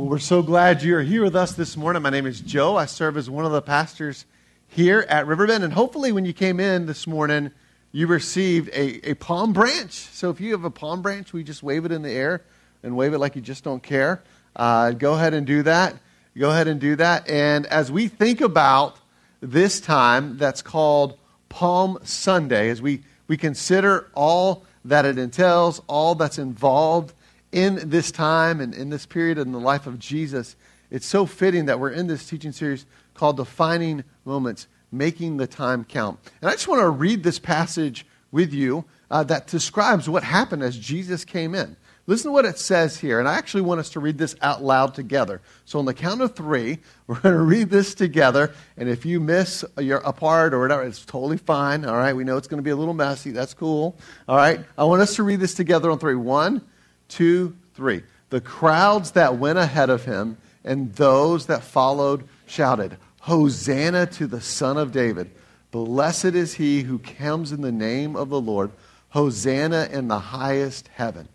Well, 0.00 0.08
we're 0.08 0.18
so 0.18 0.40
glad 0.42 0.82
you're 0.82 1.02
here 1.02 1.22
with 1.22 1.36
us 1.36 1.52
this 1.52 1.76
morning. 1.76 2.00
My 2.00 2.08
name 2.08 2.24
is 2.24 2.40
Joe. 2.40 2.74
I 2.74 2.86
serve 2.86 3.18
as 3.18 3.28
one 3.28 3.44
of 3.44 3.52
the 3.52 3.60
pastors 3.60 4.24
here 4.66 5.04
at 5.10 5.26
Riverbend. 5.26 5.62
And 5.62 5.74
hopefully, 5.74 6.10
when 6.10 6.24
you 6.24 6.32
came 6.32 6.58
in 6.58 6.86
this 6.86 7.06
morning, 7.06 7.50
you 7.92 8.06
received 8.06 8.70
a, 8.70 9.10
a 9.10 9.14
palm 9.16 9.52
branch. 9.52 9.92
So 9.92 10.30
if 10.30 10.40
you 10.40 10.52
have 10.52 10.64
a 10.64 10.70
palm 10.70 11.02
branch, 11.02 11.34
we 11.34 11.44
just 11.44 11.62
wave 11.62 11.84
it 11.84 11.92
in 11.92 12.00
the 12.00 12.10
air 12.10 12.42
and 12.82 12.96
wave 12.96 13.12
it 13.12 13.18
like 13.18 13.36
you 13.36 13.42
just 13.42 13.62
don't 13.62 13.82
care. 13.82 14.22
Uh, 14.56 14.92
go 14.92 15.12
ahead 15.12 15.34
and 15.34 15.46
do 15.46 15.62
that. 15.64 15.96
Go 16.34 16.48
ahead 16.48 16.66
and 16.66 16.80
do 16.80 16.96
that. 16.96 17.28
And 17.28 17.66
as 17.66 17.92
we 17.92 18.08
think 18.08 18.40
about 18.40 18.96
this 19.42 19.82
time 19.82 20.38
that's 20.38 20.62
called 20.62 21.18
Palm 21.50 21.98
Sunday, 22.04 22.70
as 22.70 22.80
we, 22.80 23.02
we 23.28 23.36
consider 23.36 24.08
all 24.14 24.64
that 24.82 25.04
it 25.04 25.18
entails, 25.18 25.82
all 25.88 26.14
that's 26.14 26.38
involved 26.38 27.12
in 27.52 27.90
this 27.90 28.10
time 28.10 28.60
and 28.60 28.74
in 28.74 28.90
this 28.90 29.06
period 29.06 29.38
in 29.38 29.52
the 29.52 29.60
life 29.60 29.86
of 29.86 29.98
Jesus, 29.98 30.56
it's 30.90 31.06
so 31.06 31.26
fitting 31.26 31.66
that 31.66 31.80
we're 31.80 31.90
in 31.90 32.06
this 32.06 32.28
teaching 32.28 32.52
series 32.52 32.86
called 33.14 33.36
Defining 33.36 34.04
Moments, 34.24 34.66
Making 34.90 35.36
the 35.36 35.46
Time 35.46 35.84
Count. 35.84 36.18
And 36.40 36.48
I 36.48 36.52
just 36.52 36.68
want 36.68 36.80
to 36.80 36.88
read 36.88 37.22
this 37.22 37.38
passage 37.38 38.06
with 38.32 38.52
you 38.52 38.84
uh, 39.10 39.24
that 39.24 39.46
describes 39.46 40.08
what 40.08 40.22
happened 40.22 40.62
as 40.62 40.78
Jesus 40.78 41.24
came 41.24 41.54
in. 41.54 41.76
Listen 42.06 42.30
to 42.30 42.32
what 42.32 42.44
it 42.44 42.58
says 42.58 42.98
here, 42.98 43.20
and 43.20 43.28
I 43.28 43.34
actually 43.34 43.60
want 43.60 43.78
us 43.78 43.90
to 43.90 44.00
read 44.00 44.18
this 44.18 44.34
out 44.42 44.64
loud 44.64 44.94
together. 44.94 45.40
So, 45.64 45.78
on 45.78 45.84
the 45.84 45.94
count 45.94 46.20
of 46.22 46.34
three, 46.34 46.78
we're 47.06 47.20
going 47.20 47.36
to 47.36 47.42
read 47.42 47.70
this 47.70 47.94
together, 47.94 48.52
and 48.76 48.88
if 48.88 49.06
you 49.06 49.20
miss 49.20 49.64
your, 49.78 49.98
a 49.98 50.12
part 50.12 50.52
or 50.52 50.60
whatever, 50.60 50.82
it's 50.82 51.04
totally 51.04 51.36
fine. 51.36 51.84
All 51.84 51.96
right, 51.96 52.16
we 52.16 52.24
know 52.24 52.36
it's 52.36 52.48
going 52.48 52.58
to 52.58 52.64
be 52.64 52.70
a 52.70 52.76
little 52.76 52.94
messy. 52.94 53.30
That's 53.30 53.54
cool. 53.54 53.96
All 54.26 54.36
right, 54.36 54.60
I 54.76 54.84
want 54.84 55.02
us 55.02 55.16
to 55.16 55.22
read 55.22 55.38
this 55.38 55.54
together 55.54 55.88
on 55.90 56.00
three. 56.00 56.16
One, 56.16 56.62
two, 57.10 57.56
three. 57.74 58.02
The 58.30 58.40
crowds 58.40 59.12
that 59.12 59.36
went 59.36 59.58
ahead 59.58 59.90
of 59.90 60.04
him 60.04 60.38
and 60.64 60.94
those 60.94 61.46
that 61.46 61.62
followed 61.62 62.26
shouted, 62.46 62.96
Hosanna 63.20 64.06
to 64.06 64.26
the 64.26 64.40
Son 64.40 64.78
of 64.78 64.92
David. 64.92 65.30
Blessed 65.70 66.26
is 66.26 66.54
he 66.54 66.82
who 66.82 66.98
comes 66.98 67.52
in 67.52 67.60
the 67.60 67.72
name 67.72 68.16
of 68.16 68.28
the 68.28 68.40
Lord. 68.40 68.70
Hosanna 69.10 69.88
in 69.90 70.08
the 70.08 70.18
highest 70.18 70.88
heaven. 70.94 71.28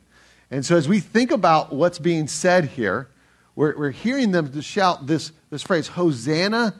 And 0.51 0.65
so, 0.65 0.77
as 0.77 0.87
we 0.87 0.99
think 0.99 1.31
about 1.31 1.73
what's 1.73 1.99
being 1.99 2.27
said 2.27 2.65
here, 2.65 3.09
we're, 3.55 3.77
we're 3.77 3.91
hearing 3.91 4.31
them 4.31 4.51
to 4.51 4.61
shout 4.61 5.07
this, 5.07 5.31
this 5.49 5.63
phrase, 5.63 5.87
Hosanna 5.87 6.75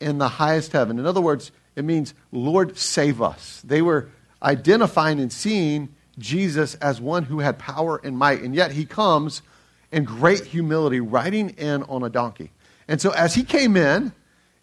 in 0.00 0.18
the 0.18 0.28
highest 0.28 0.72
heaven. 0.72 0.98
In 0.98 1.06
other 1.06 1.20
words, 1.20 1.52
it 1.76 1.84
means, 1.84 2.14
Lord, 2.32 2.76
save 2.76 3.20
us. 3.20 3.62
They 3.64 3.82
were 3.82 4.08
identifying 4.42 5.20
and 5.20 5.32
seeing 5.32 5.94
Jesus 6.20 6.74
as 6.76 7.00
one 7.00 7.24
who 7.24 7.40
had 7.40 7.58
power 7.58 8.00
and 8.02 8.16
might, 8.16 8.42
and 8.42 8.54
yet 8.54 8.72
he 8.72 8.84
comes 8.84 9.42
in 9.90 10.04
great 10.04 10.44
humility, 10.44 11.00
riding 11.00 11.50
in 11.50 11.82
on 11.84 12.04
a 12.04 12.10
donkey. 12.10 12.52
And 12.86 13.00
so, 13.00 13.10
as 13.10 13.34
he 13.34 13.42
came 13.42 13.76
in, 13.76 14.12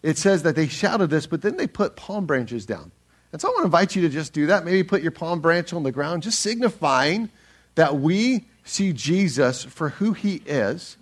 it 0.02 0.16
says 0.16 0.42
that 0.44 0.56
they 0.56 0.68
shouted 0.68 1.10
this, 1.10 1.26
but 1.26 1.42
then 1.42 1.56
they 1.56 1.66
put 1.66 1.96
palm 1.96 2.26
branches 2.26 2.64
down. 2.64 2.92
And 3.32 3.40
so, 3.40 3.48
I 3.48 3.50
want 3.50 3.62
to 3.62 3.66
invite 3.66 3.96
you 3.96 4.02
to 4.02 4.08
just 4.08 4.32
do 4.32 4.46
that. 4.46 4.64
Maybe 4.64 4.82
put 4.82 5.02
your 5.02 5.12
palm 5.12 5.40
branch 5.40 5.72
on 5.72 5.82
the 5.82 5.92
ground, 5.92 6.22
just 6.22 6.40
signifying 6.40 7.30
that 7.74 7.96
we 7.96 8.46
see 8.64 8.92
Jesus 8.92 9.64
for 9.64 9.90
who 9.90 10.12
he 10.12 10.42
is, 10.46 10.96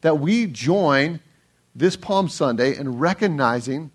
that 0.00 0.18
we 0.18 0.46
join 0.46 1.20
this 1.74 1.96
Palm 1.96 2.28
Sunday 2.28 2.76
in 2.76 2.98
recognizing 2.98 3.90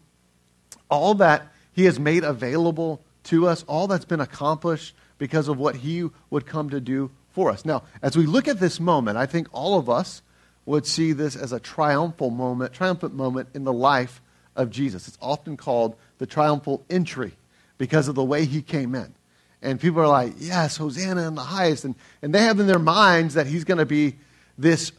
all 0.90 1.16
that 1.16 1.52
he 1.74 1.86
has 1.86 2.00
made 2.00 2.24
available 2.24 3.02
to 3.26 3.48
us, 3.48 3.64
all 3.68 3.88
that's 3.88 4.06
been 4.06 4.22
accomplished 4.22 4.96
because 5.18 5.48
of 5.48 5.58
what 5.58 5.78
he 5.78 6.10
would 6.30 6.46
come 6.46 6.70
to 6.70 6.80
do 6.80 7.12
for 7.32 7.50
us. 7.52 7.66
Now, 7.66 7.84
as 8.02 8.18
we 8.18 8.26
look 8.26 8.48
at 8.48 8.60
this 8.60 8.80
moment, 8.80 9.18
I 9.18 9.26
think 9.26 9.48
all 9.52 9.78
of 9.78 9.90
us 9.90 10.22
would 10.66 10.86
see 10.86 11.14
this 11.14 11.36
as 11.36 11.52
a 11.52 11.60
triumphal 11.60 12.30
moment, 12.30 12.74
triumphant 12.74 13.14
moment 13.14 13.50
in 13.54 13.64
the 13.64 13.74
life 13.74 14.22
of 14.56 14.70
Jesus. 14.70 15.08
It's 15.08 15.18
often 15.22 15.56
called 15.56 15.96
the 16.18 16.26
triumphal 16.26 16.84
entry 16.90 17.34
because 17.78 18.08
of 18.08 18.16
the 18.16 18.24
way 18.24 18.46
he 18.46 18.62
came 18.62 18.96
in. 18.96 19.14
And 19.62 19.80
people 19.80 20.02
are 20.02 20.08
like, 20.08 20.34
yes, 20.38 20.78
Hosanna 20.78 21.28
in 21.28 21.36
the 21.36 21.42
highest. 21.42 21.86
And, 21.86 21.96
and 22.22 22.34
they 22.34 22.42
have 22.42 22.60
in 22.60 22.68
their 22.68 22.80
minds 22.80 23.34
that 23.36 23.48
he's 23.48 23.64
going 23.64 23.80
to 23.80 23.86
be 23.86 24.16
this 24.58 24.92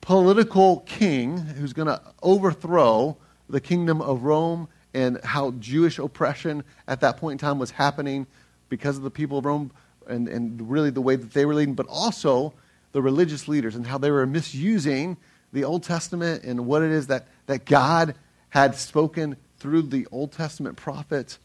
political 0.00 0.80
king 0.80 1.38
who's 1.38 1.72
going 1.72 1.88
to 1.88 2.00
overthrow 2.22 3.16
the 3.48 3.60
kingdom 3.60 4.02
of 4.02 4.22
Rome 4.22 4.68
and 4.92 5.20
how 5.24 5.52
Jewish 5.52 5.98
oppression 5.98 6.64
at 6.86 7.00
that 7.00 7.16
point 7.16 7.40
in 7.40 7.46
time 7.46 7.58
was 7.58 7.70
happening 7.70 8.26
because 8.68 8.96
of 8.96 9.02
the 9.02 9.10
people 9.10 9.38
of 9.38 9.44
Rome 9.44 9.70
and, 10.06 10.28
and 10.28 10.70
really 10.70 10.90
the 10.90 11.00
way 11.00 11.16
that 11.16 11.32
they 11.32 11.46
were 11.46 11.54
leading, 11.54 11.74
but 11.74 11.86
also 11.88 12.52
the 12.92 13.02
religious 13.02 13.48
leaders 13.48 13.74
and 13.74 13.86
how 13.86 13.98
they 13.98 14.10
were 14.10 14.26
misusing 14.26 15.16
the 15.52 15.64
Old 15.64 15.82
Testament 15.82 16.44
and 16.44 16.66
what 16.66 16.82
it 16.82 16.90
is 16.90 17.06
that, 17.08 17.26
that 17.46 17.64
God 17.64 18.14
had 18.50 18.74
spoken 18.74 19.36
through 19.58 19.82
the 19.82 20.06
Old 20.10 20.32
Testament 20.32 20.76
prophets 20.76 21.38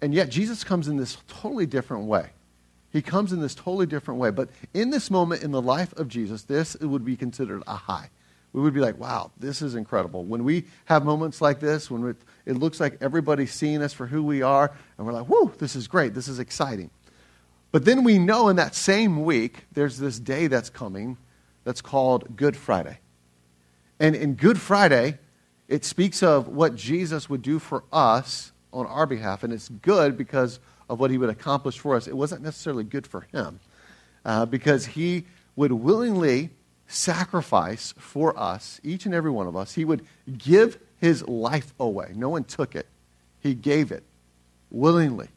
and 0.00 0.12
yet, 0.12 0.28
Jesus 0.28 0.64
comes 0.64 0.88
in 0.88 0.96
this 0.96 1.18
totally 1.26 1.66
different 1.66 2.04
way. 2.04 2.30
He 2.92 3.02
comes 3.02 3.32
in 3.32 3.40
this 3.40 3.54
totally 3.54 3.86
different 3.86 4.20
way. 4.20 4.30
But 4.30 4.50
in 4.74 4.90
this 4.90 5.10
moment 5.10 5.42
in 5.42 5.50
the 5.50 5.62
life 5.62 5.92
of 5.94 6.08
Jesus, 6.08 6.42
this 6.42 6.76
would 6.80 7.04
be 7.04 7.16
considered 7.16 7.62
a 7.66 7.76
high. 7.76 8.10
We 8.52 8.62
would 8.62 8.74
be 8.74 8.80
like, 8.80 8.98
wow, 8.98 9.32
this 9.38 9.60
is 9.60 9.74
incredible. 9.74 10.24
When 10.24 10.44
we 10.44 10.64
have 10.86 11.04
moments 11.04 11.40
like 11.40 11.60
this, 11.60 11.90
when 11.90 12.16
it, 12.46 12.56
looks 12.56 12.80
like 12.80 12.98
everybody's 13.00 13.52
seeing 13.52 13.82
us 13.82 13.92
for 13.92 14.06
who 14.06 14.22
we 14.22 14.42
are, 14.42 14.72
and 14.96 15.06
we're 15.06 15.12
like, 15.12 15.28
whoo, 15.28 15.52
this 15.58 15.76
is 15.76 15.88
great, 15.88 16.14
this 16.14 16.28
is 16.28 16.38
exciting. 16.38 16.90
But 17.72 17.84
then 17.84 18.04
we 18.04 18.18
know 18.18 18.48
in 18.48 18.56
that 18.56 18.74
same 18.74 19.24
week, 19.24 19.66
there's 19.72 19.98
this 19.98 20.18
day 20.18 20.46
that's 20.46 20.70
coming 20.70 21.18
that's 21.64 21.82
called 21.82 22.36
Good 22.36 22.56
Friday. 22.56 22.98
And 23.98 24.14
in 24.14 24.34
Good 24.34 24.60
Friday, 24.60 25.18
it 25.68 25.84
speaks 25.84 26.22
of 26.22 26.48
what 26.48 26.76
Jesus 26.76 27.28
would 27.28 27.42
do 27.42 27.58
for 27.58 27.84
us 27.92 28.52
on 28.72 28.86
our 28.86 29.06
behalf. 29.06 29.42
And 29.42 29.52
it's 29.52 29.68
good 29.68 30.16
because 30.16 30.60
of 30.88 31.00
what 31.00 31.10
he 31.10 31.18
would 31.18 31.30
accomplish 31.30 31.78
for 31.78 31.96
us. 31.96 32.06
It 32.06 32.16
wasn't 32.16 32.42
necessarily 32.42 32.84
good 32.84 33.06
for 33.06 33.22
him 33.32 33.58
uh, 34.24 34.46
because 34.46 34.86
he 34.86 35.26
would 35.56 35.72
willingly 35.72 36.50
sacrifice 36.86 37.94
for 37.98 38.38
us, 38.38 38.80
each 38.84 39.06
and 39.06 39.14
every 39.14 39.30
one 39.30 39.46
of 39.46 39.56
us. 39.56 39.74
He 39.74 39.84
would 39.84 40.06
give 40.38 40.78
his 41.00 41.26
life 41.28 41.72
away. 41.78 42.12
No 42.14 42.28
one 42.28 42.44
took 42.44 42.74
it, 42.74 42.86
he 43.40 43.54
gave 43.54 43.92
it 43.92 44.02
willingly 44.70 45.28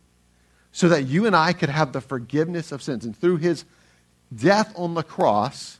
so 0.72 0.90
that 0.90 1.04
you 1.04 1.26
and 1.26 1.36
I 1.36 1.54
could 1.54 1.70
have 1.70 1.94
the 1.94 2.02
forgiveness 2.02 2.72
of 2.72 2.82
sins. 2.82 3.06
And 3.06 3.16
through 3.16 3.38
his 3.38 3.66
death 4.34 4.72
on 4.76 4.94
the 4.94 5.04
cross, 5.04 5.80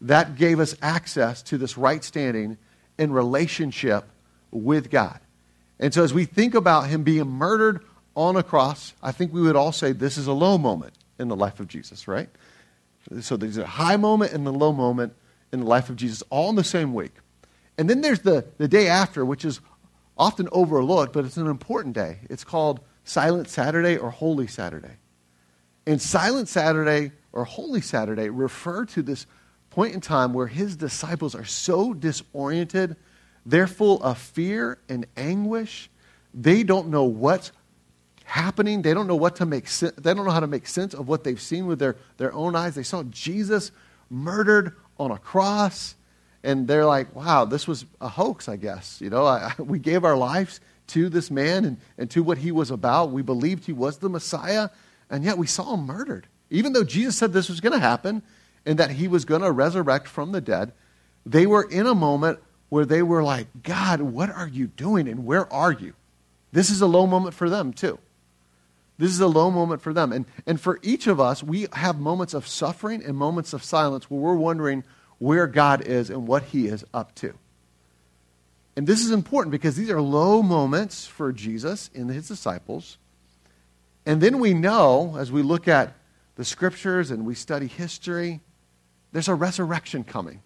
that 0.00 0.36
gave 0.36 0.60
us 0.60 0.74
access 0.80 1.42
to 1.42 1.58
this 1.58 1.76
right 1.76 2.02
standing 2.02 2.56
in 2.98 3.12
relationship 3.12 4.04
with 4.50 4.90
God. 4.90 5.20
And 5.78 5.92
so 5.92 6.02
as 6.02 6.12
we 6.12 6.24
think 6.24 6.54
about 6.54 6.88
him 6.88 7.02
being 7.02 7.26
murdered 7.26 7.84
on 8.14 8.36
a 8.36 8.42
cross, 8.42 8.94
I 9.02 9.12
think 9.12 9.32
we 9.32 9.40
would 9.42 9.56
all 9.56 9.72
say 9.72 9.92
this 9.92 10.18
is 10.18 10.26
a 10.26 10.32
low 10.32 10.58
moment 10.58 10.94
in 11.18 11.28
the 11.28 11.36
life 11.36 11.60
of 11.60 11.68
Jesus, 11.68 12.08
right? 12.08 12.28
So 13.20 13.36
there's 13.36 13.56
a 13.56 13.66
high 13.66 13.96
moment 13.96 14.32
and 14.32 14.46
the 14.46 14.52
low 14.52 14.72
moment 14.72 15.14
in 15.52 15.60
the 15.60 15.66
life 15.66 15.90
of 15.90 15.96
Jesus, 15.96 16.22
all 16.30 16.50
in 16.50 16.56
the 16.56 16.64
same 16.64 16.94
week. 16.94 17.14
And 17.80 17.88
then 17.88 18.02
there's 18.02 18.20
the, 18.20 18.44
the 18.58 18.68
day 18.68 18.88
after, 18.88 19.24
which 19.24 19.42
is 19.42 19.58
often 20.18 20.50
overlooked, 20.52 21.14
but 21.14 21.24
it's 21.24 21.38
an 21.38 21.46
important 21.46 21.94
day. 21.94 22.18
It's 22.28 22.44
called 22.44 22.80
Silent 23.04 23.48
Saturday 23.48 23.96
or 23.96 24.10
Holy 24.10 24.46
Saturday. 24.46 24.98
And 25.86 26.00
Silent 26.00 26.48
Saturday 26.48 27.12
or 27.32 27.44
Holy 27.44 27.80
Saturday 27.80 28.28
refer 28.28 28.84
to 28.84 29.00
this 29.00 29.24
point 29.70 29.94
in 29.94 30.02
time 30.02 30.34
where 30.34 30.46
his 30.46 30.76
disciples 30.76 31.34
are 31.34 31.46
so 31.46 31.94
disoriented 31.94 32.96
they're 33.46 33.66
full 33.66 34.02
of 34.02 34.18
fear 34.18 34.76
and 34.90 35.06
anguish. 35.16 35.90
They 36.34 36.62
don't 36.62 36.88
know 36.88 37.04
what's 37.04 37.52
happening. 38.24 38.82
They 38.82 38.92
don't 38.92 39.06
know 39.06 39.16
what 39.16 39.36
to 39.36 39.46
make 39.46 39.68
sense. 39.68 39.94
They 39.96 40.12
don't 40.12 40.26
know 40.26 40.32
how 40.32 40.40
to 40.40 40.46
make 40.46 40.66
sense 40.66 40.92
of 40.92 41.08
what 41.08 41.24
they've 41.24 41.40
seen 41.40 41.66
with 41.66 41.78
their, 41.78 41.96
their 42.18 42.34
own 42.34 42.54
eyes. 42.54 42.74
They 42.74 42.82
saw 42.82 43.02
Jesus 43.04 43.72
murdered 44.10 44.76
on 44.98 45.10
a 45.10 45.18
cross, 45.18 45.94
and 46.42 46.66
they're 46.66 46.86
like, 46.86 47.14
wow, 47.14 47.44
this 47.44 47.68
was 47.68 47.84
a 48.00 48.08
hoax, 48.08 48.48
I 48.48 48.56
guess. 48.56 49.00
You 49.00 49.10
know, 49.10 49.26
I, 49.26 49.52
we 49.58 49.78
gave 49.78 50.04
our 50.04 50.16
lives 50.16 50.60
to 50.88 51.08
this 51.08 51.30
man 51.30 51.64
and, 51.64 51.76
and 51.98 52.10
to 52.10 52.22
what 52.22 52.38
he 52.38 52.50
was 52.52 52.70
about. 52.70 53.10
We 53.10 53.22
believed 53.22 53.64
he 53.64 53.72
was 53.72 53.98
the 53.98 54.08
Messiah, 54.08 54.70
and 55.08 55.24
yet 55.24 55.38
we 55.38 55.46
saw 55.46 55.74
him 55.74 55.86
murdered. 55.86 56.26
Even 56.50 56.72
though 56.72 56.84
Jesus 56.84 57.16
said 57.16 57.32
this 57.32 57.48
was 57.48 57.60
going 57.60 57.74
to 57.74 57.78
happen 57.78 58.22
and 58.66 58.78
that 58.78 58.90
he 58.90 59.06
was 59.06 59.24
going 59.24 59.42
to 59.42 59.52
resurrect 59.52 60.08
from 60.08 60.32
the 60.32 60.40
dead, 60.40 60.72
they 61.24 61.46
were 61.46 61.62
in 61.62 61.86
a 61.86 61.94
moment 61.94 62.38
where 62.70 62.84
they 62.84 63.02
were 63.02 63.22
like, 63.22 63.46
God, 63.62 64.00
what 64.00 64.30
are 64.30 64.48
you 64.48 64.66
doing 64.66 65.08
and 65.08 65.24
where 65.26 65.52
are 65.52 65.72
you? 65.72 65.92
This 66.52 66.70
is 66.70 66.80
a 66.80 66.86
low 66.86 67.06
moment 67.06 67.34
for 67.34 67.48
them, 67.48 67.72
too. 67.72 67.98
This 68.98 69.12
is 69.12 69.20
a 69.20 69.28
low 69.28 69.50
moment 69.50 69.80
for 69.80 69.92
them. 69.92 70.12
And, 70.12 70.26
and 70.46 70.60
for 70.60 70.78
each 70.82 71.06
of 71.06 71.20
us, 71.20 71.42
we 71.42 71.66
have 71.72 71.98
moments 71.98 72.34
of 72.34 72.46
suffering 72.46 73.04
and 73.04 73.16
moments 73.16 73.52
of 73.52 73.62
silence 73.62 74.10
where 74.10 74.20
we're 74.20 74.34
wondering 74.34 74.84
where 75.20 75.46
God 75.46 75.82
is 75.82 76.10
and 76.10 76.26
what 76.26 76.42
he 76.44 76.66
is 76.66 76.84
up 76.92 77.14
to. 77.16 77.34
And 78.74 78.86
this 78.86 79.04
is 79.04 79.10
important 79.10 79.52
because 79.52 79.76
these 79.76 79.90
are 79.90 80.00
low 80.00 80.42
moments 80.42 81.06
for 81.06 81.30
Jesus 81.30 81.90
and 81.94 82.10
his 82.10 82.26
disciples. 82.26 82.96
And 84.06 84.20
then 84.20 84.40
we 84.40 84.54
know, 84.54 85.16
as 85.18 85.30
we 85.30 85.42
look 85.42 85.68
at 85.68 85.92
the 86.36 86.44
scriptures 86.44 87.10
and 87.10 87.26
we 87.26 87.34
study 87.34 87.66
history, 87.66 88.40
there's 89.12 89.28
a 89.28 89.34
resurrection 89.34 90.04
coming. 90.04 90.40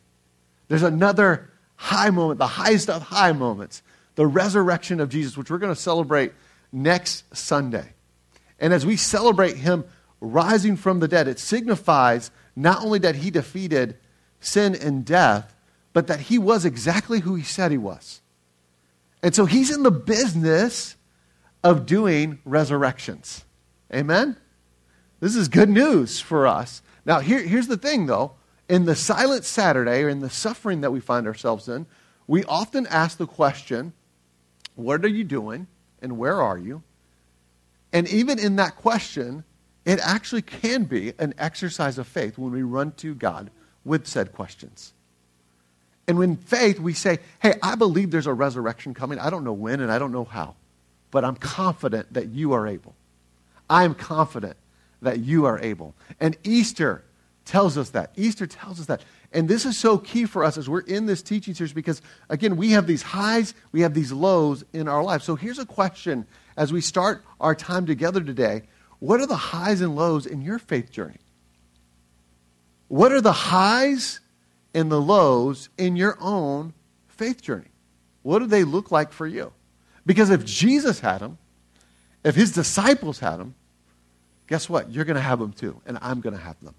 There's 0.67 0.83
another 0.83 1.51
high 1.77 2.11
moment, 2.11 2.39
the 2.39 2.47
highest 2.49 2.91
of 2.91 3.03
high 3.03 3.33
moments, 3.33 3.81
the 4.17 4.27
resurrection 4.27 4.99
of 4.99 5.09
Jesus, 5.09 5.37
which 5.37 5.53
we're 5.53 5.59
going 5.59 5.75
to 5.75 5.81
celebrate 5.81 6.33
next 6.73 7.25
Sunday. 7.37 7.95
And 8.59 8.73
as 8.73 8.85
we 8.85 8.97
celebrate 8.97 9.57
him 9.57 9.85
rising 10.21 10.77
from 10.77 10.99
the 10.99 11.07
dead, 11.07 11.29
it 11.29 11.39
signifies 11.39 12.33
not 12.57 12.83
only 12.83 12.99
that 13.01 13.15
he 13.15 13.31
defeated 13.31 13.99
sin 14.45 14.75
and 14.75 15.05
death, 15.05 15.55
but 15.93 16.07
that 16.07 16.21
he 16.21 16.39
was 16.39 16.65
exactly 16.65 17.21
who 17.21 17.35
he 17.35 17.43
said 17.43 17.71
he 17.71 17.79
was. 17.79 18.21
And 19.23 19.35
so 19.35 19.47
he's 19.47 19.75
in 19.75 19.83
the 19.83 19.91
business 19.91 20.97
of 21.63 21.87
doing 21.87 22.41
resurrections. 22.45 23.45
Amen? 23.93 24.37
This 25.21 25.35
is 25.35 25.49
good 25.49 25.71
news 25.71 26.21
for 26.21 26.47
us. 26.47 26.83
Now, 27.07 27.21
here, 27.21 27.41
here's 27.41 27.69
the 27.69 27.77
thing, 27.77 28.07
though. 28.07 28.33
In 28.69 28.85
the 28.85 28.95
silent 28.95 29.45
Saturday, 29.45 30.03
or 30.03 30.09
in 30.09 30.21
the 30.21 30.31
suffering 30.31 30.83
that 30.83 30.91
we 30.91 31.01
find 31.01 31.27
ourselves 31.27 31.69
in, 31.69 31.87
we 32.27 32.45
often 32.45 32.87
ask 32.87 33.19
the 33.19 33.27
question, 33.27 33.93
What 34.75 35.05
are 35.05 35.09
you 35.09 35.25
doing? 35.25 35.67
And 36.03 36.19
where 36.19 36.43
are 36.43 36.59
you? 36.59 36.83
And 37.93 38.09
even 38.09 38.39
in 38.39 38.57
that 38.57 38.77
question, 38.77 39.45
it 39.85 40.01
actually 40.03 40.43
can 40.43 40.85
be 40.85 41.13
an 41.19 41.35
exercise 41.39 41.97
of 41.97 42.07
faith 42.07 42.37
when 42.37 42.53
we 42.53 42.63
run 42.63 42.93
to 42.93 43.15
God 43.15 43.51
with 43.85 44.07
said 44.07 44.33
questions. 44.33 44.93
And 46.07 46.19
when 46.19 46.37
faith, 46.37 46.79
we 46.79 46.93
say, 46.93 47.19
Hey, 47.41 47.55
I 47.63 47.75
believe 47.75 48.11
there's 48.11 48.27
a 48.27 48.33
resurrection 48.33 48.95
coming. 48.95 49.19
I 49.19 49.31
don't 49.31 49.45
know 49.45 49.53
when 49.53 49.81
and 49.81 49.91
I 49.91 49.99
don't 49.99 50.13
know 50.13 50.25
how, 50.25 50.55
but 51.11 51.25
I'm 51.25 51.37
confident 51.37 52.13
that 52.13 52.29
you 52.29 52.53
are 52.53 52.67
able. 52.67 52.95
I 53.69 53.85
am 53.85 53.95
confident 53.95 54.57
that 55.03 55.21
you 55.21 55.47
are 55.47 55.59
able. 55.61 55.95
And 56.21 56.37
Easter 56.45 57.05
tells 57.45 57.77
us 57.79 57.91
that. 57.91 58.13
Easter 58.17 58.47
tells 58.47 58.81
us 58.81 58.87
that. 58.87 59.03
And 59.33 59.49
this 59.49 59.67
is 59.67 59.77
so 59.77 59.99
key 59.99 60.27
for 60.27 60.45
us 60.45 60.57
as 60.57 60.69
we're 60.69 60.81
in 60.81 61.07
this 61.07 61.23
teaching 61.23 61.55
series 61.55 61.73
because, 61.73 62.01
again, 62.29 62.57
we 62.57 62.71
have 62.71 62.87
these 62.87 63.03
highs, 63.03 63.55
we 63.73 63.81
have 63.81 63.95
these 63.95 64.13
lows 64.13 64.65
in 64.73 64.89
our 64.89 65.03
life. 65.03 65.23
So 65.23 65.37
here's 65.37 65.59
a 65.59 65.67
question 65.67 66.27
as 66.57 66.73
we 66.73 66.81
start 66.81 67.25
our 67.41 67.55
time 67.55 67.87
together 67.87 68.21
today 68.21 68.63
What 69.01 69.21
are 69.21 69.27
the 69.27 69.37
highs 69.37 69.81
and 69.81 69.97
lows 69.97 70.27
in 70.27 70.43
your 70.43 70.59
faith 70.59 70.91
journey? 70.91 71.19
What 72.95 73.11
are 73.11 73.21
the 73.21 73.33
highs 73.33 74.21
and 74.73 74.89
the 74.89 75.01
lows 75.01 75.69
in 75.77 75.97
your 75.97 76.17
own 76.21 76.75
faith 77.09 77.43
journey? 77.43 77.73
What 78.23 78.39
do 78.39 78.47
they 78.47 78.63
look 78.63 78.93
like 78.93 79.11
for 79.11 79.27
you? 79.27 79.53
Because 80.07 80.31
if 80.31 80.45
Jesus 80.45 81.01
had 81.01 81.19
them, 81.19 81.39
if 82.25 82.37
his 82.37 82.53
disciples 82.53 83.19
had 83.19 83.39
them, 83.39 83.57
guess 84.47 84.69
what? 84.69 84.93
You're 84.93 85.05
going 85.05 85.17
to 85.17 85.21
have 85.21 85.41
them 85.41 85.53
too, 85.53 85.81
and 85.85 85.99
I'm 86.03 86.21
going 86.21 86.37
to 86.37 86.41
have 86.41 86.61
them. 86.61 86.77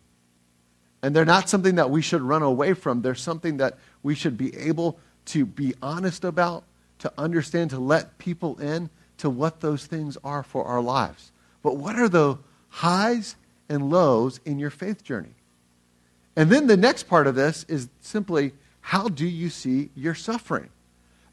And 1.04 1.14
they're 1.14 1.26
not 1.26 1.50
something 1.50 1.76
that 1.76 1.90
we 1.90 2.02
should 2.02 2.22
run 2.22 2.44
away 2.44 2.76
from. 2.76 3.02
They're 3.02 3.14
something 3.14 3.58
that 3.58 3.78
we 4.02 4.16
should 4.16 4.38
be 4.38 4.56
able 4.56 4.98
to 5.26 5.46
be 5.46 5.74
honest 5.82 6.24
about, 6.24 6.64
to 7.00 7.12
understand, 7.18 7.72
to 7.72 7.80
let 7.80 8.20
people 8.20 8.58
in 8.62 8.90
to 9.18 9.30
what 9.30 9.60
those 9.60 9.86
things 9.86 10.18
are 10.24 10.44
for 10.44 10.64
our 10.64 10.82
lives. 10.82 11.34
But 11.62 11.76
what 11.76 11.98
are 11.98 12.08
the 12.08 12.38
highs 12.70 13.36
and 13.68 13.90
lows 13.90 14.40
in 14.46 14.60
your 14.60 14.70
faith 14.70 15.04
journey? 15.04 15.36
And 16.36 16.50
then 16.50 16.68
the 16.68 16.78
next 16.78 17.04
part 17.04 17.28
of 17.28 17.36
this 17.36 17.66
is 17.68 17.90
simply 18.02 18.54
how 18.82 19.08
do 19.08 19.26
you 19.26 19.50
see 19.50 19.90
your 19.96 20.14
suffering? 20.14 20.70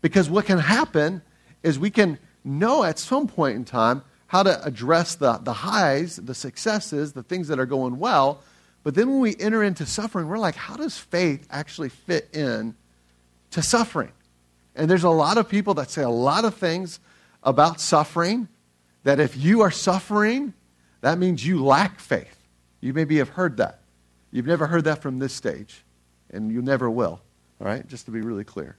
Because 0.00 0.30
what 0.30 0.46
can 0.46 0.58
happen 0.58 1.22
is 1.62 1.78
we 1.78 1.90
can 1.90 2.18
know 2.44 2.84
at 2.84 2.98
some 2.98 3.26
point 3.26 3.56
in 3.56 3.64
time 3.64 4.02
how 4.26 4.42
to 4.42 4.64
address 4.64 5.14
the, 5.14 5.38
the 5.38 5.52
highs, 5.52 6.16
the 6.16 6.34
successes, 6.34 7.12
the 7.12 7.22
things 7.22 7.48
that 7.48 7.58
are 7.58 7.66
going 7.66 7.98
well. 7.98 8.40
But 8.82 8.94
then 8.94 9.10
when 9.10 9.20
we 9.20 9.36
enter 9.38 9.62
into 9.62 9.84
suffering, 9.84 10.26
we're 10.26 10.38
like, 10.38 10.56
how 10.56 10.76
does 10.76 10.96
faith 10.96 11.46
actually 11.50 11.90
fit 11.90 12.34
in 12.34 12.74
to 13.50 13.62
suffering? 13.62 14.12
And 14.74 14.90
there's 14.90 15.04
a 15.04 15.10
lot 15.10 15.36
of 15.36 15.48
people 15.48 15.74
that 15.74 15.90
say 15.90 16.02
a 16.02 16.08
lot 16.08 16.44
of 16.44 16.54
things 16.54 16.98
about 17.42 17.80
suffering 17.80 18.48
that 19.02 19.20
if 19.20 19.36
you 19.36 19.60
are 19.60 19.70
suffering, 19.70 20.54
that 21.02 21.18
means 21.18 21.44
you 21.44 21.62
lack 21.62 22.00
faith. 22.00 22.38
You 22.80 22.94
maybe 22.94 23.18
have 23.18 23.28
heard 23.28 23.58
that. 23.58 23.81
You've 24.32 24.46
never 24.46 24.66
heard 24.66 24.84
that 24.84 25.02
from 25.02 25.18
this 25.18 25.34
stage, 25.34 25.84
and 26.30 26.50
you 26.50 26.62
never 26.62 26.90
will, 26.90 27.20
all 27.60 27.66
right? 27.66 27.86
Just 27.86 28.06
to 28.06 28.10
be 28.10 28.22
really 28.22 28.44
clear. 28.44 28.76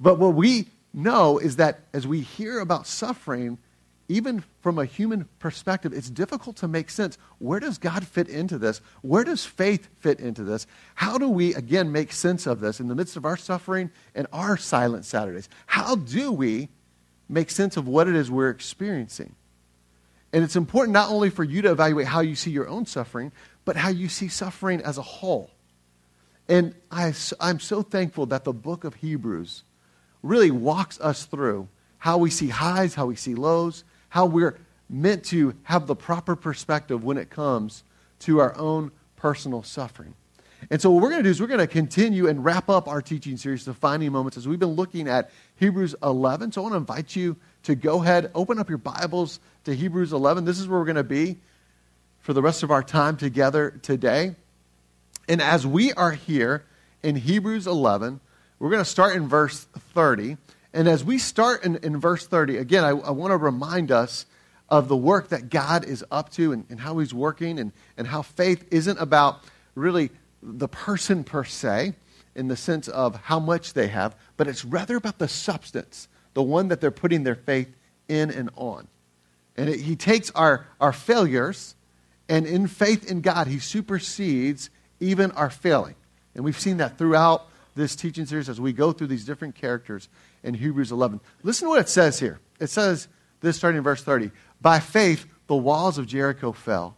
But 0.00 0.18
what 0.18 0.34
we 0.34 0.68
know 0.92 1.38
is 1.38 1.56
that 1.56 1.80
as 1.92 2.06
we 2.06 2.22
hear 2.22 2.58
about 2.58 2.86
suffering, 2.86 3.58
even 4.08 4.42
from 4.60 4.78
a 4.78 4.84
human 4.84 5.28
perspective, 5.38 5.92
it's 5.92 6.08
difficult 6.08 6.56
to 6.56 6.68
make 6.68 6.90
sense. 6.90 7.18
Where 7.38 7.60
does 7.60 7.76
God 7.76 8.06
fit 8.06 8.28
into 8.28 8.56
this? 8.56 8.80
Where 9.02 9.24
does 9.24 9.44
faith 9.44 9.88
fit 9.98 10.20
into 10.20 10.42
this? 10.42 10.66
How 10.94 11.18
do 11.18 11.28
we, 11.28 11.54
again, 11.54 11.92
make 11.92 12.12
sense 12.12 12.46
of 12.46 12.60
this 12.60 12.80
in 12.80 12.88
the 12.88 12.94
midst 12.94 13.16
of 13.16 13.24
our 13.24 13.36
suffering 13.36 13.90
and 14.14 14.26
our 14.32 14.56
silent 14.56 15.04
Saturdays? 15.04 15.48
How 15.66 15.96
do 15.96 16.32
we 16.32 16.68
make 17.28 17.50
sense 17.50 17.76
of 17.76 17.88
what 17.88 18.08
it 18.08 18.14
is 18.14 18.30
we're 18.30 18.50
experiencing? 18.50 19.34
And 20.32 20.44
it's 20.44 20.56
important 20.56 20.92
not 20.92 21.10
only 21.10 21.30
for 21.30 21.44
you 21.44 21.62
to 21.62 21.70
evaluate 21.70 22.06
how 22.06 22.20
you 22.20 22.36
see 22.36 22.50
your 22.50 22.68
own 22.68 22.86
suffering, 22.86 23.32
but 23.66 23.76
how 23.76 23.90
you 23.90 24.08
see 24.08 24.28
suffering 24.28 24.80
as 24.80 24.96
a 24.96 25.02
whole. 25.02 25.50
And 26.48 26.74
I, 26.90 27.12
I'm 27.40 27.60
so 27.60 27.82
thankful 27.82 28.26
that 28.26 28.44
the 28.44 28.52
book 28.54 28.84
of 28.84 28.94
Hebrews 28.94 29.64
really 30.22 30.52
walks 30.52 30.98
us 31.00 31.26
through 31.26 31.68
how 31.98 32.16
we 32.16 32.30
see 32.30 32.48
highs, 32.48 32.94
how 32.94 33.06
we 33.06 33.16
see 33.16 33.34
lows, 33.34 33.84
how 34.08 34.26
we're 34.26 34.58
meant 34.88 35.24
to 35.24 35.54
have 35.64 35.88
the 35.88 35.96
proper 35.96 36.36
perspective 36.36 37.02
when 37.02 37.18
it 37.18 37.28
comes 37.28 37.82
to 38.20 38.38
our 38.38 38.56
own 38.56 38.92
personal 39.16 39.64
suffering. 39.64 40.14
And 40.70 40.80
so, 40.80 40.90
what 40.90 41.02
we're 41.02 41.10
going 41.10 41.22
to 41.22 41.28
do 41.28 41.30
is 41.30 41.40
we're 41.40 41.48
going 41.48 41.58
to 41.58 41.66
continue 41.66 42.28
and 42.28 42.44
wrap 42.44 42.70
up 42.70 42.88
our 42.88 43.02
teaching 43.02 43.36
series, 43.36 43.64
Defining 43.64 44.10
Moments, 44.12 44.38
as 44.38 44.48
we've 44.48 44.58
been 44.58 44.70
looking 44.70 45.08
at 45.08 45.30
Hebrews 45.56 45.94
11. 46.02 46.52
So, 46.52 46.60
I 46.60 46.62
want 46.62 46.72
to 46.74 46.78
invite 46.78 47.14
you 47.14 47.36
to 47.64 47.74
go 47.74 48.02
ahead, 48.02 48.30
open 48.34 48.58
up 48.58 48.68
your 48.68 48.78
Bibles 48.78 49.40
to 49.64 49.74
Hebrews 49.74 50.12
11. 50.12 50.44
This 50.44 50.58
is 50.58 50.68
where 50.68 50.78
we're 50.78 50.86
going 50.86 50.96
to 50.96 51.04
be 51.04 51.38
for 52.26 52.32
the 52.32 52.42
rest 52.42 52.64
of 52.64 52.72
our 52.72 52.82
time 52.82 53.16
together 53.16 53.70
today. 53.82 54.34
And 55.28 55.40
as 55.40 55.64
we 55.64 55.92
are 55.92 56.10
here 56.10 56.64
in 57.00 57.14
Hebrews 57.14 57.68
11, 57.68 58.18
we're 58.58 58.70
going 58.70 58.82
to 58.82 58.90
start 58.90 59.14
in 59.14 59.28
verse 59.28 59.68
30. 59.94 60.36
And 60.74 60.88
as 60.88 61.04
we 61.04 61.18
start 61.18 61.64
in, 61.64 61.76
in 61.84 62.00
verse 62.00 62.26
30, 62.26 62.56
again, 62.56 62.82
I, 62.82 62.88
I 62.88 63.12
want 63.12 63.30
to 63.30 63.36
remind 63.36 63.92
us 63.92 64.26
of 64.68 64.88
the 64.88 64.96
work 64.96 65.28
that 65.28 65.50
God 65.50 65.84
is 65.84 66.04
up 66.10 66.30
to 66.30 66.50
and, 66.50 66.66
and 66.68 66.80
how 66.80 66.98
He's 66.98 67.14
working, 67.14 67.60
and, 67.60 67.70
and 67.96 68.08
how 68.08 68.22
faith 68.22 68.66
isn't 68.72 68.98
about 68.98 69.44
really 69.76 70.10
the 70.42 70.66
person 70.66 71.22
per 71.22 71.44
se, 71.44 71.94
in 72.34 72.48
the 72.48 72.56
sense 72.56 72.88
of 72.88 73.14
how 73.14 73.38
much 73.38 73.72
they 73.72 73.86
have, 73.86 74.16
but 74.36 74.48
it's 74.48 74.64
rather 74.64 74.96
about 74.96 75.20
the 75.20 75.28
substance, 75.28 76.08
the 76.34 76.42
one 76.42 76.66
that 76.68 76.80
they're 76.80 76.90
putting 76.90 77.22
their 77.22 77.36
faith 77.36 77.68
in 78.08 78.32
and 78.32 78.50
on. 78.56 78.88
And 79.56 79.68
it, 79.70 79.78
He 79.78 79.94
takes 79.94 80.32
our, 80.32 80.66
our 80.80 80.92
failures, 80.92 81.75
and 82.28 82.46
in 82.46 82.66
faith 82.66 83.10
in 83.10 83.20
God, 83.20 83.46
He 83.46 83.58
supersedes 83.58 84.70
even 85.00 85.30
our 85.32 85.50
failing. 85.50 85.94
And 86.34 86.44
we've 86.44 86.58
seen 86.58 86.78
that 86.78 86.98
throughout 86.98 87.46
this 87.74 87.94
teaching 87.94 88.26
series 88.26 88.48
as 88.48 88.60
we 88.60 88.72
go 88.72 88.92
through 88.92 89.06
these 89.08 89.24
different 89.24 89.54
characters 89.54 90.08
in 90.42 90.54
Hebrews 90.54 90.92
11. 90.92 91.20
Listen 91.42 91.66
to 91.66 91.70
what 91.70 91.80
it 91.80 91.88
says 91.88 92.18
here. 92.18 92.40
It 92.58 92.68
says 92.68 93.08
this 93.40 93.56
starting 93.56 93.78
in 93.78 93.84
verse 93.84 94.02
30. 94.02 94.30
By 94.60 94.80
faith, 94.80 95.26
the 95.46 95.56
walls 95.56 95.98
of 95.98 96.06
Jericho 96.06 96.52
fell 96.52 96.96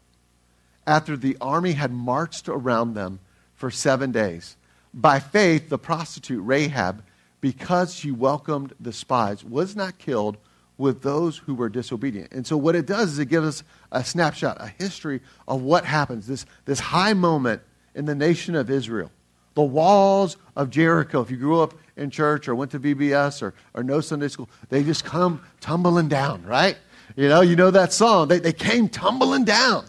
after 0.87 1.16
the 1.16 1.37
army 1.40 1.73
had 1.73 1.92
marched 1.92 2.49
around 2.49 2.94
them 2.94 3.20
for 3.54 3.70
seven 3.70 4.12
days. 4.12 4.56
By 4.94 5.20
faith, 5.20 5.68
the 5.68 5.78
prostitute 5.78 6.42
Rahab, 6.44 7.04
because 7.40 7.94
she 7.94 8.11
welcomed 8.11 8.73
the 8.80 8.92
spies, 8.92 9.44
was 9.44 9.76
not 9.76 9.99
killed 9.99 10.38
with 10.78 11.02
those 11.02 11.37
who 11.37 11.54
were 11.54 11.68
disobedient. 11.68 12.32
And 12.32 12.47
so, 12.47 12.56
what 12.56 12.75
it 12.75 12.87
does 12.87 13.12
is 13.12 13.18
it 13.18 13.26
gives 13.26 13.47
us 13.47 13.62
a 13.92 14.02
snapshot, 14.02 14.56
a 14.61 14.68
history 14.68 15.20
of 15.47 15.61
what 15.61 15.85
happens, 15.85 16.26
this, 16.26 16.47
this 16.64 16.80
high 16.80 17.12
moment 17.12 17.61
in 17.94 18.06
the 18.06 18.14
nation 18.14 18.54
of 18.54 18.70
Israel. 18.70 19.11
The 19.54 19.62
walls 19.62 20.37
of 20.54 20.70
Jericho. 20.70 21.20
If 21.20 21.32
you 21.32 21.37
grew 21.37 21.61
up 21.61 21.75
in 21.97 22.11
church 22.11 22.47
or 22.47 22.54
went 22.54 22.70
to 22.70 22.78
VBS 22.78 23.42
or, 23.42 23.54
or 23.75 23.82
no 23.82 24.00
Sunday 24.00 24.28
school, 24.28 24.49
they 24.68 24.85
just 24.85 25.04
come 25.04 25.42
tumbling 25.61 26.06
down, 26.06 26.44
right? 26.44 26.78
You 27.16 27.28
know, 27.28 27.40
you 27.40 27.56
know 27.56 27.73
that 27.73 27.92
song. 27.92 28.28
They, 28.28 28.38
they 28.38 28.52
came 28.52 28.88
tumbling 28.88 29.44
down. 29.44 29.85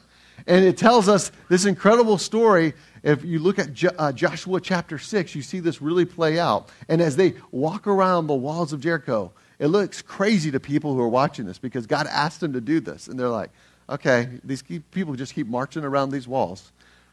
And 0.48 0.66
it 0.66 0.78
tells 0.78 1.08
us 1.08 1.32
this 1.50 1.66
incredible 1.66 2.18
story. 2.18 2.74
If 3.04 3.24
you 3.24 3.38
look 3.38 3.60
at 3.60 3.74
jo- 3.74 3.92
uh, 4.00 4.12
Joshua 4.12 4.60
chapter 4.60 4.98
6, 4.98 5.36
you 5.36 5.44
see 5.44 5.60
this 5.60 5.82
really 5.82 6.06
play 6.06 6.40
out. 6.40 6.70
And 6.88 7.02
as 7.02 7.16
they 7.16 7.36
walk 7.52 7.86
around 7.86 8.26
the 8.26 8.34
walls 8.34 8.74
of 8.74 8.82
Jericho, 8.82 9.32
it 9.60 9.68
looks 9.68 10.02
crazy 10.02 10.52
to 10.52 10.60
people 10.60 10.94
who 10.94 11.02
are 11.02 11.10
watching 11.10 11.46
this 11.46 11.60
because 11.60 11.86
God 11.86 12.08
asked 12.08 12.40
them 12.40 12.54
to 12.54 12.62
do 12.62 12.80
this. 12.80 13.08
And 13.08 13.20
they're 13.20 13.30
like, 13.30 13.52
okay, 13.90 14.30
these 14.44 14.64
people 14.92 15.16
just 15.16 15.36
keep 15.36 15.48
marching 15.48 15.84
around 15.84 16.12
these 16.12 16.28
walls, 16.28 16.72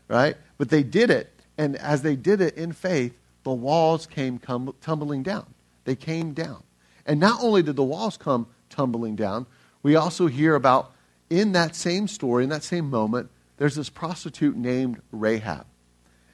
right? 0.08 0.36
But 0.56 0.70
they 0.70 0.82
did 0.82 1.10
it. 1.10 1.32
And 1.58 1.76
as 1.76 2.02
they 2.02 2.16
did 2.16 2.40
it 2.40 2.56
in 2.56 2.72
faith, 2.72 3.16
the 3.42 3.52
walls 3.52 4.06
came 4.06 4.38
tumbling 4.38 5.22
down. 5.22 5.46
They 5.84 5.96
came 5.96 6.32
down. 6.32 6.62
And 7.04 7.18
not 7.20 7.42
only 7.42 7.62
did 7.62 7.76
the 7.76 7.84
walls 7.84 8.16
come 8.16 8.46
tumbling 8.70 9.16
down, 9.16 9.46
we 9.82 9.96
also 9.96 10.26
hear 10.26 10.54
about 10.54 10.92
in 11.30 11.52
that 11.52 11.74
same 11.74 12.08
story, 12.08 12.44
in 12.44 12.50
that 12.50 12.64
same 12.64 12.90
moment, 12.90 13.30
there's 13.56 13.74
this 13.74 13.88
prostitute 13.88 14.56
named 14.56 15.00
Rahab. 15.10 15.66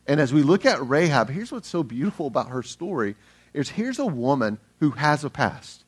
And 0.06 0.20
as 0.20 0.32
we 0.32 0.42
look 0.42 0.66
at 0.66 0.86
Rahab, 0.86 1.30
here's 1.30 1.52
what's 1.52 1.68
so 1.68 1.82
beautiful 1.82 2.26
about 2.26 2.48
her 2.48 2.62
story 2.62 3.14
is 3.54 3.68
here's 3.68 3.98
a 3.98 4.06
woman 4.06 4.58
who 4.80 4.90
has 4.90 5.22
a 5.22 5.30
past. 5.30 5.81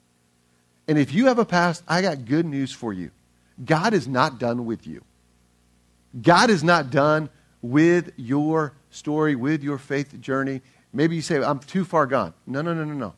And 0.87 0.99
if 0.99 1.12
you 1.12 1.26
have 1.26 1.38
a 1.38 1.45
past, 1.45 1.83
I 1.88 2.03
got 2.03 2.25
good 2.25 2.47
news 2.47 2.73
for 2.73 2.93
you. 2.93 3.11
God 3.64 3.95
is 3.95 4.07
not 4.09 4.38
done 4.38 4.67
with 4.67 4.87
you. 4.87 5.03
God 6.21 6.50
is 6.50 6.62
not 6.62 6.91
done 6.91 7.29
with 7.62 8.12
your 8.17 8.73
story, 8.91 9.35
with 9.35 9.62
your 9.62 9.79
faith 9.79 10.21
journey. 10.21 10.61
Maybe 10.93 11.17
you 11.17 11.23
say, 11.23 11.43
I'm 11.43 11.59
too 11.59 11.85
far 11.85 12.07
gone. 12.07 12.35
No, 12.47 12.62
no, 12.62 12.75
no, 12.75 12.85
no, 12.85 12.95
no. 12.95 13.14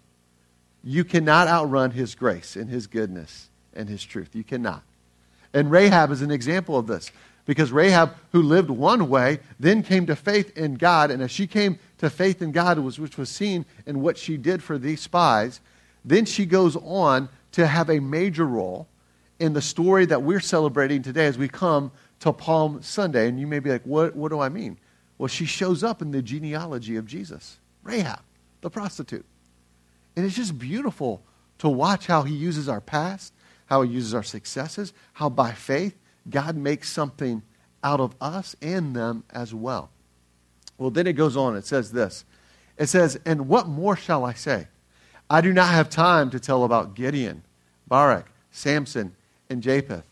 You 0.85 1.05
cannot 1.05 1.49
outrun 1.49 1.91
his 1.91 2.15
grace 2.15 2.57
and 2.57 2.71
his 2.71 2.87
goodness 2.87 3.49
and 3.75 3.89
his 3.89 4.05
truth. 4.05 4.35
You 4.35 4.45
cannot. 4.45 4.83
And 5.53 5.71
Rahab 5.71 6.11
is 6.11 6.23
an 6.23 6.31
example 6.31 6.79
of 6.79 6.87
this. 6.87 7.11
Because 7.45 7.71
Rahab, 7.71 8.15
who 8.33 8.43
lived 8.43 8.71
one 8.71 9.09
way, 9.09 9.39
then 9.59 9.83
came 9.83 10.07
to 10.07 10.17
faith 10.17 10.57
in 10.57 10.75
God. 10.75 11.11
And 11.11 11.23
as 11.23 11.31
she 11.31 11.47
came 11.47 11.79
to 11.99 12.11
faith 12.11 12.43
in 12.43 12.53
God, 12.53 12.79
which 12.79 13.17
was 13.17 13.29
seen 13.29 13.65
in 13.87 14.01
what 14.01 14.19
she 14.19 14.37
did 14.37 14.63
for 14.63 14.79
these 14.79 15.01
spies, 15.01 15.61
then 16.05 16.25
she 16.25 16.45
goes 16.45 16.77
on 16.77 17.29
to 17.57 17.67
have 17.67 17.89
a 17.89 18.01
major 18.01 18.45
role 18.45 18.87
in 19.39 19.55
the 19.55 19.63
story 19.63 20.05
that 20.05 20.23
we're 20.23 20.41
celebrating 20.41 21.01
today 21.01 21.25
as 21.25 21.39
we 21.39 21.49
come 21.49 21.91
to 22.21 22.31
Palm 22.31 22.83
Sunday. 22.83 23.29
And 23.29 23.41
you 23.41 23.47
may 23.47 23.61
be 23.61 23.71
like, 23.71 23.83
what, 23.85 24.15
what 24.15 24.29
do 24.29 24.41
I 24.41 24.51
mean? 24.51 24.77
Well, 25.17 25.29
she 25.29 25.47
shows 25.47 25.83
up 25.83 26.03
in 26.03 26.11
the 26.11 26.21
genealogy 26.21 26.97
of 26.97 27.07
Jesus 27.07 27.59
Rahab, 27.83 28.21
the 28.61 28.69
prostitute. 28.69 29.25
And 30.15 30.27
it's 30.27 30.37
just 30.37 30.59
beautiful 30.59 31.23
to 31.57 31.71
watch 31.71 32.07
how 32.07 32.25
he 32.25 32.35
uses 32.35 32.69
our 32.69 32.83
past, 32.83 33.33
how 33.65 33.81
he 33.81 33.91
uses 33.91 34.13
our 34.13 34.23
successes, 34.23 34.93
how 35.15 35.31
by 35.31 35.53
faith 35.53 35.97
God 36.29 36.57
makes 36.57 36.91
something 36.91 37.41
out 37.83 38.01
of 38.01 38.15
us 38.21 38.55
and 38.61 38.95
them 38.95 39.25
as 39.31 39.55
well. 39.55 39.89
Well, 40.77 40.91
then 40.91 41.07
it 41.07 41.15
goes 41.15 41.39
on. 41.39 41.57
It 41.57 41.65
says 41.65 41.93
this 41.93 42.27
It 42.77 42.91
says, 42.91 43.19
And 43.25 43.49
what 43.49 43.67
more 43.67 43.97
shall 43.97 44.27
I 44.27 44.35
say? 44.35 44.69
I 45.31 45.41
do 45.41 45.55
not 45.55 45.69
have 45.69 45.89
time 45.89 46.31
to 46.31 46.41
tell 46.41 46.65
about 46.65 46.95
Gideon, 46.95 47.43
Barak, 47.87 48.31
Samson, 48.51 49.15
and 49.49 49.63
Jephthah, 49.63 50.05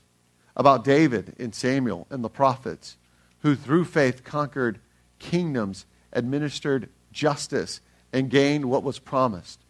about 0.57 0.85
David 0.85 1.35
and 1.38 1.54
Samuel 1.54 2.07
and 2.11 2.23
the 2.23 2.28
prophets, 2.28 2.97
who 3.40 3.54
through 3.54 3.85
faith 3.85 4.25
conquered 4.25 4.78
kingdoms, 5.19 5.87
administered 6.12 6.88
justice, 7.12 7.81
and 8.12 8.31
gained 8.31 8.66
what 8.66 8.85
was 8.85 8.99
promised, 8.99 9.61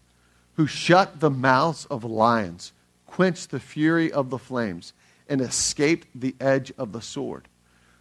who 0.54 0.66
shut 0.66 1.20
the 1.20 1.30
mouths 1.30 1.87
of 1.87 2.04
lions, 2.04 2.73
quenched 3.06 3.50
the 3.50 3.61
fury 3.61 4.12
of 4.12 4.30
the 4.30 4.38
flames 4.38 4.92
and 5.28 5.40
escaped 5.40 6.06
the 6.14 6.34
edge 6.40 6.73
of 6.76 6.92
the 6.92 7.00
sword, 7.00 7.49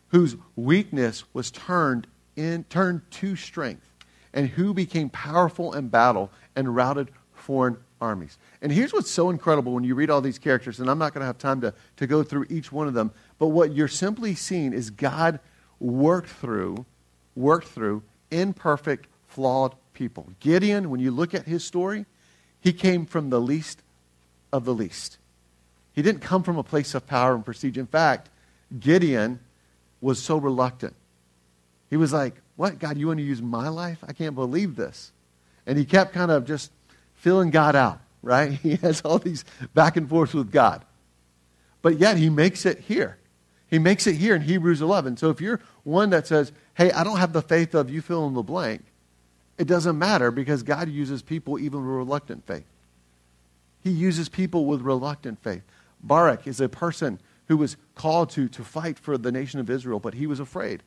whose 0.10 0.36
weakness 0.56 1.24
was 1.34 1.50
turned, 1.50 2.08
in, 2.36 2.64
turned 2.66 3.02
to 3.10 3.36
strength, 3.36 3.90
and 4.34 4.50
who 4.50 4.74
became 4.74 5.10
powerful 5.10 5.74
in 5.74 5.88
battle 5.88 6.30
and 6.56 6.76
routed 6.76 7.10
foreign 7.34 7.78
armies. 8.04 8.38
And 8.62 8.72
here's 8.72 8.94
what's 8.94 9.10
so 9.10 9.30
incredible 9.30 9.74
when 9.74 9.84
you 9.84 9.96
read 9.96 10.10
all 10.10 10.22
these 10.22 10.38
characters, 10.38 10.80
and 10.80 10.90
I'm 10.90 11.00
not 11.00 11.14
going 11.14 11.22
to 11.22 11.26
have 11.26 11.38
time 11.38 11.62
to, 11.62 11.74
to 11.98 12.06
go 12.06 12.22
through 12.22 12.46
each 12.50 12.72
one 12.72 12.88
of 12.88 12.94
them, 12.94 13.12
but 13.40 13.48
what 13.48 13.74
you're 13.74 13.88
simply 13.88 14.36
seeing 14.36 14.74
is 14.74 14.90
God 14.90 15.40
worked 15.80 16.30
through, 16.30 16.86
worked 17.36 17.68
through 17.68 18.04
imperfect, 18.30 19.08
flawed 19.28 19.76
people. 19.94 20.28
Gideon, 20.40 20.90
when 20.90 21.00
you 21.00 21.12
look 21.12 21.34
at 21.34 21.46
his 21.46 21.64
story, 21.64 22.06
he 22.60 22.74
came 22.74 23.06
from 23.06 23.30
the 23.30 23.40
least 23.40 23.82
of 24.52 24.66
the 24.66 24.74
least. 24.74 25.18
He 25.94 26.02
didn't 26.02 26.22
come 26.22 26.44
from 26.44 26.58
a 26.58 26.64
place 26.64 26.96
of 26.96 27.06
power 27.06 27.36
and 27.36 27.46
prestige. 27.46 27.78
In 27.78 27.86
fact, 27.86 28.30
Gideon 28.80 29.40
was 30.02 30.22
so 30.22 30.38
reluctant. 30.38 30.96
He 31.90 31.98
was 31.98 32.12
like, 32.12 32.36
What, 32.56 32.80
God, 32.80 32.98
you 32.98 33.08
want 33.08 33.20
to 33.20 33.24
use 33.24 33.42
my 33.42 33.70
life? 33.70 34.00
I 34.08 34.14
can't 34.14 34.36
believe 34.36 34.76
this. 34.76 35.12
And 35.68 35.78
he 35.78 35.86
kept 35.86 36.14
kind 36.14 36.32
of 36.32 36.46
just 36.46 36.72
filling 37.24 37.52
God 37.52 37.74
out, 37.76 38.02
right? 38.22 38.52
He 38.62 38.76
has 38.76 39.02
all 39.02 39.18
these 39.18 39.46
back 39.74 39.96
and 39.96 40.10
forths 40.10 40.34
with 40.34 40.52
God. 40.52 40.84
But 41.82 41.98
yet 41.98 42.18
he 42.18 42.30
makes 42.30 42.66
it 42.66 42.80
here. 42.80 43.18
He 43.70 43.80
makes 43.80 44.06
it 44.06 44.16
here 44.16 44.36
in 44.36 44.42
Hebrews 44.42 44.82
11. 44.82 45.18
So 45.18 45.30
if 45.30 45.40
you're 45.40 45.62
one 45.84 46.10
that 46.10 46.28
says, 46.28 46.52
Hey, 46.76 46.92
I 46.92 47.04
don't 47.04 47.18
have 47.18 47.34
the 47.34 47.42
faith 47.42 47.74
of 47.74 47.90
you 47.90 48.02
fill 48.02 48.28
in 48.28 48.34
the 48.34 48.44
blank, 48.44 48.84
it 49.58 49.68
doesn't 49.68 49.98
matter 49.98 50.32
because 50.32 50.64
God 50.64 50.90
uses 50.90 51.22
people 51.22 51.58
even 51.58 51.80
with 51.80 51.96
reluctant 51.96 52.46
faith. 52.46 52.66
He 53.82 53.92
uses 53.92 54.28
people 54.28 54.66
with 54.66 54.82
reluctant 54.82 55.42
faith. 55.42 55.64
Barak 56.02 56.46
is 56.46 56.60
a 56.60 56.68
person 56.68 57.20
who 57.48 57.56
was 57.56 57.78
called 57.96 58.32
to, 58.32 58.50
to 58.50 58.64
fight 58.64 59.00
for 59.00 59.18
the 59.18 59.32
nation 59.32 59.60
of 59.60 59.70
Israel, 59.70 60.00
but 60.00 60.16
he 60.16 60.28
was 60.28 60.40
afraid. 60.40 60.84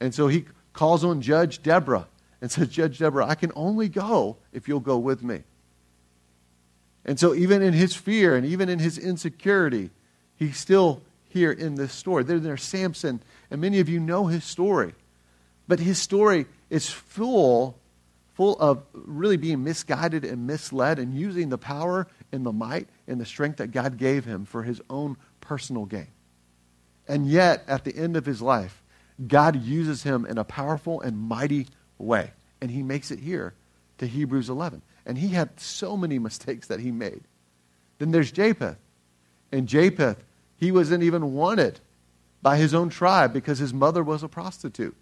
And 0.00 0.14
so 0.14 0.28
he 0.28 0.46
calls 0.72 1.04
on 1.04 1.20
Judge 1.20 1.62
Deborah 1.62 2.06
and 2.40 2.50
says, 2.50 2.68
Judge 2.68 2.98
Deborah, 2.98 3.26
I 3.26 3.34
can 3.34 3.52
only 3.54 3.88
go 3.88 4.36
if 4.52 4.68
you'll 4.68 4.80
go 4.80 4.98
with 4.98 5.22
me. 5.22 5.42
And 7.04 7.20
so, 7.20 7.34
even 7.34 7.62
in 7.62 7.72
his 7.72 7.94
fear 7.94 8.34
and 8.34 8.44
even 8.44 8.68
in 8.68 8.80
his 8.80 8.98
insecurity, 8.98 9.90
he's 10.34 10.56
still 10.56 11.02
here 11.28 11.52
in 11.52 11.76
this 11.76 11.92
story. 11.92 12.24
Then 12.24 12.42
there's 12.42 12.62
Samson, 12.62 13.22
and 13.50 13.60
many 13.60 13.78
of 13.78 13.88
you 13.88 14.00
know 14.00 14.26
his 14.26 14.44
story. 14.44 14.94
But 15.68 15.78
his 15.78 15.98
story 15.98 16.46
is 16.68 16.90
full, 16.90 17.78
full 18.34 18.58
of 18.58 18.82
really 18.92 19.36
being 19.36 19.62
misguided 19.62 20.24
and 20.24 20.46
misled 20.46 20.98
and 20.98 21.14
using 21.14 21.48
the 21.48 21.58
power 21.58 22.08
and 22.32 22.44
the 22.44 22.52
might 22.52 22.88
and 23.06 23.20
the 23.20 23.26
strength 23.26 23.58
that 23.58 23.68
God 23.68 23.98
gave 23.98 24.24
him 24.24 24.44
for 24.44 24.64
his 24.64 24.80
own 24.90 25.16
personal 25.40 25.84
gain. 25.84 26.08
And 27.08 27.28
yet, 27.28 27.62
at 27.68 27.84
the 27.84 27.96
end 27.96 28.16
of 28.16 28.26
his 28.26 28.42
life, 28.42 28.82
God 29.24 29.62
uses 29.62 30.02
him 30.02 30.26
in 30.26 30.38
a 30.38 30.44
powerful 30.44 31.00
and 31.00 31.16
mighty 31.16 31.68
way. 31.98 32.30
And 32.60 32.70
he 32.70 32.82
makes 32.82 33.10
it 33.10 33.18
here 33.18 33.54
to 33.98 34.06
Hebrews 34.06 34.48
11. 34.48 34.82
And 35.04 35.18
he 35.18 35.28
had 35.28 35.60
so 35.60 35.96
many 35.96 36.18
mistakes 36.28 36.66
that 36.68 36.80
he 36.80 36.90
made. 36.90 37.22
Then 37.98 38.10
there's 38.10 38.32
Jephthah. 38.32 38.76
And 39.52 39.68
Jephthah, 39.68 40.16
he 40.58 40.72
wasn't 40.72 41.02
even 41.02 41.32
wanted 41.32 41.80
by 42.42 42.56
his 42.56 42.74
own 42.74 42.88
tribe 42.88 43.32
because 43.32 43.58
his 43.58 43.72
mother 43.72 44.02
was 44.02 44.22
a 44.22 44.28
prostitute. 44.28 44.96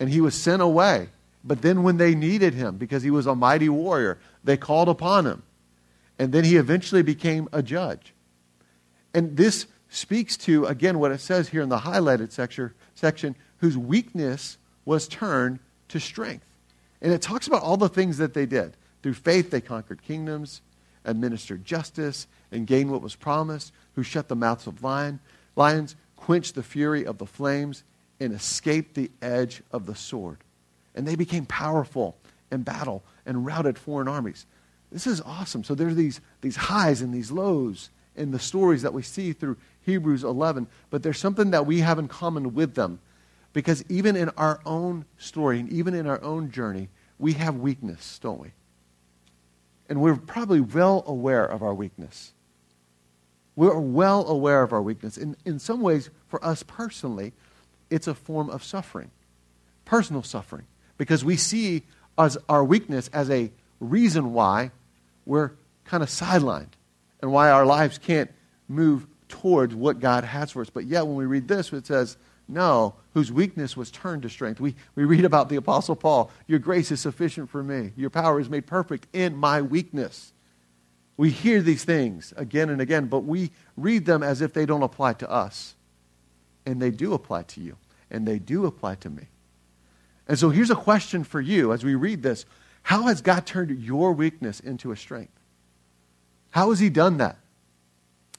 And 0.00 0.10
he 0.10 0.20
was 0.20 0.34
sent 0.34 0.62
away. 0.62 1.08
But 1.44 1.62
then 1.62 1.82
when 1.82 1.98
they 1.98 2.14
needed 2.14 2.54
him, 2.54 2.76
because 2.78 3.02
he 3.02 3.10
was 3.10 3.26
a 3.26 3.34
mighty 3.34 3.68
warrior, 3.68 4.18
they 4.42 4.56
called 4.56 4.88
upon 4.88 5.26
him. 5.26 5.42
And 6.18 6.32
then 6.32 6.44
he 6.44 6.56
eventually 6.56 7.02
became 7.02 7.48
a 7.52 7.62
judge. 7.62 8.14
And 9.12 9.36
this 9.36 9.66
speaks 9.90 10.36
to, 10.38 10.64
again, 10.66 10.98
what 10.98 11.12
it 11.12 11.20
says 11.20 11.48
here 11.48 11.62
in 11.62 11.68
the 11.68 11.78
highlighted 11.78 12.32
section, 12.32 12.72
section 12.94 13.36
whose 13.58 13.76
weakness 13.76 14.58
was 14.84 15.06
turned 15.06 15.58
to 15.94 16.00
strength. 16.00 16.44
And 17.00 17.12
it 17.12 17.22
talks 17.22 17.46
about 17.46 17.62
all 17.62 17.76
the 17.76 17.88
things 17.88 18.18
that 18.18 18.34
they 18.34 18.46
did. 18.46 18.76
Through 19.02 19.14
faith, 19.14 19.50
they 19.50 19.60
conquered 19.60 20.02
kingdoms, 20.02 20.60
administered 21.04 21.64
justice, 21.64 22.26
and 22.50 22.66
gained 22.66 22.90
what 22.90 23.00
was 23.00 23.14
promised, 23.14 23.72
who 23.94 24.02
shut 24.02 24.26
the 24.26 24.34
mouths 24.34 24.66
of 24.66 24.82
lion, 24.82 25.20
lions, 25.54 25.94
quenched 26.16 26.56
the 26.56 26.64
fury 26.64 27.06
of 27.06 27.18
the 27.18 27.26
flames, 27.26 27.84
and 28.18 28.32
escaped 28.32 28.94
the 28.94 29.08
edge 29.22 29.62
of 29.70 29.86
the 29.86 29.94
sword. 29.94 30.38
And 30.96 31.06
they 31.06 31.14
became 31.14 31.46
powerful 31.46 32.16
in 32.50 32.62
battle 32.62 33.04
and 33.24 33.46
routed 33.46 33.78
foreign 33.78 34.08
armies. 34.08 34.46
This 34.90 35.06
is 35.06 35.20
awesome. 35.20 35.62
So 35.62 35.76
there's 35.76 35.94
these, 35.94 36.20
these 36.40 36.56
highs 36.56 37.02
and 37.02 37.14
these 37.14 37.30
lows 37.30 37.90
in 38.16 38.32
the 38.32 38.40
stories 38.40 38.82
that 38.82 38.94
we 38.94 39.02
see 39.02 39.32
through 39.32 39.58
Hebrews 39.82 40.24
11, 40.24 40.66
but 40.90 41.04
there's 41.04 41.18
something 41.18 41.52
that 41.52 41.66
we 41.66 41.80
have 41.80 42.00
in 42.00 42.08
common 42.08 42.52
with 42.54 42.74
them. 42.74 42.98
Because 43.54 43.82
even 43.88 44.16
in 44.16 44.28
our 44.30 44.60
own 44.66 45.06
story 45.16 45.60
and 45.60 45.72
even 45.72 45.94
in 45.94 46.06
our 46.06 46.22
own 46.22 46.50
journey, 46.50 46.88
we 47.18 47.32
have 47.34 47.56
weakness, 47.56 48.18
don't 48.18 48.40
we? 48.40 48.50
And 49.88 50.02
we're 50.02 50.16
probably 50.16 50.60
well 50.60 51.04
aware 51.06 51.44
of 51.46 51.62
our 51.62 51.72
weakness. 51.72 52.32
We're 53.56 53.78
well 53.78 54.26
aware 54.26 54.62
of 54.62 54.72
our 54.72 54.82
weakness. 54.82 55.16
In, 55.16 55.36
in 55.44 55.60
some 55.60 55.80
ways, 55.80 56.10
for 56.28 56.44
us 56.44 56.64
personally, 56.64 57.32
it's 57.90 58.08
a 58.08 58.14
form 58.14 58.50
of 58.50 58.64
suffering, 58.64 59.12
personal 59.84 60.24
suffering, 60.24 60.66
because 60.98 61.24
we 61.24 61.36
see 61.36 61.84
as 62.18 62.36
our 62.48 62.64
weakness 62.64 63.08
as 63.12 63.30
a 63.30 63.52
reason 63.78 64.32
why 64.32 64.72
we're 65.26 65.52
kind 65.84 66.02
of 66.02 66.08
sidelined 66.08 66.72
and 67.22 67.30
why 67.30 67.50
our 67.50 67.64
lives 67.64 67.98
can't 67.98 68.30
move 68.66 69.06
towards 69.28 69.74
what 69.74 70.00
God 70.00 70.24
has 70.24 70.50
for 70.50 70.62
us. 70.62 70.70
But 70.70 70.86
yet, 70.86 71.06
when 71.06 71.16
we 71.16 71.26
read 71.26 71.46
this, 71.46 71.72
it 71.72 71.86
says, 71.86 72.16
no, 72.48 72.94
whose 73.14 73.32
weakness 73.32 73.76
was 73.76 73.90
turned 73.90 74.22
to 74.22 74.28
strength. 74.28 74.60
We, 74.60 74.74
we 74.94 75.04
read 75.04 75.24
about 75.24 75.48
the 75.48 75.56
Apostle 75.56 75.96
Paul 75.96 76.30
Your 76.46 76.58
grace 76.58 76.90
is 76.90 77.00
sufficient 77.00 77.50
for 77.50 77.62
me, 77.62 77.92
your 77.96 78.10
power 78.10 78.40
is 78.40 78.50
made 78.50 78.66
perfect 78.66 79.06
in 79.12 79.36
my 79.36 79.62
weakness. 79.62 80.32
We 81.16 81.30
hear 81.30 81.62
these 81.62 81.84
things 81.84 82.34
again 82.36 82.70
and 82.70 82.80
again, 82.80 83.06
but 83.06 83.20
we 83.20 83.52
read 83.76 84.04
them 84.04 84.22
as 84.22 84.40
if 84.40 84.52
they 84.52 84.66
don't 84.66 84.82
apply 84.82 85.12
to 85.14 85.30
us. 85.30 85.76
And 86.66 86.82
they 86.82 86.90
do 86.90 87.14
apply 87.14 87.42
to 87.42 87.60
you, 87.60 87.76
and 88.10 88.26
they 88.26 88.38
do 88.38 88.66
apply 88.66 88.96
to 88.96 89.10
me. 89.10 89.28
And 90.26 90.38
so 90.38 90.50
here's 90.50 90.70
a 90.70 90.76
question 90.76 91.22
for 91.22 91.40
you 91.40 91.72
as 91.72 91.84
we 91.84 91.94
read 91.94 92.22
this 92.22 92.46
How 92.82 93.02
has 93.02 93.22
God 93.22 93.46
turned 93.46 93.70
your 93.78 94.12
weakness 94.12 94.60
into 94.60 94.90
a 94.90 94.96
strength? 94.96 95.38
How 96.50 96.70
has 96.70 96.80
He 96.80 96.90
done 96.90 97.18
that? 97.18 97.36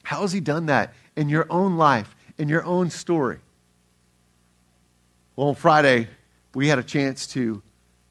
How 0.02 0.20
has 0.20 0.32
He 0.32 0.40
done 0.40 0.66
that 0.66 0.92
in 1.14 1.28
your 1.28 1.46
own 1.48 1.76
life, 1.76 2.14
in 2.36 2.48
your 2.48 2.64
own 2.64 2.90
story? 2.90 3.38
Well, 5.36 5.48
on 5.48 5.54
Friday, 5.54 6.08
we 6.54 6.68
had 6.68 6.78
a 6.78 6.82
chance 6.82 7.26
to 7.28 7.62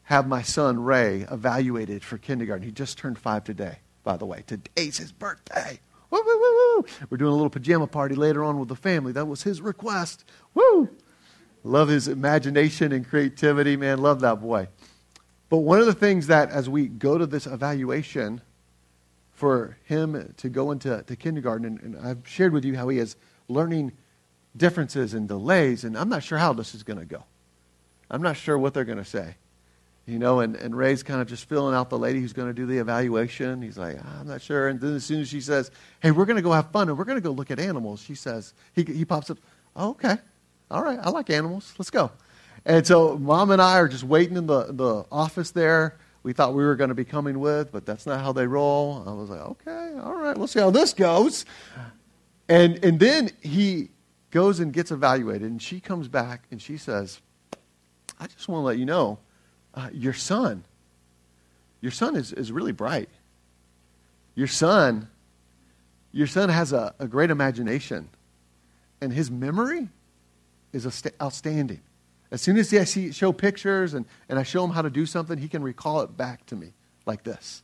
have 0.04 0.28
my 0.28 0.42
son 0.42 0.84
Ray 0.84 1.26
evaluated 1.28 2.04
for 2.04 2.18
kindergarten. 2.18 2.64
He 2.64 2.70
just 2.70 2.98
turned 2.98 3.18
five 3.18 3.42
today, 3.42 3.80
by 4.04 4.16
the 4.16 4.24
way. 4.24 4.44
Today's 4.46 4.98
his 4.98 5.10
birthday. 5.10 5.80
Woo, 6.08 6.22
woo, 6.24 6.38
woo, 6.38 6.76
woo. 6.76 6.84
We're 7.10 7.16
doing 7.16 7.32
a 7.32 7.34
little 7.34 7.50
pajama 7.50 7.88
party 7.88 8.14
later 8.14 8.44
on 8.44 8.60
with 8.60 8.68
the 8.68 8.76
family. 8.76 9.10
That 9.10 9.26
was 9.26 9.42
his 9.42 9.60
request. 9.60 10.24
Woo! 10.54 10.88
Love 11.64 11.88
his 11.88 12.06
imagination 12.06 12.92
and 12.92 13.04
creativity, 13.04 13.76
man. 13.76 13.98
Love 13.98 14.20
that 14.20 14.40
boy. 14.40 14.68
But 15.48 15.58
one 15.58 15.80
of 15.80 15.86
the 15.86 15.94
things 15.94 16.28
that, 16.28 16.50
as 16.50 16.68
we 16.68 16.86
go 16.86 17.18
to 17.18 17.26
this 17.26 17.48
evaluation 17.48 18.40
for 19.32 19.76
him 19.82 20.32
to 20.36 20.48
go 20.48 20.70
into 20.70 21.02
to 21.02 21.16
kindergarten, 21.16 21.66
and, 21.66 21.80
and 21.80 22.06
I've 22.06 22.20
shared 22.24 22.52
with 22.52 22.64
you 22.64 22.76
how 22.76 22.86
he 22.86 22.98
is 23.00 23.16
learning 23.48 23.90
differences 24.56 25.14
and 25.14 25.28
delays, 25.28 25.84
and 25.84 25.96
I'm 25.96 26.08
not 26.08 26.22
sure 26.22 26.38
how 26.38 26.52
this 26.52 26.74
is 26.74 26.82
going 26.82 26.98
to 26.98 27.04
go. 27.04 27.24
I'm 28.10 28.22
not 28.22 28.36
sure 28.36 28.56
what 28.58 28.74
they're 28.74 28.84
going 28.84 28.98
to 28.98 29.04
say. 29.04 29.36
You 30.06 30.20
know, 30.20 30.38
and, 30.38 30.54
and 30.54 30.76
Ray's 30.76 31.02
kind 31.02 31.20
of 31.20 31.26
just 31.26 31.48
filling 31.48 31.74
out 31.74 31.90
the 31.90 31.98
lady 31.98 32.20
who's 32.20 32.32
going 32.32 32.46
to 32.46 32.54
do 32.54 32.64
the 32.64 32.78
evaluation. 32.78 33.60
He's 33.60 33.76
like, 33.76 33.98
I'm 34.20 34.28
not 34.28 34.40
sure. 34.40 34.68
And 34.68 34.80
then 34.80 34.94
as 34.94 35.04
soon 35.04 35.20
as 35.20 35.28
she 35.28 35.40
says, 35.40 35.72
hey, 36.00 36.12
we're 36.12 36.26
going 36.26 36.36
to 36.36 36.42
go 36.42 36.52
have 36.52 36.70
fun 36.70 36.88
and 36.88 36.96
we're 36.96 37.04
going 37.04 37.18
to 37.18 37.22
go 37.22 37.32
look 37.32 37.50
at 37.50 37.58
animals, 37.58 38.00
she 38.00 38.14
says, 38.14 38.54
he, 38.72 38.84
he 38.84 39.04
pops 39.04 39.30
up, 39.30 39.38
oh, 39.74 39.90
okay. 39.90 40.16
All 40.70 40.82
right, 40.82 40.98
I 41.02 41.10
like 41.10 41.28
animals. 41.28 41.74
Let's 41.76 41.90
go. 41.90 42.12
And 42.64 42.86
so 42.86 43.18
mom 43.18 43.50
and 43.50 43.60
I 43.60 43.78
are 43.78 43.88
just 43.88 44.04
waiting 44.04 44.36
in 44.36 44.46
the, 44.46 44.72
the 44.72 45.04
office 45.10 45.50
there. 45.50 45.96
We 46.22 46.32
thought 46.32 46.54
we 46.54 46.64
were 46.64 46.76
going 46.76 46.88
to 46.88 46.94
be 46.94 47.04
coming 47.04 47.40
with, 47.40 47.72
but 47.72 47.84
that's 47.84 48.06
not 48.06 48.20
how 48.20 48.32
they 48.32 48.46
roll. 48.46 49.04
I 49.06 49.12
was 49.12 49.28
like, 49.28 49.40
okay, 49.40 49.92
all 50.00 50.14
right, 50.14 50.36
we'll 50.36 50.48
see 50.48 50.60
how 50.60 50.70
this 50.70 50.92
goes. 50.92 51.44
And, 52.48 52.84
and 52.84 53.00
then 53.00 53.30
he 53.42 53.90
goes 54.36 54.60
and 54.60 54.70
gets 54.70 54.90
evaluated, 54.90 55.50
and 55.50 55.62
she 55.62 55.80
comes 55.80 56.08
back 56.08 56.42
and 56.50 56.60
she 56.60 56.76
says, 56.76 57.22
I 58.20 58.26
just 58.26 58.48
want 58.48 58.60
to 58.60 58.66
let 58.66 58.76
you 58.76 58.84
know 58.84 59.18
uh, 59.74 59.88
your 59.94 60.12
son, 60.12 60.62
your 61.80 61.90
son 61.90 62.14
is, 62.16 62.34
is 62.34 62.52
really 62.52 62.72
bright. 62.72 63.08
Your 64.34 64.46
son, 64.46 65.08
your 66.12 66.26
son 66.26 66.50
has 66.50 66.74
a, 66.74 66.94
a 66.98 67.08
great 67.08 67.30
imagination, 67.30 68.10
and 69.00 69.10
his 69.10 69.30
memory 69.30 69.88
is 70.74 70.86
outstanding. 71.22 71.80
As 72.30 72.42
soon 72.42 72.58
as 72.58 72.74
I 72.74 72.84
see, 72.84 73.12
show 73.12 73.32
pictures 73.32 73.94
and, 73.94 74.04
and 74.28 74.38
I 74.38 74.42
show 74.42 74.62
him 74.62 74.72
how 74.72 74.82
to 74.82 74.90
do 74.90 75.06
something, 75.06 75.38
he 75.38 75.48
can 75.48 75.62
recall 75.62 76.02
it 76.02 76.14
back 76.14 76.44
to 76.46 76.56
me 76.56 76.74
like 77.06 77.22
this. 77.22 77.62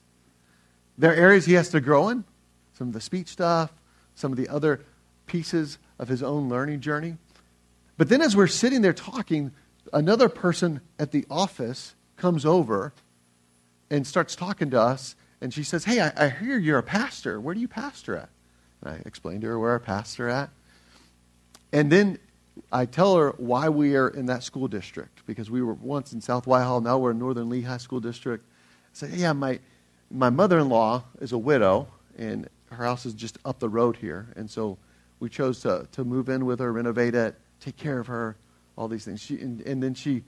There 0.97 1.11
are 1.11 1.17
areas 1.17 1.45
he 1.45 1.53
has 1.53 1.69
to 1.69 1.83
grow 1.83 2.09
in, 2.09 2.25
some 2.73 2.89
of 2.89 2.95
the 2.95 3.01
speech 3.03 3.29
stuff, 3.29 3.75
some 4.15 4.33
of 4.33 4.39
the 4.39 4.49
other 4.49 4.81
pieces 5.27 5.77
of 6.03 6.09
his 6.09 6.23
own 6.23 6.49
learning 6.49 6.81
journey. 6.81 7.17
But 7.97 8.09
then 8.09 8.21
as 8.21 8.35
we're 8.35 8.49
sitting 8.49 8.83
there 8.83 8.93
talking, 8.93 9.53
another 9.93 10.29
person 10.29 10.81
at 10.99 11.13
the 11.13 11.25
office 11.31 11.95
comes 12.17 12.45
over 12.45 12.93
and 13.89 14.05
starts 14.05 14.35
talking 14.35 14.69
to 14.71 14.81
us. 14.81 15.15
And 15.41 15.55
she 15.55 15.63
says, 15.63 15.85
Hey, 15.85 16.01
I, 16.01 16.13
I 16.17 16.29
hear 16.29 16.59
you're 16.59 16.79
a 16.79 16.83
pastor. 16.83 17.41
Where 17.41 17.55
do 17.55 17.61
you 17.61 17.69
pastor 17.69 18.17
at? 18.17 18.31
And 18.83 18.95
I 18.95 19.03
explained 19.07 19.43
to 19.43 19.47
her 19.47 19.59
where 19.61 19.77
I 19.77 19.79
pastor 19.79 20.29
at. 20.29 20.51
And 21.73 21.91
then 21.91 22.19
I 22.73 22.85
tell 22.85 23.17
her 23.17 23.31
why 23.37 23.69
we 23.69 23.95
are 23.95 24.09
in 24.09 24.27
that 24.27 24.43
school 24.43 24.67
district 24.67 25.25
because 25.25 25.53
we 25.53 25.63
were 25.63 25.75
once 25.75 26.13
in 26.13 26.21
South 26.21 26.49
Whitehall, 26.49 26.81
now 26.81 26.99
we're 26.99 27.13
in 27.13 27.19
Northern 27.21 27.49
Lehigh 27.49 27.77
School 27.77 28.01
District. 28.01 28.45
I 28.45 28.89
say, 28.93 29.11
yeah, 29.15 29.33
my, 29.33 29.61
my 30.11 30.31
mother 30.31 30.59
in 30.59 30.69
law 30.69 31.05
is 31.21 31.31
a 31.31 31.39
widow, 31.39 31.87
and 32.19 32.49
her 32.73 32.85
house 32.85 33.07
is 33.07 33.15
just 33.15 33.39
up 33.45 33.61
the 33.61 33.69
road 33.69 33.97
here. 33.97 34.29
And 34.37 34.51
so 34.51 34.79
we 35.23 35.29
chose 35.29 35.61
to, 35.61 35.87
to 35.93 36.05
move 36.05 36.29
in 36.29 36.47
with 36.47 36.59
her, 36.59 36.73
renovate 36.73 37.15
it, 37.15 37.37
take 37.61 37.77
care 37.77 38.01
of 38.01 38.09
her, 38.09 38.37
all 38.75 38.89
these 38.89 39.05
things. 39.05 39.21
She, 39.21 39.41
and, 39.41 39.61
and 39.61 39.81
then 39.81 39.95
she 39.95 40.25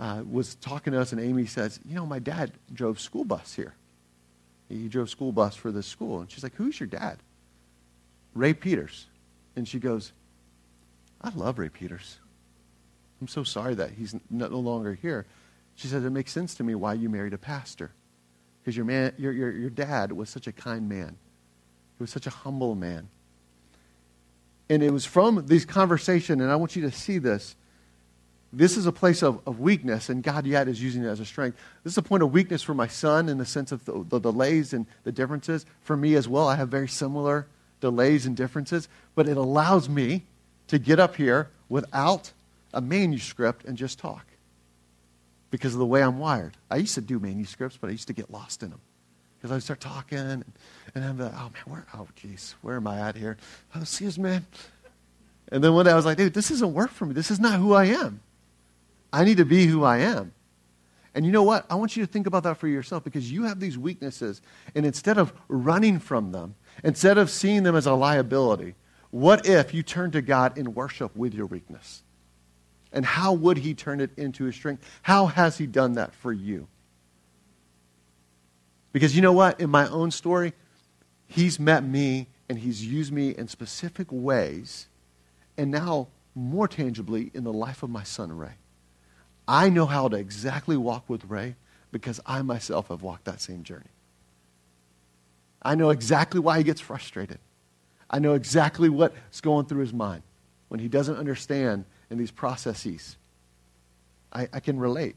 uh, 0.00 0.24
was 0.28 0.56
talking 0.56 0.94
to 0.94 1.00
us, 1.00 1.12
and 1.12 1.20
Amy 1.20 1.46
says, 1.46 1.78
You 1.88 1.94
know, 1.94 2.06
my 2.06 2.18
dad 2.18 2.50
drove 2.72 2.98
school 2.98 3.24
bus 3.24 3.54
here. 3.54 3.76
He 4.68 4.88
drove 4.88 5.10
school 5.10 5.30
bus 5.30 5.54
for 5.54 5.70
this 5.70 5.86
school. 5.86 6.18
And 6.18 6.28
she's 6.28 6.42
like, 6.42 6.56
Who's 6.56 6.80
your 6.80 6.88
dad? 6.88 7.18
Ray 8.34 8.52
Peters. 8.52 9.06
And 9.54 9.68
she 9.68 9.78
goes, 9.78 10.10
I 11.22 11.30
love 11.32 11.60
Ray 11.60 11.68
Peters. 11.68 12.18
I'm 13.20 13.28
so 13.28 13.44
sorry 13.44 13.76
that 13.76 13.92
he's 13.92 14.16
no 14.28 14.48
longer 14.48 14.94
here. 14.94 15.24
She 15.76 15.86
says, 15.86 16.04
It 16.04 16.10
makes 16.10 16.32
sense 16.32 16.56
to 16.56 16.64
me 16.64 16.74
why 16.74 16.94
you 16.94 17.08
married 17.08 17.32
a 17.32 17.38
pastor. 17.38 17.92
Because 18.60 18.76
your, 18.76 18.86
man, 18.86 19.12
your, 19.18 19.30
your, 19.30 19.52
your 19.52 19.70
dad 19.70 20.10
was 20.10 20.28
such 20.28 20.48
a 20.48 20.52
kind 20.52 20.88
man, 20.88 21.16
he 21.96 22.02
was 22.02 22.10
such 22.10 22.26
a 22.26 22.30
humble 22.30 22.74
man. 22.74 23.08
And 24.68 24.82
it 24.82 24.92
was 24.92 25.04
from 25.04 25.46
this 25.46 25.64
conversation, 25.64 26.40
and 26.40 26.50
I 26.50 26.56
want 26.56 26.74
you 26.76 26.82
to 26.82 26.90
see 26.90 27.18
this 27.18 27.54
this 28.52 28.76
is 28.76 28.86
a 28.86 28.92
place 28.92 29.22
of, 29.22 29.40
of 29.46 29.60
weakness, 29.60 30.08
and 30.08 30.22
God 30.22 30.46
yet 30.46 30.66
is 30.66 30.82
using 30.82 31.04
it 31.04 31.08
as 31.08 31.20
a 31.20 31.26
strength. 31.26 31.58
This 31.84 31.92
is 31.92 31.98
a 31.98 32.02
point 32.02 32.22
of 32.22 32.32
weakness 32.32 32.62
for 32.62 32.74
my 32.74 32.86
son 32.86 33.28
in 33.28 33.38
the 33.38 33.44
sense 33.44 33.70
of 33.72 33.84
the, 33.84 34.04
the 34.08 34.18
delays 34.18 34.72
and 34.72 34.86
the 35.04 35.12
differences. 35.12 35.66
For 35.82 35.96
me 35.96 36.14
as 36.14 36.26
well, 36.26 36.48
I 36.48 36.54
have 36.54 36.68
very 36.68 36.88
similar 36.88 37.46
delays 37.80 38.24
and 38.24 38.36
differences, 38.36 38.88
but 39.14 39.28
it 39.28 39.36
allows 39.36 39.88
me 39.88 40.22
to 40.68 40.78
get 40.78 40.98
up 40.98 41.16
here 41.16 41.50
without 41.68 42.32
a 42.72 42.80
manuscript 42.80 43.64
and 43.66 43.76
just 43.76 43.98
talk 43.98 44.24
because 45.50 45.74
of 45.74 45.78
the 45.78 45.86
way 45.86 46.02
I'm 46.02 46.18
wired. 46.18 46.56
I 46.70 46.76
used 46.76 46.94
to 46.94 47.00
do 47.00 47.18
manuscripts, 47.18 47.76
but 47.76 47.88
I 47.88 47.92
used 47.92 48.06
to 48.06 48.14
get 48.14 48.30
lost 48.30 48.62
in 48.62 48.70
them 48.70 48.80
because 49.38 49.52
I 49.52 49.58
start 49.58 49.80
talking 49.80 50.18
and, 50.18 50.44
I'm 50.94 51.18
like, 51.18 51.32
oh 51.34 51.50
man, 51.52 51.62
where, 51.66 51.86
oh 51.94 52.08
geez, 52.16 52.54
where 52.62 52.76
am 52.76 52.86
I 52.86 53.00
at 53.00 53.16
here? 53.16 53.36
Oh, 53.74 53.82
excuse 53.82 54.18
me. 54.18 54.40
And 55.52 55.62
then 55.62 55.74
one 55.74 55.84
day 55.84 55.92
I 55.92 55.96
was 55.96 56.04
like, 56.04 56.16
dude, 56.16 56.34
this 56.34 56.48
doesn't 56.48 56.74
work 56.74 56.90
for 56.90 57.06
me. 57.06 57.14
This 57.14 57.30
is 57.30 57.38
not 57.38 57.60
who 57.60 57.72
I 57.74 57.86
am. 57.86 58.20
I 59.12 59.24
need 59.24 59.36
to 59.36 59.44
be 59.44 59.66
who 59.66 59.84
I 59.84 59.98
am. 59.98 60.32
And 61.14 61.24
you 61.24 61.32
know 61.32 61.44
what? 61.44 61.64
I 61.70 61.76
want 61.76 61.96
you 61.96 62.04
to 62.04 62.12
think 62.12 62.26
about 62.26 62.42
that 62.42 62.58
for 62.58 62.68
yourself 62.68 63.04
because 63.04 63.32
you 63.32 63.44
have 63.44 63.58
these 63.58 63.78
weaknesses. 63.78 64.42
And 64.74 64.84
instead 64.84 65.16
of 65.16 65.32
running 65.48 65.98
from 65.98 66.32
them, 66.32 66.56
instead 66.84 67.16
of 67.16 67.30
seeing 67.30 67.62
them 67.62 67.74
as 67.74 67.86
a 67.86 67.94
liability, 67.94 68.74
what 69.10 69.46
if 69.46 69.72
you 69.72 69.82
turn 69.82 70.10
to 70.10 70.20
God 70.20 70.58
in 70.58 70.74
worship 70.74 71.16
with 71.16 71.32
your 71.32 71.46
weakness? 71.46 72.02
And 72.92 73.06
how 73.06 73.32
would 73.32 73.58
He 73.58 73.72
turn 73.72 74.00
it 74.00 74.10
into 74.18 74.46
a 74.46 74.52
strength? 74.52 74.84
How 75.02 75.26
has 75.26 75.56
He 75.56 75.66
done 75.66 75.94
that 75.94 76.14
for 76.14 76.32
you? 76.32 76.68
Because 78.96 79.14
you 79.14 79.20
know 79.20 79.34
what? 79.34 79.60
In 79.60 79.68
my 79.68 79.86
own 79.90 80.10
story, 80.10 80.54
He's 81.26 81.60
met 81.60 81.84
me 81.84 82.28
and 82.48 82.58
He's 82.58 82.82
used 82.82 83.12
me 83.12 83.28
in 83.28 83.46
specific 83.46 84.06
ways, 84.10 84.88
and 85.58 85.70
now 85.70 86.08
more 86.34 86.66
tangibly 86.66 87.30
in 87.34 87.44
the 87.44 87.52
life 87.52 87.82
of 87.82 87.90
my 87.90 88.04
son, 88.04 88.34
Ray. 88.34 88.54
I 89.46 89.68
know 89.68 89.84
how 89.84 90.08
to 90.08 90.16
exactly 90.16 90.78
walk 90.78 91.10
with 91.10 91.26
Ray 91.26 91.56
because 91.92 92.20
I 92.24 92.40
myself 92.40 92.88
have 92.88 93.02
walked 93.02 93.26
that 93.26 93.42
same 93.42 93.64
journey. 93.64 93.90
I 95.60 95.74
know 95.74 95.90
exactly 95.90 96.40
why 96.40 96.56
he 96.56 96.64
gets 96.64 96.80
frustrated. 96.80 97.38
I 98.08 98.18
know 98.18 98.32
exactly 98.32 98.88
what's 98.88 99.42
going 99.42 99.66
through 99.66 99.82
his 99.82 99.92
mind 99.92 100.22
when 100.68 100.80
he 100.80 100.88
doesn't 100.88 101.16
understand 101.18 101.84
in 102.08 102.16
these 102.16 102.30
processes. 102.30 103.18
I, 104.32 104.48
I 104.54 104.60
can 104.60 104.80
relate. 104.80 105.16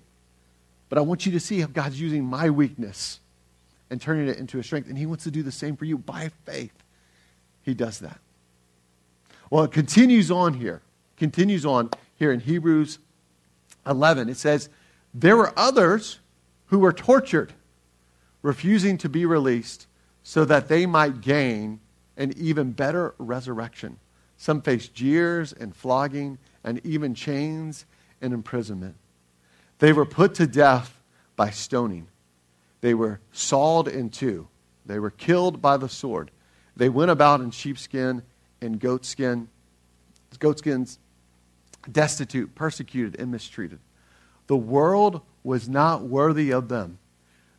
But 0.89 0.97
I 0.97 1.01
want 1.01 1.25
you 1.25 1.31
to 1.31 1.39
see 1.39 1.61
how 1.61 1.67
God's 1.67 2.01
using 2.01 2.25
my 2.25 2.49
weakness 2.49 3.21
and 3.89 4.01
turning 4.01 4.27
it 4.27 4.37
into 4.37 4.59
a 4.59 4.63
strength. 4.63 4.89
And 4.89 4.97
he 4.97 5.05
wants 5.05 5.23
to 5.23 5.31
do 5.31 5.43
the 5.43 5.51
same 5.51 5.75
for 5.75 5.85
you 5.85 5.97
by 5.97 6.29
faith. 6.45 6.83
He 7.61 7.73
does 7.73 7.99
that. 7.99 8.19
Well, 9.49 9.63
it 9.63 9.71
continues 9.71 10.29
on 10.29 10.53
here. 10.53 10.81
Continues 11.17 11.65
on 11.65 11.89
here 12.15 12.31
in 12.31 12.39
Hebrews 12.39 12.99
11, 13.85 14.29
it 14.29 14.37
says, 14.37 14.69
There 15.13 15.35
were 15.35 15.53
others 15.57 16.19
who 16.67 16.79
were 16.79 16.93
tortured, 16.93 17.53
refusing 18.41 18.97
to 18.99 19.09
be 19.09 19.25
released 19.25 19.87
so 20.23 20.45
that 20.45 20.67
they 20.67 20.85
might 20.85 21.21
gain 21.21 21.79
an 22.17 22.33
even 22.37 22.71
better 22.71 23.15
resurrection. 23.17 23.97
Some 24.37 24.61
faced 24.61 24.93
jeers 24.93 25.51
and 25.53 25.75
flogging 25.75 26.37
and 26.63 26.85
even 26.85 27.15
chains 27.15 27.85
and 28.21 28.33
imprisonment. 28.33 28.95
They 29.79 29.93
were 29.93 30.05
put 30.05 30.35
to 30.35 30.47
death 30.47 31.01
by 31.35 31.49
stoning. 31.49 32.07
They 32.81 32.93
were 32.93 33.19
sawed 33.31 33.87
in 33.87 34.09
two. 34.09 34.47
They 34.85 34.99
were 34.99 35.11
killed 35.11 35.61
by 35.61 35.77
the 35.77 35.89
sword. 35.89 36.31
They 36.75 36.89
went 36.89 37.11
about 37.11 37.41
in 37.41 37.51
sheepskin 37.51 38.23
and 38.61 38.79
goatskin, 38.79 39.47
goatskins 40.39 40.99
destitute, 41.91 42.55
persecuted, 42.55 43.19
and 43.19 43.31
mistreated. 43.31 43.79
The 44.47 44.57
world 44.57 45.21
was 45.43 45.69
not 45.69 46.03
worthy 46.03 46.51
of 46.51 46.69
them. 46.69 46.99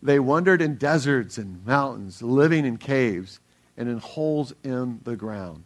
They 0.03 0.19
wandered 0.19 0.63
in 0.63 0.77
deserts 0.77 1.39
and 1.39 1.65
mountains, 1.65 2.23
living 2.23 2.65
in 2.65 2.79
caves 2.79 3.41
and 3.77 3.89
in 3.89 3.99
holes 3.99 4.53
in 4.63 5.01
the 5.05 5.17
ground. 5.17 5.65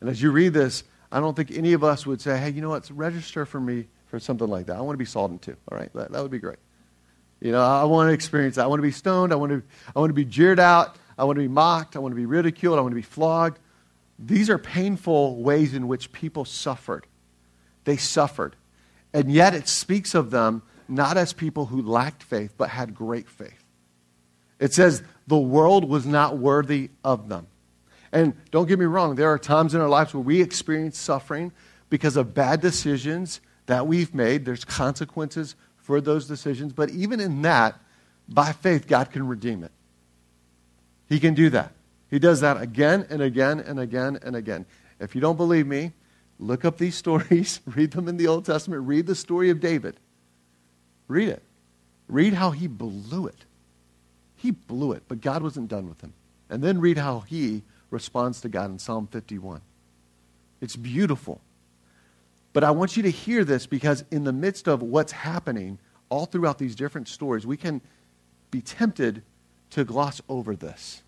And 0.00 0.08
as 0.08 0.20
you 0.20 0.30
read 0.30 0.52
this, 0.52 0.84
I 1.12 1.20
don't 1.20 1.36
think 1.36 1.50
any 1.50 1.72
of 1.72 1.84
us 1.84 2.06
would 2.06 2.20
say, 2.20 2.38
hey, 2.38 2.50
you 2.50 2.60
know 2.60 2.70
what, 2.70 2.88
register 2.90 3.44
for 3.46 3.60
me 3.60 3.86
for 4.06 4.18
something 4.18 4.48
like 4.48 4.66
that. 4.66 4.76
I 4.76 4.80
want 4.80 4.94
to 4.94 4.98
be 4.98 5.04
sawed 5.04 5.30
in 5.30 5.38
two. 5.38 5.56
All 5.70 5.78
right, 5.78 5.92
that, 5.94 6.12
that 6.12 6.22
would 6.22 6.30
be 6.30 6.38
great. 6.38 6.58
You 7.40 7.52
know, 7.52 7.62
I 7.62 7.84
want 7.84 8.08
to 8.08 8.12
experience 8.12 8.56
that. 8.56 8.64
I 8.64 8.66
want 8.66 8.78
to 8.80 8.86
be 8.86 8.90
stoned. 8.90 9.32
I 9.32 9.36
want 9.36 9.50
to, 9.50 9.62
I 9.94 9.98
want 9.98 10.10
to 10.10 10.14
be 10.14 10.24
jeered 10.24 10.60
out. 10.60 10.96
I 11.16 11.24
want 11.24 11.36
to 11.36 11.42
be 11.42 11.48
mocked. 11.48 11.96
I 11.96 11.98
want 11.98 12.12
to 12.12 12.16
be 12.16 12.26
ridiculed. 12.26 12.78
I 12.78 12.82
want 12.82 12.92
to 12.92 12.96
be 12.96 13.02
flogged. 13.02 13.58
These 14.18 14.50
are 14.50 14.58
painful 14.58 15.42
ways 15.42 15.72
in 15.72 15.88
which 15.88 16.12
people 16.12 16.44
suffered. 16.44 17.06
They 17.84 17.96
suffered. 17.96 18.56
And 19.14 19.32
yet 19.32 19.54
it 19.54 19.68
speaks 19.68 20.14
of 20.14 20.30
them 20.30 20.62
not 20.88 21.16
as 21.16 21.32
people 21.32 21.66
who 21.66 21.82
lacked 21.82 22.22
faith, 22.22 22.54
but 22.58 22.68
had 22.68 22.94
great 22.94 23.28
faith. 23.28 23.64
It 24.58 24.74
says 24.74 25.02
the 25.26 25.38
world 25.38 25.88
was 25.88 26.04
not 26.04 26.36
worthy 26.36 26.90
of 27.02 27.28
them. 27.28 27.46
And 28.12 28.34
don't 28.50 28.66
get 28.66 28.78
me 28.78 28.84
wrong, 28.84 29.14
there 29.14 29.30
are 29.30 29.38
times 29.38 29.74
in 29.74 29.80
our 29.80 29.88
lives 29.88 30.12
where 30.12 30.22
we 30.22 30.42
experience 30.42 30.98
suffering 30.98 31.52
because 31.88 32.16
of 32.16 32.34
bad 32.34 32.60
decisions 32.60 33.40
that 33.66 33.86
we've 33.86 34.14
made. 34.14 34.44
There's 34.44 34.64
consequences 34.64 35.54
for 35.90 36.00
those 36.00 36.28
decisions. 36.28 36.72
But 36.72 36.90
even 36.90 37.18
in 37.18 37.42
that, 37.42 37.74
by 38.28 38.52
faith, 38.52 38.86
God 38.86 39.10
can 39.10 39.26
redeem 39.26 39.64
it. 39.64 39.72
He 41.08 41.18
can 41.18 41.34
do 41.34 41.50
that. 41.50 41.72
He 42.08 42.20
does 42.20 42.42
that 42.42 42.62
again 42.62 43.08
and 43.10 43.20
again 43.20 43.58
and 43.58 43.80
again 43.80 44.16
and 44.22 44.36
again. 44.36 44.66
If 45.00 45.16
you 45.16 45.20
don't 45.20 45.36
believe 45.36 45.66
me, 45.66 45.90
look 46.38 46.64
up 46.64 46.78
these 46.78 46.94
stories, 47.04 47.58
read 47.66 47.90
them 47.90 48.06
in 48.06 48.18
the 48.18 48.28
Old 48.28 48.44
Testament, 48.44 48.86
read 48.86 49.08
the 49.08 49.16
story 49.16 49.50
of 49.50 49.58
David. 49.58 49.96
Read 51.08 51.28
it. 51.28 51.42
Read 52.06 52.34
how 52.34 52.52
he 52.52 52.68
blew 52.68 53.26
it. 53.26 53.44
He 54.36 54.52
blew 54.52 54.92
it, 54.92 55.02
but 55.08 55.20
God 55.20 55.42
wasn't 55.42 55.66
done 55.66 55.88
with 55.88 56.00
him. 56.02 56.12
And 56.48 56.62
then 56.62 56.78
read 56.78 56.98
how 56.98 57.24
he 57.26 57.64
responds 57.90 58.40
to 58.42 58.48
God 58.48 58.70
in 58.70 58.78
Psalm 58.78 59.08
51. 59.08 59.60
It's 60.60 60.76
beautiful. 60.76 61.40
But 62.52 62.64
I 62.64 62.70
want 62.72 62.96
you 62.96 63.04
to 63.04 63.10
hear 63.10 63.44
this 63.44 63.66
because 63.66 64.04
in 64.10 64.24
the 64.24 64.32
midst 64.32 64.68
of 64.68 64.82
what's 64.82 65.12
happening 65.12 65.78
all 66.08 66.26
throughout 66.26 66.58
these 66.58 66.74
different 66.74 67.08
stories, 67.08 67.46
we 67.46 67.56
can 67.56 67.80
be 68.50 68.60
tempted 68.60 69.22
to 69.70 69.84
gloss 69.84 70.20
over 70.28 70.56
this. 70.56 71.02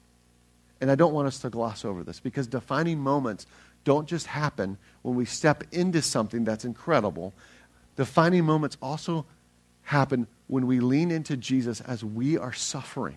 And 0.81 0.91
I 0.91 0.95
don't 0.95 1.13
want 1.13 1.29
us 1.29 1.41
to 1.41 1.51
gloss 1.51 1.85
over 1.85 2.03
this 2.05 2.21
because 2.21 2.47
defining 2.47 2.99
moments 2.99 3.47
don't 3.85 4.09
just 4.09 4.27
happen 4.27 4.79
when 5.03 5.17
we 5.17 5.25
step 5.25 5.65
into 5.73 6.03
something 6.03 6.45
that's 6.45 6.65
incredible. 6.65 7.33
Defining 7.97 8.45
moments 8.45 8.77
also 8.81 9.27
happen 9.83 10.27
when 10.47 10.67
we 10.67 10.81
lean 10.81 11.11
into 11.11 11.37
Jesus 11.37 11.81
as 11.81 12.05
we 12.05 12.39
are 12.39 12.53
suffering 12.53 13.17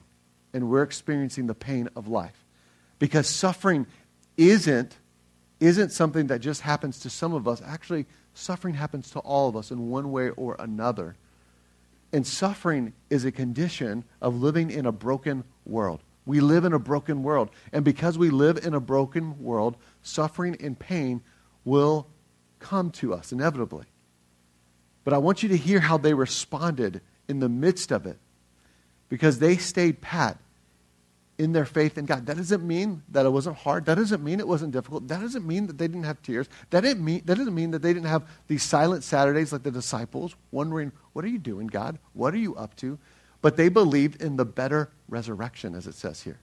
and 0.54 0.70
we're 0.70 0.84
experiencing 0.84 1.48
the 1.48 1.54
pain 1.54 1.90
of 1.96 2.08
life. 2.08 2.46
Because 2.98 3.28
suffering 3.28 3.86
isn't, 4.38 4.98
isn't 5.60 5.92
something 5.92 6.28
that 6.28 6.40
just 6.40 6.62
happens 6.62 7.00
to 7.00 7.10
some 7.10 7.34
of 7.34 7.48
us. 7.48 7.62
Actually, 7.66 8.06
suffering 8.34 8.76
happens 8.76 9.10
to 9.12 9.20
all 9.20 9.50
of 9.50 9.56
us 9.56 9.72
in 9.72 9.90
one 9.90 10.12
way 10.12 10.30
or 10.30 10.56
another. 10.60 11.16
And 12.12 12.26
suffering 12.26 12.94
is 13.10 13.26
a 13.26 13.32
condition 13.32 14.04
of 14.22 14.42
living 14.42 14.72
in 14.72 14.86
a 14.86 14.92
broken 14.92 15.44
world. 15.66 16.02
We 16.26 16.40
live 16.40 16.66
in 16.66 16.74
a 16.74 16.80
broken 16.80 17.24
world. 17.24 17.50
And 17.72 17.86
because 17.86 18.18
we 18.18 18.30
live 18.30 18.66
in 18.66 18.74
a 18.74 18.80
broken 18.80 19.42
world, 19.44 19.78
suffering 20.02 20.58
and 20.60 20.78
pain 20.78 21.22
will 21.64 22.08
come 22.60 22.90
to 22.92 23.14
us 23.14 23.32
inevitably. 23.32 23.86
But 25.04 25.14
I 25.14 25.20
want 25.20 25.44
you 25.44 25.50
to 25.50 25.58
hear 25.58 25.80
how 25.80 25.98
they 25.98 26.14
responded 26.14 27.02
in 27.28 27.40
the 27.40 27.50
midst 27.50 27.92
of 27.92 28.06
it 28.06 28.18
because 29.08 29.40
they 29.40 29.58
stayed 29.58 30.02
pat 30.02 30.38
in 31.38 31.52
their 31.52 31.66
faith 31.66 31.98
in 31.98 32.06
God. 32.06 32.26
That 32.26 32.38
doesn't 32.38 32.66
mean 32.66 33.04
that 33.10 33.26
it 33.26 33.30
wasn't 33.30 33.58
hard. 33.58 33.86
That 33.86 33.96
doesn't 33.96 34.24
mean 34.24 34.40
it 34.40 34.48
wasn't 34.48 34.72
difficult. 34.72 35.08
That 35.08 35.22
doesn't 35.22 35.46
mean 35.46 35.68
that 35.68 35.78
they 35.78 35.88
didn't 35.88 36.04
have 36.04 36.22
tears. 36.22 36.48
That, 36.70 36.82
didn't 36.82 37.04
mean, 37.04 37.24
that 37.26 37.36
doesn't 37.36 37.54
mean 37.54 37.72
that 37.72 37.82
they 37.82 37.94
didn't 37.94 38.08
have 38.08 38.28
these 38.48 38.64
silent 38.64 39.04
Saturdays 39.04 39.52
like 39.52 39.64
the 39.64 39.72
disciples, 39.72 40.36
wondering, 40.52 40.92
what 41.14 41.26
are 41.26 41.30
you 41.30 41.40
doing, 41.40 41.68
God? 41.68 42.00
What 42.14 42.34
are 42.34 42.38
you 42.38 42.56
up 42.56 42.76
to? 42.78 42.98
But 43.42 43.58
they 43.58 43.70
believed 43.70 44.22
in 44.22 44.38
the 44.38 44.46
better 44.46 44.90
resurrection, 45.10 45.76
as 45.76 45.88
it 45.88 45.96
says 45.96 46.22
here. 46.22 46.40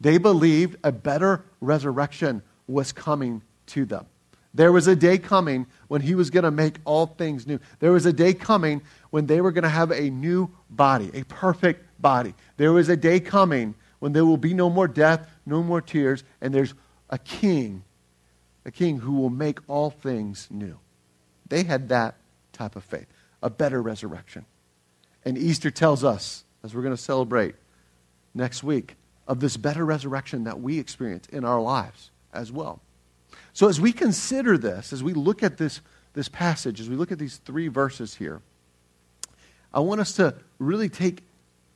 They 0.00 0.18
believed 0.18 0.76
a 0.84 0.92
better 0.92 1.44
resurrection 1.60 2.42
was 2.66 2.92
coming 2.92 3.42
to 3.66 3.84
them. 3.84 4.06
There 4.52 4.72
was 4.72 4.88
a 4.88 4.96
day 4.96 5.18
coming 5.18 5.66
when 5.88 6.00
he 6.00 6.14
was 6.14 6.30
going 6.30 6.42
to 6.42 6.50
make 6.50 6.76
all 6.84 7.06
things 7.06 7.46
new. 7.46 7.60
There 7.78 7.92
was 7.92 8.06
a 8.06 8.12
day 8.12 8.34
coming 8.34 8.82
when 9.10 9.26
they 9.26 9.40
were 9.40 9.52
going 9.52 9.62
to 9.62 9.68
have 9.68 9.90
a 9.90 10.10
new 10.10 10.50
body, 10.68 11.10
a 11.14 11.22
perfect 11.24 11.86
body. 12.00 12.34
There 12.56 12.72
was 12.72 12.88
a 12.88 12.96
day 12.96 13.20
coming 13.20 13.74
when 13.98 14.12
there 14.12 14.24
will 14.24 14.36
be 14.36 14.54
no 14.54 14.70
more 14.70 14.88
death, 14.88 15.28
no 15.46 15.62
more 15.62 15.80
tears, 15.80 16.24
and 16.40 16.54
there's 16.54 16.74
a 17.10 17.18
king, 17.18 17.84
a 18.64 18.70
king 18.70 18.98
who 18.98 19.12
will 19.12 19.30
make 19.30 19.58
all 19.68 19.90
things 19.90 20.48
new. 20.50 20.78
They 21.48 21.64
had 21.64 21.88
that 21.90 22.16
type 22.52 22.76
of 22.76 22.84
faith, 22.84 23.06
a 23.42 23.50
better 23.50 23.82
resurrection. 23.82 24.46
And 25.24 25.36
Easter 25.36 25.70
tells 25.70 26.04
us, 26.04 26.44
as 26.62 26.74
we're 26.74 26.82
going 26.82 26.96
to 26.96 27.02
celebrate 27.02 27.54
next 28.34 28.62
week, 28.62 28.96
of 29.26 29.38
this 29.38 29.56
better 29.56 29.84
resurrection 29.84 30.44
that 30.44 30.60
we 30.60 30.78
experience 30.78 31.26
in 31.28 31.44
our 31.44 31.60
lives 31.60 32.10
as 32.32 32.50
well. 32.50 32.80
So, 33.52 33.68
as 33.68 33.80
we 33.80 33.92
consider 33.92 34.58
this, 34.58 34.92
as 34.92 35.04
we 35.04 35.12
look 35.12 35.42
at 35.44 35.56
this, 35.56 35.80
this 36.14 36.28
passage, 36.28 36.80
as 36.80 36.88
we 36.88 36.96
look 36.96 37.12
at 37.12 37.18
these 37.18 37.36
three 37.36 37.68
verses 37.68 38.16
here, 38.16 38.42
I 39.72 39.80
want 39.80 40.00
us 40.00 40.14
to 40.14 40.34
really 40.58 40.88
take 40.88 41.22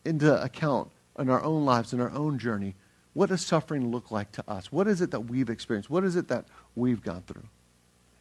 into 0.04 0.42
account 0.42 0.90
in 1.18 1.30
our 1.30 1.42
own 1.42 1.64
lives, 1.64 1.92
in 1.92 2.00
our 2.00 2.10
own 2.10 2.38
journey, 2.38 2.74
what 3.12 3.28
does 3.28 3.46
suffering 3.46 3.90
look 3.90 4.10
like 4.10 4.32
to 4.32 4.50
us? 4.50 4.72
What 4.72 4.88
is 4.88 5.00
it 5.00 5.12
that 5.12 5.20
we've 5.20 5.48
experienced? 5.48 5.88
What 5.88 6.04
is 6.04 6.16
it 6.16 6.28
that 6.28 6.46
we've 6.74 7.02
gone 7.02 7.22
through? 7.26 7.46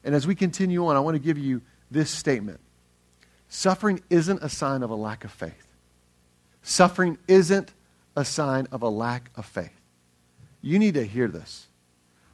And 0.03 0.13
as 0.13 0.27
we 0.27 0.35
continue 0.35 0.85
on, 0.85 0.95
I 0.95 0.99
want 0.99 1.15
to 1.15 1.19
give 1.19 1.37
you 1.37 1.61
this 1.91 2.09
statement 2.09 2.59
Suffering 3.49 4.01
isn't 4.09 4.41
a 4.41 4.49
sign 4.49 4.81
of 4.81 4.89
a 4.89 4.95
lack 4.95 5.23
of 5.23 5.31
faith. 5.31 5.67
Suffering 6.63 7.19
isn't 7.27 7.71
a 8.15 8.25
sign 8.25 8.67
of 8.71 8.81
a 8.81 8.89
lack 8.89 9.29
of 9.35 9.45
faith. 9.45 9.79
You 10.63 10.79
need 10.79 10.95
to 10.95 11.05
hear 11.05 11.27
this. 11.27 11.67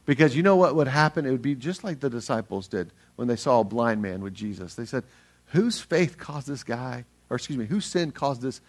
Because 0.06 0.34
you 0.34 0.42
know 0.42 0.56
what 0.56 0.74
would 0.74 0.88
happen? 0.88 1.26
It 1.26 1.30
would 1.30 1.42
be 1.42 1.54
just 1.54 1.84
like 1.84 2.00
the 2.00 2.08
disciples 2.08 2.68
did 2.68 2.90
when 3.16 3.28
they 3.28 3.36
saw 3.36 3.60
a 3.60 3.64
blind 3.64 4.00
man 4.00 4.22
with 4.22 4.32
Jesus. 4.32 4.74
They 4.74 4.86
said, 4.86 5.04
Whose 5.48 5.78
faith 5.78 6.16
caused 6.16 6.48
this 6.48 6.64
guy, 6.64 7.04
or 7.28 7.36
excuse 7.36 7.58
me, 7.58 7.66
whose 7.66 7.84
sin 7.84 8.12
caused 8.12 8.40
this 8.40 8.62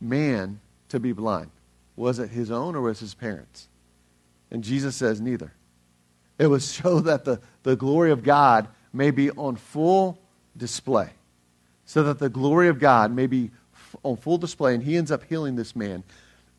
man 0.00 0.60
to 0.88 1.00
be 1.00 1.12
blind? 1.12 1.50
Was 1.96 2.18
it 2.18 2.30
his 2.30 2.50
own 2.50 2.76
or 2.76 2.82
was 2.82 3.00
his 3.00 3.14
parents? 3.14 3.68
And 4.50 4.62
Jesus 4.62 4.96
says 4.96 5.20
neither. 5.20 5.52
It 6.38 6.46
was 6.46 6.64
so 6.68 7.00
that 7.00 7.24
the, 7.24 7.40
the 7.62 7.76
glory 7.76 8.10
of 8.10 8.22
God 8.22 8.68
may 8.92 9.10
be 9.10 9.30
on 9.32 9.56
full 9.56 10.18
display. 10.56 11.10
So 11.84 12.02
that 12.04 12.18
the 12.18 12.28
glory 12.28 12.68
of 12.68 12.78
God 12.78 13.12
may 13.12 13.26
be 13.26 13.50
f- 13.72 13.96
on 14.02 14.16
full 14.16 14.38
display. 14.38 14.74
And 14.74 14.82
he 14.82 14.96
ends 14.96 15.10
up 15.10 15.24
healing 15.24 15.56
this 15.56 15.76
man. 15.76 16.02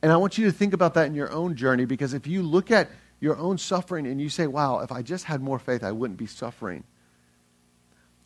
And 0.02 0.12
I 0.12 0.18
want 0.18 0.38
you 0.38 0.46
to 0.46 0.52
think 0.52 0.74
about 0.74 0.94
that 0.94 1.08
in 1.08 1.16
your 1.16 1.32
own 1.32 1.56
journey 1.56 1.86
because 1.86 2.14
if 2.14 2.28
you 2.28 2.42
look 2.44 2.72
at 2.72 2.90
your 3.20 3.36
own 3.38 3.58
suffering 3.58 4.06
and 4.06 4.22
you 4.22 4.30
say, 4.30 4.48
wow, 4.48 4.80
if 4.80 4.92
I 4.92 5.02
just 5.02 5.26
had 5.26 5.42
more 5.42 5.60
faith, 5.60 5.84
I 5.84 5.92
wouldn't 5.92 6.20
be 6.20 6.28
suffering. 6.28 6.84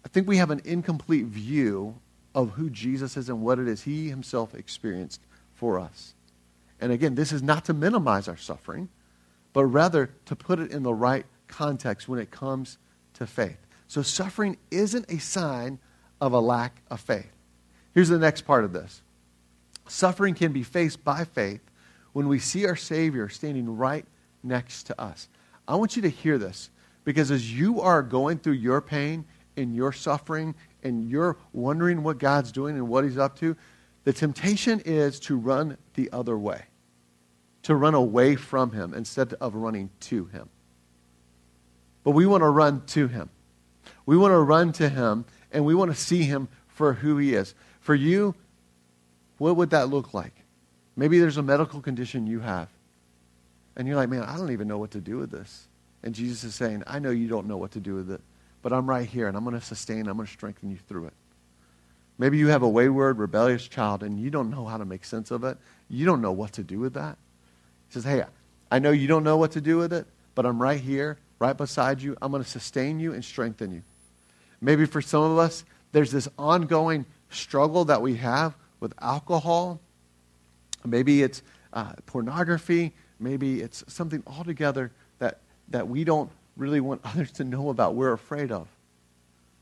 I 0.05 0.09
think 0.09 0.27
we 0.27 0.37
have 0.37 0.51
an 0.51 0.61
incomplete 0.65 1.25
view 1.25 1.95
of 2.33 2.51
who 2.51 2.69
Jesus 2.69 3.17
is 3.17 3.29
and 3.29 3.41
what 3.41 3.59
it 3.59 3.67
is 3.67 3.83
he 3.83 4.09
himself 4.09 4.53
experienced 4.55 5.21
for 5.53 5.79
us. 5.79 6.13
And 6.79 6.91
again, 6.91 7.15
this 7.15 7.31
is 7.31 7.43
not 7.43 7.65
to 7.65 7.73
minimize 7.73 8.27
our 8.27 8.37
suffering, 8.37 8.89
but 9.53 9.65
rather 9.65 10.09
to 10.25 10.35
put 10.35 10.59
it 10.59 10.71
in 10.71 10.83
the 10.83 10.93
right 10.93 11.25
context 11.47 12.07
when 12.07 12.19
it 12.19 12.31
comes 12.31 12.77
to 13.13 13.27
faith. 13.27 13.57
So 13.87 14.01
suffering 14.01 14.57
isn't 14.71 15.11
a 15.11 15.19
sign 15.19 15.79
of 16.19 16.33
a 16.33 16.39
lack 16.39 16.81
of 16.89 17.01
faith. 17.01 17.31
Here's 17.93 18.09
the 18.09 18.17
next 18.17 18.41
part 18.41 18.63
of 18.63 18.73
this 18.73 19.01
suffering 19.87 20.33
can 20.33 20.53
be 20.53 20.63
faced 20.63 21.03
by 21.03 21.25
faith 21.25 21.61
when 22.13 22.27
we 22.27 22.39
see 22.39 22.65
our 22.65 22.75
Savior 22.75 23.27
standing 23.27 23.77
right 23.77 24.05
next 24.41 24.83
to 24.83 24.99
us. 24.99 25.27
I 25.67 25.75
want 25.75 25.95
you 25.95 26.01
to 26.03 26.09
hear 26.09 26.37
this 26.37 26.69
because 27.03 27.31
as 27.31 27.53
you 27.53 27.81
are 27.81 28.01
going 28.01 28.39
through 28.39 28.53
your 28.53 28.81
pain 28.81 29.25
and 29.57 29.75
your 29.75 29.91
suffering 29.91 30.55
and 30.83 31.09
you're 31.09 31.37
wondering 31.53 32.03
what 32.03 32.17
God's 32.17 32.51
doing 32.51 32.75
and 32.75 32.87
what 32.87 33.03
He's 33.03 33.17
up 33.17 33.37
to, 33.39 33.55
the 34.03 34.13
temptation 34.13 34.81
is 34.85 35.19
to 35.21 35.37
run 35.37 35.77
the 35.93 36.09
other 36.11 36.37
way, 36.37 36.63
to 37.63 37.75
run 37.75 37.93
away 37.93 38.35
from 38.35 38.71
Him 38.71 38.93
instead 38.93 39.33
of 39.35 39.55
running 39.55 39.89
to 40.01 40.25
Him. 40.25 40.49
But 42.03 42.11
we 42.11 42.25
want 42.25 42.41
to 42.41 42.49
run 42.49 42.85
to 42.87 43.07
Him. 43.07 43.29
We 44.05 44.17
want 44.17 44.31
to 44.31 44.39
run 44.39 44.71
to 44.73 44.89
Him 44.89 45.25
and 45.51 45.65
we 45.65 45.75
want 45.75 45.91
to 45.91 45.97
see 45.97 46.23
Him 46.23 46.47
for 46.67 46.93
who 46.93 47.17
He 47.17 47.33
is. 47.33 47.53
For 47.79 47.93
you, 47.93 48.35
what 49.37 49.55
would 49.55 49.71
that 49.71 49.89
look 49.89 50.13
like? 50.13 50.33
Maybe 50.95 51.19
there's 51.19 51.37
a 51.37 51.43
medical 51.43 51.81
condition 51.81 52.27
you 52.27 52.39
have. 52.39 52.69
And 53.75 53.87
you're 53.87 53.97
like, 53.97 54.09
man, 54.09 54.23
I 54.23 54.37
don't 54.37 54.51
even 54.51 54.67
know 54.67 54.77
what 54.77 54.91
to 54.91 55.01
do 55.01 55.17
with 55.17 55.31
this. 55.31 55.67
And 56.03 56.13
Jesus 56.13 56.43
is 56.43 56.55
saying, 56.55 56.83
I 56.87 56.99
know 56.99 57.11
you 57.11 57.27
don't 57.27 57.47
know 57.47 57.57
what 57.57 57.71
to 57.71 57.79
do 57.79 57.95
with 57.95 58.11
it. 58.11 58.21
But 58.61 58.73
I'm 58.73 58.87
right 58.87 59.07
here, 59.07 59.27
and 59.27 59.35
I'm 59.35 59.43
going 59.43 59.59
to 59.59 59.65
sustain, 59.65 60.07
I'm 60.07 60.17
going 60.17 60.27
to 60.27 60.31
strengthen 60.31 60.69
you 60.69 60.77
through 60.87 61.07
it. 61.07 61.13
Maybe 62.17 62.37
you 62.37 62.49
have 62.49 62.61
a 62.61 62.69
wayward, 62.69 63.17
rebellious 63.17 63.67
child, 63.67 64.03
and 64.03 64.19
you 64.19 64.29
don't 64.29 64.51
know 64.51 64.65
how 64.65 64.77
to 64.77 64.85
make 64.85 65.05
sense 65.05 65.31
of 65.31 65.43
it. 65.43 65.57
You 65.89 66.05
don't 66.05 66.21
know 66.21 66.31
what 66.31 66.53
to 66.53 66.63
do 66.63 66.79
with 66.79 66.93
that. 66.93 67.17
He 67.87 67.93
says, 67.93 68.03
Hey, 68.03 68.23
I 68.69 68.79
know 68.79 68.91
you 68.91 69.07
don't 69.07 69.23
know 69.23 69.37
what 69.37 69.53
to 69.53 69.61
do 69.61 69.77
with 69.77 69.91
it, 69.91 70.05
but 70.35 70.45
I'm 70.45 70.61
right 70.61 70.79
here, 70.79 71.17
right 71.39 71.57
beside 71.57 72.01
you. 72.01 72.15
I'm 72.21 72.31
going 72.31 72.43
to 72.43 72.49
sustain 72.49 72.99
you 72.99 73.13
and 73.13 73.25
strengthen 73.25 73.71
you. 73.71 73.81
Maybe 74.61 74.85
for 74.85 75.01
some 75.01 75.23
of 75.23 75.37
us, 75.39 75.65
there's 75.91 76.11
this 76.11 76.27
ongoing 76.37 77.05
struggle 77.31 77.85
that 77.85 78.01
we 78.01 78.15
have 78.17 78.55
with 78.79 78.93
alcohol. 79.01 79.79
Maybe 80.85 81.23
it's 81.23 81.41
uh, 81.73 81.93
pornography. 82.05 82.93
Maybe 83.19 83.61
it's 83.61 83.83
something 83.87 84.23
altogether 84.27 84.91
that, 85.19 85.39
that 85.69 85.87
we 85.87 86.03
don't 86.03 86.29
really 86.55 86.79
want 86.79 87.01
others 87.05 87.31
to 87.33 87.43
know 87.43 87.69
about, 87.69 87.95
we're 87.95 88.13
afraid 88.13 88.51
of. 88.51 88.67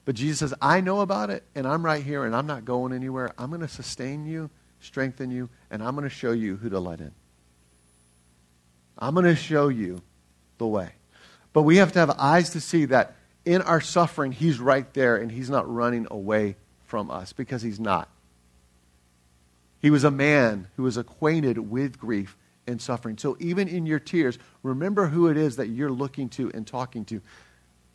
But 0.06 0.16
Jesus 0.16 0.40
says, 0.40 0.54
I 0.62 0.82
know 0.82 1.02
about 1.02 1.30
it, 1.30 1.44
and 1.54 1.68
I'm 1.68 1.86
right 1.86 2.04
here, 2.04 2.26
and 2.26 2.36
I'm 2.36 2.48
not 2.48 2.66
going 2.66 2.94
anywhere. 2.94 3.32
I'm 3.38 3.50
going 3.50 3.62
to 3.62 3.68
sustain 3.68 4.26
you, 4.26 4.50
strengthen 4.80 5.30
you, 5.30 5.50
and 5.70 5.84
I'm 5.84 5.96
going 5.96 6.10
to 6.10 6.16
show 6.16 6.32
you 6.32 6.56
who 6.56 6.70
to 6.70 6.80
let 6.80 7.00
in. 7.00 7.12
I'm 8.98 9.14
going 9.14 9.26
to 9.26 9.36
show 9.36 9.68
you 9.68 10.02
the 10.58 10.68
way. 10.68 10.90
But 11.54 11.64
we 11.64 11.78
have 11.78 11.92
to 11.94 12.00
have 12.00 12.10
eyes 12.12 12.52
to 12.52 12.62
see 12.62 12.86
that 12.86 13.16
in 13.46 13.62
our 13.62 13.82
suffering, 13.82 14.32
He's 14.32 14.60
right 14.60 14.92
there, 14.94 15.16
and 15.16 15.32
He's 15.32 15.50
not 15.50 15.72
running 15.72 16.08
away 16.10 16.56
from 16.86 17.10
us 17.12 17.34
because 17.34 17.62
He's 17.62 17.80
not. 17.80 18.10
He 19.80 19.90
was 19.90 20.04
a 20.04 20.12
man 20.12 20.68
who 20.76 20.84
was 20.84 20.98
acquainted 20.98 21.58
with 21.58 22.00
grief 22.00 22.36
and 22.70 22.82
suffering. 22.82 23.18
So 23.18 23.36
even 23.40 23.68
in 23.68 23.86
your 23.86 24.00
tears, 24.00 24.38
remember 24.64 25.08
who 25.08 25.28
it 25.28 25.38
is 25.38 25.58
that 25.58 25.68
you're 25.68 25.92
looking 25.92 26.30
to 26.30 26.52
and 26.54 26.66
talking 26.66 27.04
to. 27.06 27.22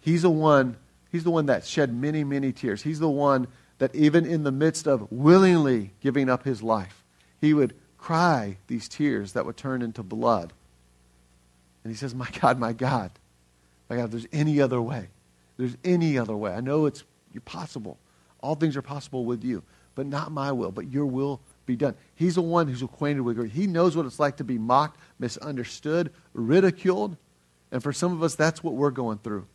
He's 0.01 0.23
the 0.23 0.31
one, 0.31 0.77
he's 1.11 1.25
the 1.25 1.31
one 1.31 1.47
that 1.47 1.65
shed 1.65 1.95
many, 1.95 2.25
many 2.25 2.53
tears. 2.53 2.83
He's 2.83 3.01
the 3.01 3.09
one 3.09 3.49
that 3.79 3.95
even 3.95 4.27
in 4.27 4.43
the 4.45 4.53
midst 4.53 4.87
of 4.87 5.11
willingly 5.11 5.93
giving 6.01 6.29
up 6.29 6.45
his 6.45 6.63
life, 6.63 7.05
he 7.41 7.55
would 7.55 7.75
cry 7.97 8.59
these 8.67 8.89
tears 8.89 9.33
that 9.33 9.47
would 9.47 9.57
turn 9.57 9.81
into 9.81 10.03
blood. 10.03 10.53
And 11.83 11.93
he 11.93 11.97
says, 11.97 12.15
My 12.15 12.29
God, 12.41 12.59
my 12.59 12.73
God, 12.73 13.11
my 13.89 13.97
God, 13.97 14.11
there's 14.11 14.27
any 14.33 14.61
other 14.61 14.81
way. 14.81 15.09
There's 15.57 15.77
any 15.85 16.19
other 16.19 16.37
way. 16.37 16.53
I 16.53 16.61
know 16.61 16.87
it's 16.87 17.05
possible. 17.45 17.99
All 18.41 18.55
things 18.55 18.77
are 18.77 18.83
possible 18.83 19.25
with 19.25 19.45
you, 19.45 19.63
but 19.95 20.07
not 20.07 20.33
my 20.33 20.53
will, 20.53 20.71
but 20.71 20.91
your 20.91 21.07
will 21.07 21.41
be 21.67 21.77
done. 21.77 21.95
He's 22.15 22.35
the 22.35 22.43
one 22.43 22.69
who's 22.69 22.83
acquainted 22.83 23.23
with 23.23 23.37
grief. 23.37 23.53
He 23.53 23.67
knows 23.67 23.97
what 23.97 24.07
it's 24.07 24.19
like 24.19 24.37
to 24.39 24.45
be 24.45 24.59
mocked, 24.59 24.99
misunderstood, 25.19 26.13
ridiculed. 26.33 27.17
And 27.73 27.83
for 27.83 27.93
some 27.93 28.13
of 28.13 28.23
us, 28.23 28.35
that's 28.35 28.63
what 28.63 28.75
we're 28.75 28.91
going 28.91 29.19
through. 29.19 29.47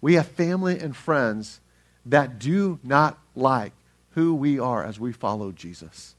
We 0.00 0.14
have 0.14 0.26
family 0.28 0.78
and 0.78 0.94
friends 0.96 1.60
that 2.06 2.38
do 2.38 2.78
not 2.82 3.18
like 3.34 3.72
who 4.10 4.34
we 4.34 4.58
are 4.58 4.84
as 4.84 4.98
we 4.98 5.12
follow 5.12 5.52
Jesus. 5.52 6.14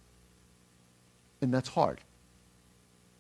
And 1.42 1.54
that's 1.54 1.70
hard. 1.70 2.02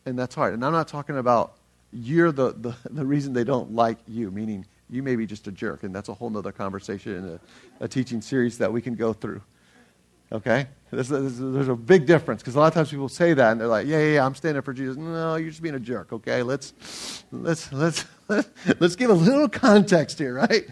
And 0.05 0.17
that's 0.17 0.35
hard. 0.35 0.53
And 0.53 0.63
I'm 0.63 0.71
not 0.71 0.87
talking 0.87 1.17
about 1.17 1.55
you're 1.91 2.31
the, 2.31 2.53
the, 2.53 2.75
the 2.89 3.05
reason 3.05 3.33
they 3.33 3.43
don't 3.43 3.73
like 3.73 3.97
you, 4.07 4.31
meaning 4.31 4.65
you 4.89 5.03
may 5.03 5.15
be 5.15 5.25
just 5.25 5.47
a 5.47 5.51
jerk. 5.51 5.83
And 5.83 5.93
that's 5.95 6.09
a 6.09 6.13
whole 6.13 6.35
other 6.37 6.51
conversation 6.51 7.13
in 7.13 7.25
a, 7.29 7.39
a 7.85 7.87
teaching 7.87 8.21
series 8.21 8.57
that 8.59 8.71
we 8.71 8.81
can 8.81 8.95
go 8.95 9.13
through. 9.13 9.41
Okay? 10.31 10.67
There's, 10.91 11.09
there's, 11.09 11.37
there's 11.37 11.67
a 11.67 11.75
big 11.75 12.05
difference 12.05 12.41
because 12.41 12.55
a 12.55 12.59
lot 12.59 12.67
of 12.67 12.73
times 12.73 12.89
people 12.89 13.09
say 13.09 13.33
that 13.33 13.51
and 13.51 13.61
they're 13.61 13.67
like, 13.67 13.87
yeah, 13.87 13.99
yeah, 13.99 14.13
yeah, 14.15 14.25
I'm 14.25 14.35
standing 14.35 14.57
up 14.57 14.65
for 14.65 14.73
Jesus. 14.73 14.97
No, 14.97 15.35
you're 15.35 15.49
just 15.49 15.61
being 15.61 15.75
a 15.75 15.79
jerk, 15.79 16.13
okay? 16.13 16.43
Let's, 16.43 17.23
let's, 17.31 17.71
let's, 17.73 18.05
let's, 18.27 18.49
let's 18.79 18.95
give 18.95 19.09
a 19.09 19.13
little 19.13 19.49
context 19.49 20.19
here, 20.19 20.33
right? 20.33 20.65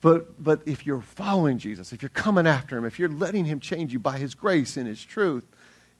But, 0.00 0.42
but 0.42 0.62
if 0.66 0.84
you're 0.84 1.00
following 1.00 1.58
Jesus, 1.58 1.92
if 1.92 2.02
you're 2.02 2.08
coming 2.08 2.46
after 2.46 2.76
him, 2.76 2.84
if 2.84 2.98
you're 2.98 3.08
letting 3.08 3.44
him 3.44 3.60
change 3.60 3.92
you 3.92 3.98
by 3.98 4.18
his 4.18 4.34
grace 4.34 4.76
and 4.76 4.86
his 4.86 5.02
truth, 5.02 5.46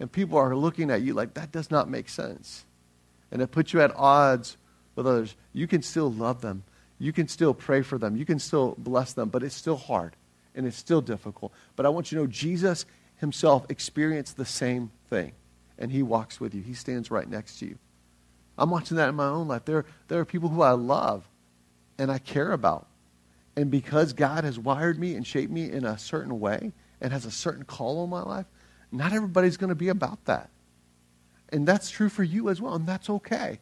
and 0.01 0.11
people 0.11 0.39
are 0.39 0.57
looking 0.57 0.91
at 0.91 1.03
you 1.03 1.15
like, 1.15 1.35
that 1.35 1.53
does 1.53 1.71
not 1.71 1.89
make 1.89 2.09
sense, 2.09 2.65
and 3.31 3.41
it 3.41 3.53
puts 3.53 3.73
you 3.73 3.81
at 3.81 3.95
odds 3.95 4.57
with 4.97 5.07
others, 5.07 5.37
you 5.53 5.67
can 5.67 5.83
still 5.83 6.11
love 6.11 6.41
them. 6.41 6.65
You 6.99 7.13
can 7.13 7.29
still 7.29 7.55
pray 7.55 7.83
for 7.83 7.97
them. 7.97 8.17
You 8.17 8.25
can 8.25 8.39
still 8.39 8.75
bless 8.77 9.13
them, 9.13 9.29
but 9.29 9.43
it's 9.43 9.55
still 9.55 9.77
hard 9.77 10.17
and 10.55 10.67
it's 10.67 10.77
still 10.77 11.01
difficult. 11.01 11.53
But 11.77 11.87
I 11.87 11.89
want 11.89 12.11
you 12.11 12.19
to 12.19 12.25
know 12.25 12.31
Jesus 12.31 12.85
himself 13.17 13.67
experienced 13.69 14.37
the 14.37 14.45
same 14.45 14.91
thing, 15.09 15.33
and 15.79 15.93
he 15.93 16.03
walks 16.03 16.41
with 16.41 16.55
you. 16.55 16.63
He 16.63 16.75
stands 16.75 17.11
right 17.11 17.29
next 17.29 17.59
to 17.61 17.67
you. 17.67 17.79
I'm 18.59 18.71
watching 18.71 18.97
that 18.97 19.09
in 19.09 19.15
my 19.15 19.29
own 19.29 19.49
life. 19.49 19.65
There, 19.65 19.85
there 20.09 20.21
are 20.21 20.25
people 20.25 20.49
who 20.49 20.63
I 20.63 20.73
love 20.73 21.29
and 21.99 22.11
I 22.11 22.19
care 22.19 22.53
about. 22.53 22.87
And 23.57 23.71
because 23.71 24.13
God 24.13 24.45
has 24.45 24.59
wired 24.59 24.99
me 24.99 25.15
and 25.15 25.27
shaped 25.27 25.53
me 25.53 25.71
in 25.71 25.85
a 25.85 25.99
certain 25.99 26.41
way 26.41 26.73
and 27.01 27.13
has 27.13 27.27
a 27.27 27.31
certain 27.31 27.65
call 27.65 28.01
on 28.01 28.11
my 28.11 28.23
life, 28.23 28.47
not 28.91 29.13
everybody's 29.13 29.57
going 29.57 29.69
to 29.69 29.75
be 29.75 29.89
about 29.89 30.25
that. 30.27 30.51
And 31.51 31.67
that's 31.67 31.91
true 31.91 32.09
for 32.09 32.23
you 32.23 32.49
as 32.49 32.61
well, 32.61 32.75
and 32.75 32.87
that's 32.87 33.11
okay. 33.11 33.59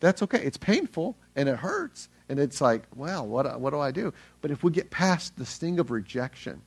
That's 0.00 0.22
okay. 0.22 0.42
It's 0.42 0.56
painful 0.56 1.16
and 1.34 1.48
it 1.48 1.56
hurts 1.56 2.08
and 2.28 2.38
it's 2.38 2.60
like, 2.60 2.84
well, 2.94 3.26
what, 3.26 3.60
what 3.60 3.70
do 3.70 3.80
I 3.80 3.90
do? 3.90 4.12
But 4.40 4.50
if 4.50 4.62
we 4.62 4.70
get 4.70 4.90
past 4.90 5.36
the 5.36 5.46
sting 5.46 5.78
of 5.78 5.90
rejection 5.90 6.62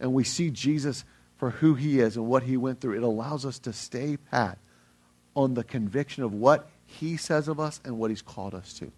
and 0.00 0.12
we 0.12 0.24
see 0.24 0.50
Jesus 0.50 1.04
for 1.36 1.50
who 1.50 1.74
he 1.74 2.00
is 2.00 2.16
and 2.16 2.26
what 2.26 2.42
he 2.42 2.56
went 2.56 2.80
through, 2.80 2.96
it 2.96 3.02
allows 3.02 3.46
us 3.46 3.58
to 3.60 3.72
stay 3.72 4.16
pat 4.16 4.58
on 5.34 5.54
the 5.54 5.62
conviction 5.62 6.24
of 6.24 6.32
what 6.32 6.68
he 6.86 7.16
says 7.16 7.46
of 7.46 7.60
us 7.60 7.80
and 7.84 7.98
what 7.98 8.10
he's 8.10 8.22
called 8.22 8.54
us 8.54 8.72
to. 8.74 8.90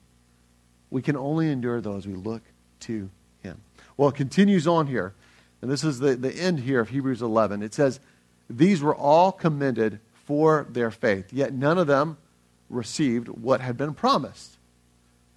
We 0.91 1.03
can 1.03 1.17
only 1.17 1.51
endure 1.51 1.81
those 1.81 2.07
we 2.07 2.15
look 2.15 2.43
to 2.81 3.11
him. 3.43 3.61
Well, 3.97 4.09
it 4.09 4.15
continues 4.15 4.67
on 4.67 4.87
here, 4.87 5.15
and 5.61 5.71
this 5.71 5.85
is 5.85 5.99
the, 5.99 6.17
the 6.17 6.33
end 6.33 6.61
here 6.61 6.81
of 6.81 6.89
Hebrews 6.89 7.21
11. 7.21 7.63
It 7.63 7.75
says, 7.75 8.01
These 8.49 8.81
were 8.81 8.95
all 8.95 9.33
commended 9.33 10.01
for 10.25 10.67
their 10.71 10.91
faith, 10.91 11.33
yet 11.33 11.53
none 11.53 11.77
of 11.77 11.87
them 11.87 12.17
received 12.69 13.29
what 13.29 13.61
had 13.61 13.77
been 13.77 13.95
promised. 13.95 14.57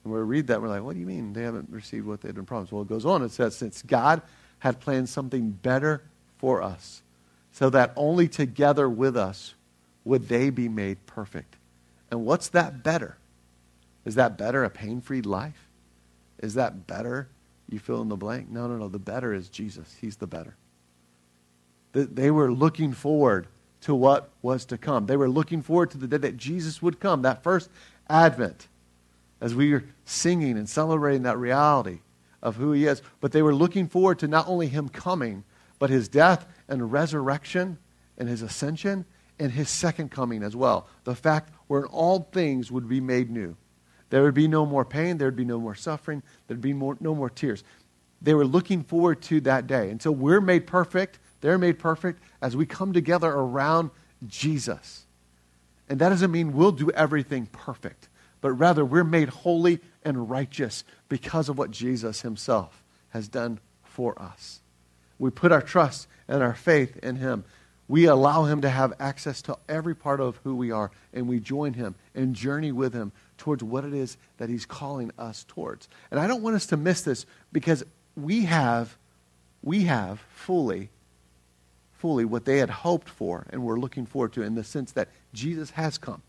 And 0.04 0.12
we 0.12 0.20
read 0.20 0.48
that, 0.48 0.62
we're 0.62 0.67
like, 0.67 0.84
what 0.84 0.94
do 0.94 1.00
you 1.00 1.06
mean 1.06 1.34
they 1.34 1.44
haven't 1.44 1.70
received 1.70 2.06
what 2.06 2.22
they'd 2.22 2.36
been 2.36 2.46
promised? 2.46 2.72
Well, 2.72 2.82
it 2.82 2.89
goes 2.89 3.06
on. 3.06 3.22
It 3.24 3.32
says, 3.32 3.56
since 3.56 3.82
God 3.82 4.22
had 4.60 4.80
planned 4.80 5.10
something 5.10 5.52
better 5.52 6.02
for 6.38 6.62
us, 6.62 7.02
so 7.52 7.70
that 7.70 7.94
only 7.96 8.28
together 8.28 8.89
with 8.89 9.15
us 9.15 9.54
would 10.04 10.28
they 10.28 10.50
be 10.50 10.70
made 10.70 11.06
perfect. 11.06 11.56
And 12.10 12.26
what's 12.26 12.50
that 12.50 12.84
better? 12.84 13.17
Is 14.06 14.15
that 14.15 14.38
better 14.38 14.63
a 14.63 14.70
pain 14.70 15.02
free 15.02 15.22
life? 15.22 15.67
Is 16.39 16.56
that 16.56 16.88
better 16.88 17.28
you 17.70 17.78
fill 17.78 18.02
in 18.02 18.10
the 18.10 18.15
blank? 18.15 18.50
No, 18.50 18.67
no, 18.67 18.78
no. 18.78 18.89
The 18.89 19.00
better 19.00 19.34
is 19.34 19.48
Jesus. 19.50 19.96
He's 20.02 20.15
the 20.15 20.28
better. 20.28 20.56
They 21.94 22.32
were 22.32 22.52
looking 22.52 22.94
forward 22.94 23.48
to 23.82 23.96
what 23.96 24.30
was 24.41 24.65
to 24.65 24.78
come. 24.78 25.06
They 25.06 25.17
were 25.17 25.30
looking 25.30 25.62
forward 25.62 25.91
to 25.91 25.98
the 25.98 26.08
day 26.08 26.17
that 26.17 26.38
Jesus 26.38 26.82
would 26.82 27.00
come, 27.00 27.24
that 27.24 27.44
first 27.44 27.70
advent 28.10 28.67
as 29.39 29.56
we 29.56 29.72
were 29.72 29.84
singing 30.06 30.58
and 30.58 30.70
celebrating 30.70 31.24
that 31.24 31.38
reality 31.38 32.00
of 32.41 32.56
who 32.56 32.72
he 32.72 32.86
is. 32.86 33.02
But 33.20 33.32
they 33.32 33.41
were 33.41 33.56
looking 33.56 33.88
forward 33.88 34.20
to 34.20 34.28
not 34.28 34.48
only 34.48 34.67
him 34.67 34.89
coming, 34.89 35.44
but 35.80 35.89
his 35.89 36.08
death 36.08 36.46
and 36.67 36.91
resurrection 36.91 37.80
and 38.17 38.30
his 38.30 38.44
ascension 38.44 39.06
and 39.39 39.52
his 39.52 39.70
second 39.70 40.12
coming 40.12 40.44
as 40.44 40.56
well. 40.56 40.88
The 41.04 41.15
fact 41.15 41.52
where 41.67 41.88
all 41.88 42.30
things 42.32 42.72
would 42.72 42.88
be 42.88 43.02
made 43.02 43.32
new. 43.32 43.58
There 44.12 44.24
would 44.24 44.36
be 44.36 44.48
no 44.48 44.65
more 44.65 44.86
pain, 44.86 45.17
there 45.17 45.28
would 45.28 45.36
be 45.36 45.46
no 45.46 45.60
more 45.60 45.74
suffering, 45.74 46.22
there'd 46.48 46.62
be 46.62 46.74
more, 46.74 46.98
no 47.00 47.15
more 47.15 47.30
tears. 47.30 47.63
They 48.22 48.34
were 48.34 48.46
looking 48.46 48.84
forward 48.84 49.22
to 49.24 49.41
that 49.41 49.65
day. 49.65 49.89
Until 49.89 50.13
we're 50.13 50.41
made 50.41 50.67
perfect, 50.67 51.17
they're 51.41 51.58
made 51.58 51.80
perfect 51.80 52.21
as 52.41 52.56
we 52.56 52.65
come 52.65 52.93
together 52.93 53.30
around 53.30 53.91
Jesus. 54.27 55.06
And 55.89 55.99
that 55.99 56.10
doesn't 56.10 56.32
mean 56.32 56.54
we'll 56.54 56.71
do 56.71 56.89
everything 56.91 57.47
perfect 57.47 58.08
but 58.41 58.51
rather 58.51 58.84
we're 58.84 59.04
made 59.04 59.30
holy 59.30 59.80
and 60.04 60.30
righteous 60.30 60.84
because 61.08 61.47
of 61.47 61.58
what 61.58 61.71
Jesus 61.71 62.21
himself 62.21 62.84
has 63.10 63.27
done 63.27 63.60
for 63.84 64.19
us. 64.21 64.62
We 65.19 65.30
put 65.30 65.51
our 65.51 65.62
trust 65.62 66.08
and 66.27 66.41
our 66.41 66.56
faith 66.56 66.97
in 66.97 67.17
him. 67.17 67.45
We 67.88 68.06
allow 68.06 68.45
him 68.45 68.62
to 68.62 68.69
have 68.69 68.93
access 68.99 69.41
to 69.43 69.58
every 69.69 69.95
part 69.95 70.19
of 70.19 70.39
who 70.43 70.56
we 70.56 70.71
are, 70.71 70.91
and 71.13 71.27
we 71.27 71.39
join 71.39 71.73
him 71.73 71.95
and 72.15 72.34
journey 72.34 72.71
with 72.71 72.93
him 72.93 73.12
towards 73.38 73.63
what 73.63 73.86
it 73.86 73.93
is 73.93 74.17
that 74.38 74.49
he's 74.49 74.65
calling 74.65 75.12
us 75.19 75.45
towards. 75.47 75.88
And 76.10 76.19
I 76.19 76.25
don't 76.25 76.41
want 76.41 76.56
us 76.56 76.65
to 76.67 76.77
miss 76.77 77.01
this 77.01 77.25
because 77.51 77.84
we 78.15 78.45
have, 78.45 78.97
we 79.62 79.84
have 79.84 80.19
fully, 80.34 80.89
fully 82.01 82.25
what 82.25 82.45
they 82.45 82.57
had 82.57 82.69
hoped 82.69 83.07
for 83.07 83.45
and 83.51 83.63
were 83.63 83.79
looking 83.79 84.07
forward 84.07 84.33
to 84.33 84.41
in 84.41 84.55
the 84.55 84.63
sense 84.63 84.91
that 84.93 85.09
Jesus 85.33 85.69
has 85.71 85.99
come. 85.99 86.23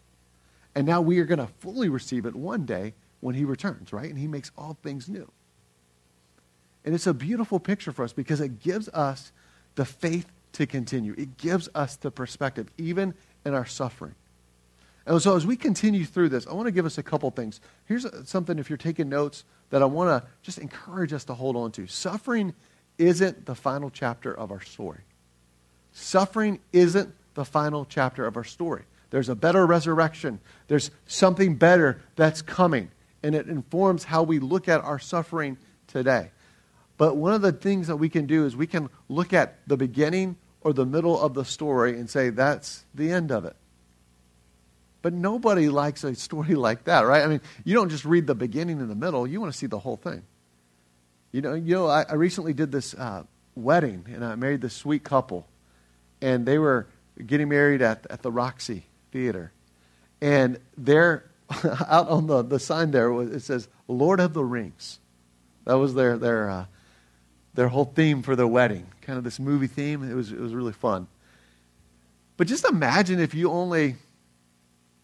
And 0.74 0.86
now 0.86 1.00
we 1.00 1.18
are 1.18 1.24
going 1.24 1.38
to 1.38 1.48
fully 1.60 1.88
receive 1.88 2.26
it 2.26 2.36
one 2.36 2.66
day 2.66 2.92
when 3.20 3.34
he 3.34 3.44
returns, 3.44 3.92
right? 3.92 4.10
And 4.10 4.18
he 4.18 4.26
makes 4.26 4.52
all 4.56 4.76
things 4.82 5.08
new. 5.08 5.30
And 6.84 6.94
it's 6.94 7.06
a 7.06 7.14
beautiful 7.14 7.58
picture 7.58 7.90
for 7.90 8.04
us 8.04 8.12
because 8.12 8.40
it 8.40 8.60
gives 8.60 8.88
us 8.90 9.32
the 9.74 9.86
faith 9.86 10.26
to 10.52 10.66
continue. 10.66 11.14
It 11.16 11.38
gives 11.38 11.70
us 11.74 11.96
the 11.96 12.10
perspective, 12.10 12.68
even 12.76 13.14
in 13.46 13.54
our 13.54 13.64
suffering. 13.64 14.14
And 15.06 15.20
so 15.22 15.36
as 15.36 15.46
we 15.46 15.56
continue 15.56 16.04
through 16.04 16.28
this, 16.28 16.46
I 16.46 16.52
want 16.52 16.66
to 16.66 16.72
give 16.72 16.86
us 16.86 16.98
a 16.98 17.02
couple 17.02 17.30
things. 17.30 17.60
Here's 17.86 18.06
something, 18.28 18.58
if 18.58 18.68
you're 18.68 18.76
taking 18.76 19.08
notes, 19.08 19.44
that 19.70 19.82
I 19.82 19.86
want 19.86 20.10
to 20.10 20.28
just 20.42 20.58
encourage 20.58 21.12
us 21.12 21.24
to 21.24 21.34
hold 21.34 21.56
on 21.56 21.72
to. 21.72 21.86
Suffering 21.86 22.54
isn't 22.98 23.46
the 23.46 23.54
final 23.54 23.90
chapter 23.90 24.32
of 24.32 24.52
our 24.52 24.60
story. 24.60 25.00
Suffering 25.92 26.60
isn't 26.72 27.14
the 27.34 27.44
final 27.44 27.84
chapter 27.84 28.26
of 28.26 28.36
our 28.36 28.44
story. 28.44 28.84
There's 29.10 29.28
a 29.28 29.34
better 29.34 29.66
resurrection. 29.66 30.40
There's 30.68 30.90
something 31.06 31.56
better 31.56 32.00
that's 32.16 32.42
coming. 32.42 32.90
And 33.22 33.34
it 33.34 33.46
informs 33.46 34.04
how 34.04 34.22
we 34.22 34.38
look 34.38 34.68
at 34.68 34.82
our 34.82 34.98
suffering 34.98 35.58
today. 35.86 36.30
But 36.96 37.16
one 37.16 37.34
of 37.34 37.42
the 37.42 37.52
things 37.52 37.88
that 37.88 37.96
we 37.96 38.08
can 38.08 38.26
do 38.26 38.46
is 38.46 38.56
we 38.56 38.66
can 38.66 38.88
look 39.08 39.32
at 39.32 39.58
the 39.66 39.76
beginning 39.76 40.36
or 40.62 40.72
the 40.72 40.86
middle 40.86 41.20
of 41.20 41.34
the 41.34 41.44
story 41.44 41.98
and 41.98 42.08
say, 42.08 42.30
that's 42.30 42.84
the 42.94 43.12
end 43.12 43.30
of 43.30 43.44
it. 43.44 43.56
But 45.02 45.12
nobody 45.12 45.68
likes 45.68 46.04
a 46.04 46.14
story 46.14 46.54
like 46.54 46.84
that, 46.84 47.00
right? 47.00 47.22
I 47.22 47.26
mean, 47.26 47.40
you 47.64 47.74
don't 47.74 47.88
just 47.88 48.04
read 48.04 48.26
the 48.26 48.34
beginning 48.34 48.80
and 48.80 48.90
the 48.90 48.94
middle, 48.94 49.26
you 49.26 49.40
want 49.40 49.52
to 49.52 49.58
see 49.58 49.66
the 49.66 49.78
whole 49.78 49.96
thing. 49.96 50.22
You 51.32 51.40
know, 51.40 51.54
you 51.54 51.74
know 51.74 51.86
I, 51.86 52.02
I 52.02 52.14
recently 52.14 52.52
did 52.52 52.70
this 52.72 52.94
uh, 52.94 53.24
wedding, 53.54 54.06
and 54.12 54.24
I 54.24 54.34
married 54.36 54.60
this 54.60 54.74
sweet 54.74 55.02
couple. 55.02 55.46
And 56.22 56.46
they 56.46 56.58
were 56.58 56.86
getting 57.26 57.50
married 57.50 57.82
at, 57.82 58.06
at 58.08 58.22
the 58.22 58.32
Roxy 58.32 58.86
Theater. 59.10 59.52
And 60.22 60.58
they're 60.78 61.30
out 61.88 62.08
on 62.08 62.26
the, 62.26 62.42
the 62.42 62.58
sign 62.58 62.92
there, 62.92 63.12
it 63.22 63.40
says, 63.40 63.68
Lord 63.88 64.20
of 64.20 64.32
the 64.32 64.44
Rings. 64.44 64.98
That 65.64 65.74
was 65.74 65.94
their, 65.94 66.16
their, 66.16 66.48
uh, 66.48 66.64
their 67.54 67.68
whole 67.68 67.84
theme 67.84 68.22
for 68.22 68.34
their 68.34 68.46
wedding, 68.46 68.86
kind 69.02 69.18
of 69.18 69.24
this 69.24 69.38
movie 69.38 69.66
theme. 69.66 70.08
It 70.08 70.14
was, 70.14 70.32
it 70.32 70.40
was 70.40 70.54
really 70.54 70.72
fun. 70.72 71.06
But 72.36 72.46
just 72.46 72.64
imagine 72.64 73.20
if 73.20 73.34
you 73.34 73.50
only 73.50 73.96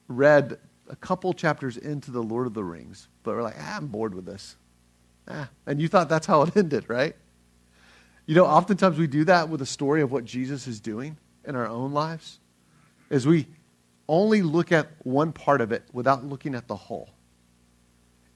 read 0.08 0.58
a 0.88 0.96
couple 0.96 1.32
chapters 1.34 1.76
into 1.76 2.10
the 2.10 2.22
Lord 2.22 2.46
of 2.46 2.54
the 2.54 2.64
Rings, 2.64 3.08
but 3.22 3.34
were 3.34 3.42
like, 3.42 3.56
ah, 3.58 3.76
I'm 3.76 3.88
bored 3.88 4.14
with 4.14 4.24
this. 4.24 4.56
Ah, 5.28 5.48
and 5.66 5.80
you 5.80 5.88
thought 5.88 6.08
that's 6.08 6.26
how 6.26 6.42
it 6.42 6.56
ended, 6.56 6.88
right? 6.88 7.14
You 8.28 8.34
know, 8.34 8.44
oftentimes 8.44 8.98
we 8.98 9.06
do 9.06 9.24
that 9.24 9.48
with 9.48 9.62
a 9.62 9.66
story 9.66 10.02
of 10.02 10.12
what 10.12 10.26
Jesus 10.26 10.66
is 10.66 10.80
doing 10.80 11.16
in 11.46 11.56
our 11.56 11.66
own 11.66 11.94
lives, 11.94 12.38
is 13.08 13.26
we 13.26 13.46
only 14.06 14.42
look 14.42 14.70
at 14.70 14.88
one 15.02 15.32
part 15.32 15.62
of 15.62 15.72
it 15.72 15.82
without 15.94 16.26
looking 16.26 16.54
at 16.54 16.68
the 16.68 16.76
whole. 16.76 17.08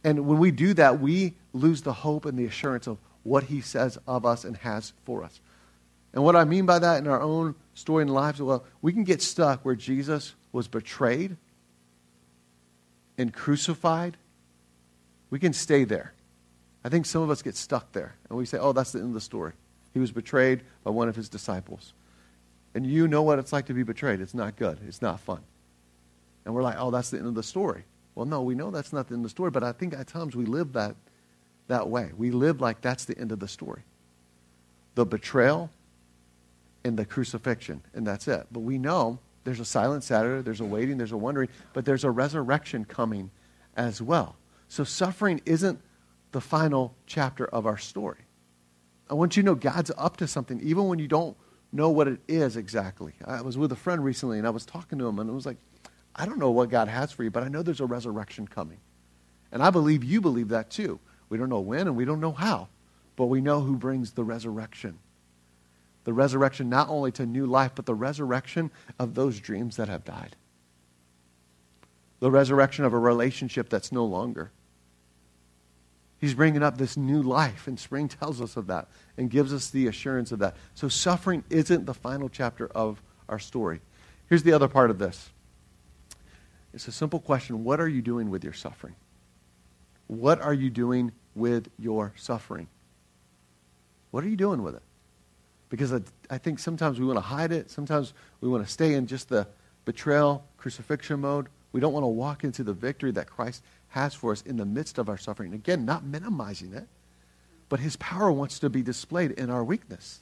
And 0.02 0.26
when 0.26 0.38
we 0.38 0.50
do 0.50 0.72
that, 0.74 0.98
we 0.98 1.35
lose 1.52 1.83
the 1.83 1.92
hope 1.92 2.24
and 2.24 2.38
the 2.38 2.46
assurance 2.46 2.87
of 2.87 2.96
what 3.22 3.44
he 3.44 3.61
says 3.61 3.98
of 4.07 4.24
us 4.24 4.44
and 4.44 4.57
has 4.57 4.94
for 5.05 5.22
us. 5.22 5.42
And 6.14 6.24
what 6.24 6.37
I 6.37 6.44
mean 6.44 6.64
by 6.64 6.78
that 6.78 6.96
in 6.96 7.07
our 7.07 7.20
own 7.20 7.55
story 7.74 8.00
and 8.00 8.14
lives, 8.14 8.40
well, 8.40 8.64
we 8.81 8.94
can 8.94 9.05
get 9.05 9.20
stuck 9.20 9.62
where 9.62 9.74
Jesus 9.74 10.35
was 10.52 10.68
betrayed 10.68 11.37
and 13.18 13.31
crucified. 13.31 14.16
We 15.28 15.38
can 15.38 15.52
stay 15.52 15.85
there. 15.85 16.14
I 16.83 16.88
think 16.88 17.05
some 17.05 17.20
of 17.20 17.28
us 17.28 17.42
get 17.42 17.57
stuck 17.57 17.92
there. 17.92 18.14
And 18.31 18.38
we 18.38 18.46
say, 18.46 18.57
oh, 18.57 18.72
that's 18.72 18.92
the 18.92 18.98
end 18.98 19.09
of 19.09 19.14
the 19.14 19.20
story. 19.20 19.52
He 19.92 20.00
was 20.00 20.11
betrayed 20.11 20.62
by 20.85 20.90
one 20.90 21.09
of 21.09 21.16
his 21.16 21.28
disciples. 21.28 21.92
And 22.74 22.87
you 22.87 23.07
know 23.07 23.22
what 23.22 23.38
it's 23.38 23.52
like 23.52 23.66
to 23.66 23.74
be 23.74 23.83
betrayed. 23.83 24.20
It's 24.20 24.35
not 24.35 24.57
good, 24.57 24.78
it's 24.87 25.02
not 25.02 25.20
fun. 25.20 25.42
And 26.44 26.55
we're 26.55 26.62
like, 26.62 26.76
oh, 26.78 26.90
that's 26.90 27.11
the 27.11 27.18
end 27.18 27.26
of 27.26 27.35
the 27.35 27.42
story. 27.42 27.85
Well, 28.14 28.26
no, 28.26 28.42
we 28.42 28.55
know 28.55 28.70
that's 28.70 28.92
not 28.92 29.09
the 29.09 29.14
end 29.14 29.24
of 29.24 29.31
the 29.31 29.31
story, 29.31 29.50
but 29.50 29.62
I 29.62 29.72
think 29.72 29.94
at 29.94 30.07
times 30.07 30.35
we 30.35 30.44
live 30.44 30.72
that, 30.72 30.96
that 31.68 31.88
way. 31.88 32.11
We 32.16 32.31
live 32.31 32.61
like 32.61 32.81
that's 32.81 33.05
the 33.05 33.16
end 33.18 33.33
of 33.33 33.40
the 33.40 33.48
story. 33.48 33.83
The 34.94 35.07
betrayal 35.07 35.70
and 36.85 36.98
the 36.98 37.05
crucifixion, 37.05 37.83
and 37.94 38.07
that's 38.07 38.28
it. 38.28 38.46
But 38.50 38.61
we 38.61 38.76
know 38.76 39.18
there's 39.44 39.61
a 39.61 39.64
silent 39.64 40.05
Saturday, 40.05 40.42
there's 40.42 40.61
a 40.61 40.64
waiting, 40.64 40.98
there's 40.98 41.12
a 41.12 41.16
wondering, 41.16 41.48
but 41.72 41.85
there's 41.85 42.05
a 42.05 42.11
resurrection 42.11 42.85
coming 42.85 43.31
as 43.76 44.02
well. 44.02 44.37
So 44.68 44.85
suffering 44.85 45.40
isn't 45.44 45.81
the 46.33 46.40
final 46.40 46.94
chapter 47.07 47.46
of 47.46 47.66
our 47.66 47.78
story. 47.78 48.20
I 49.10 49.14
want 49.14 49.36
you 49.36 49.42
to 49.42 49.46
know 49.46 49.54
God's 49.54 49.90
up 49.96 50.16
to 50.18 50.26
something, 50.26 50.60
even 50.60 50.88
when 50.88 50.98
you 50.98 51.08
don't 51.08 51.36
know 51.72 51.90
what 51.90 52.08
it 52.08 52.20
is 52.28 52.56
exactly. 52.56 53.14
I 53.24 53.42
was 53.42 53.58
with 53.58 53.72
a 53.72 53.76
friend 53.76 54.04
recently, 54.04 54.38
and 54.38 54.46
I 54.46 54.50
was 54.50 54.64
talking 54.64 54.98
to 54.98 55.06
him, 55.06 55.18
and 55.18 55.28
it 55.28 55.32
was 55.32 55.46
like, 55.46 55.58
I 56.14 56.26
don't 56.26 56.38
know 56.38 56.50
what 56.50 56.70
God 56.70 56.88
has 56.88 57.12
for 57.12 57.24
you, 57.24 57.30
but 57.30 57.42
I 57.42 57.48
know 57.48 57.62
there's 57.62 57.80
a 57.80 57.86
resurrection 57.86 58.46
coming. 58.46 58.78
And 59.50 59.62
I 59.62 59.70
believe 59.70 60.04
you 60.04 60.20
believe 60.20 60.48
that 60.48 60.70
too. 60.70 61.00
We 61.28 61.38
don't 61.38 61.48
know 61.48 61.60
when 61.60 61.86
and 61.86 61.96
we 61.96 62.04
don't 62.04 62.20
know 62.20 62.32
how, 62.32 62.68
but 63.16 63.26
we 63.26 63.40
know 63.40 63.60
who 63.60 63.76
brings 63.76 64.12
the 64.12 64.24
resurrection. 64.24 64.98
The 66.04 66.12
resurrection 66.12 66.68
not 66.68 66.88
only 66.88 67.12
to 67.12 67.26
new 67.26 67.46
life, 67.46 67.72
but 67.74 67.86
the 67.86 67.94
resurrection 67.94 68.70
of 68.98 69.14
those 69.14 69.40
dreams 69.40 69.76
that 69.76 69.88
have 69.88 70.04
died. 70.04 70.36
The 72.20 72.30
resurrection 72.30 72.84
of 72.84 72.92
a 72.92 72.98
relationship 72.98 73.68
that's 73.68 73.92
no 73.92 74.04
longer. 74.04 74.52
He's 76.22 76.35
bringing 76.35 76.62
up 76.62 76.78
this 76.78 76.96
new 76.96 77.20
life, 77.20 77.66
and 77.66 77.76
spring 77.80 78.06
tells 78.06 78.40
us 78.40 78.56
of 78.56 78.68
that 78.68 78.87
and 79.18 79.28
gives 79.28 79.52
us 79.52 79.70
the 79.70 79.88
assurance 79.88 80.30
of 80.30 80.38
that. 80.38 80.54
So, 80.72 80.88
suffering 80.88 81.42
isn't 81.50 81.85
the 81.85 81.94
final 81.94 82.28
chapter 82.28 82.68
of 82.68 83.02
our 83.28 83.40
story. 83.40 83.80
Here's 84.28 84.44
the 84.44 84.52
other 84.52 84.68
part 84.68 84.90
of 84.90 85.00
this 85.00 85.30
it's 86.72 86.87
a 86.87 86.92
simple 86.92 87.18
question 87.18 87.64
What 87.64 87.80
are 87.80 87.88
you 87.88 88.02
doing 88.02 88.30
with 88.30 88.44
your 88.44 88.52
suffering? 88.52 88.94
What 90.06 90.40
are 90.40 90.54
you 90.54 90.70
doing 90.70 91.11
with 91.35 91.68
your 91.76 92.12
suffering? 92.14 92.68
What 94.12 94.22
are 94.22 94.28
you 94.28 94.37
doing 94.37 94.62
with 94.62 94.76
it? 94.76 94.82
Because 95.70 95.92
I, 95.92 96.02
I 96.30 96.38
think 96.38 96.61
sometimes 96.61 97.00
we 97.00 97.06
want 97.06 97.16
to 97.16 97.22
hide 97.22 97.50
it. 97.50 97.68
Sometimes 97.68 98.14
we 98.40 98.48
want 98.48 98.64
to 98.64 98.72
stay 98.72 98.94
in 98.94 99.08
just 99.08 99.28
the 99.28 99.48
betrayal, 99.85 100.44
crucifixion 100.56 101.18
mode. 101.18 101.48
We 101.72 101.80
don't 101.80 101.92
want 101.92 102.04
to 102.04 102.08
walk 102.08 102.44
into 102.44 102.62
the 102.62 102.74
victory 102.74 103.11
that 103.11 103.26
Christ 103.28 103.64
has 103.92 104.14
for 104.14 104.33
us 104.33 104.42
in 104.42 104.57
the 104.57 104.64
midst 104.64 104.98
of 104.98 105.09
our 105.09 105.18
suffering. 105.18 105.52
Again, 105.52 105.85
not 105.85 106.05
minimizing 106.05 106.72
it, 106.72 106.88
but 107.68 107.78
his 107.78 107.96
power 107.96 108.33
wants 108.33 108.59
to 108.61 108.70
be 108.70 108.83
displayed 108.83 109.33
in 109.33 109.50
our 109.50 109.62
weakness. 109.62 110.20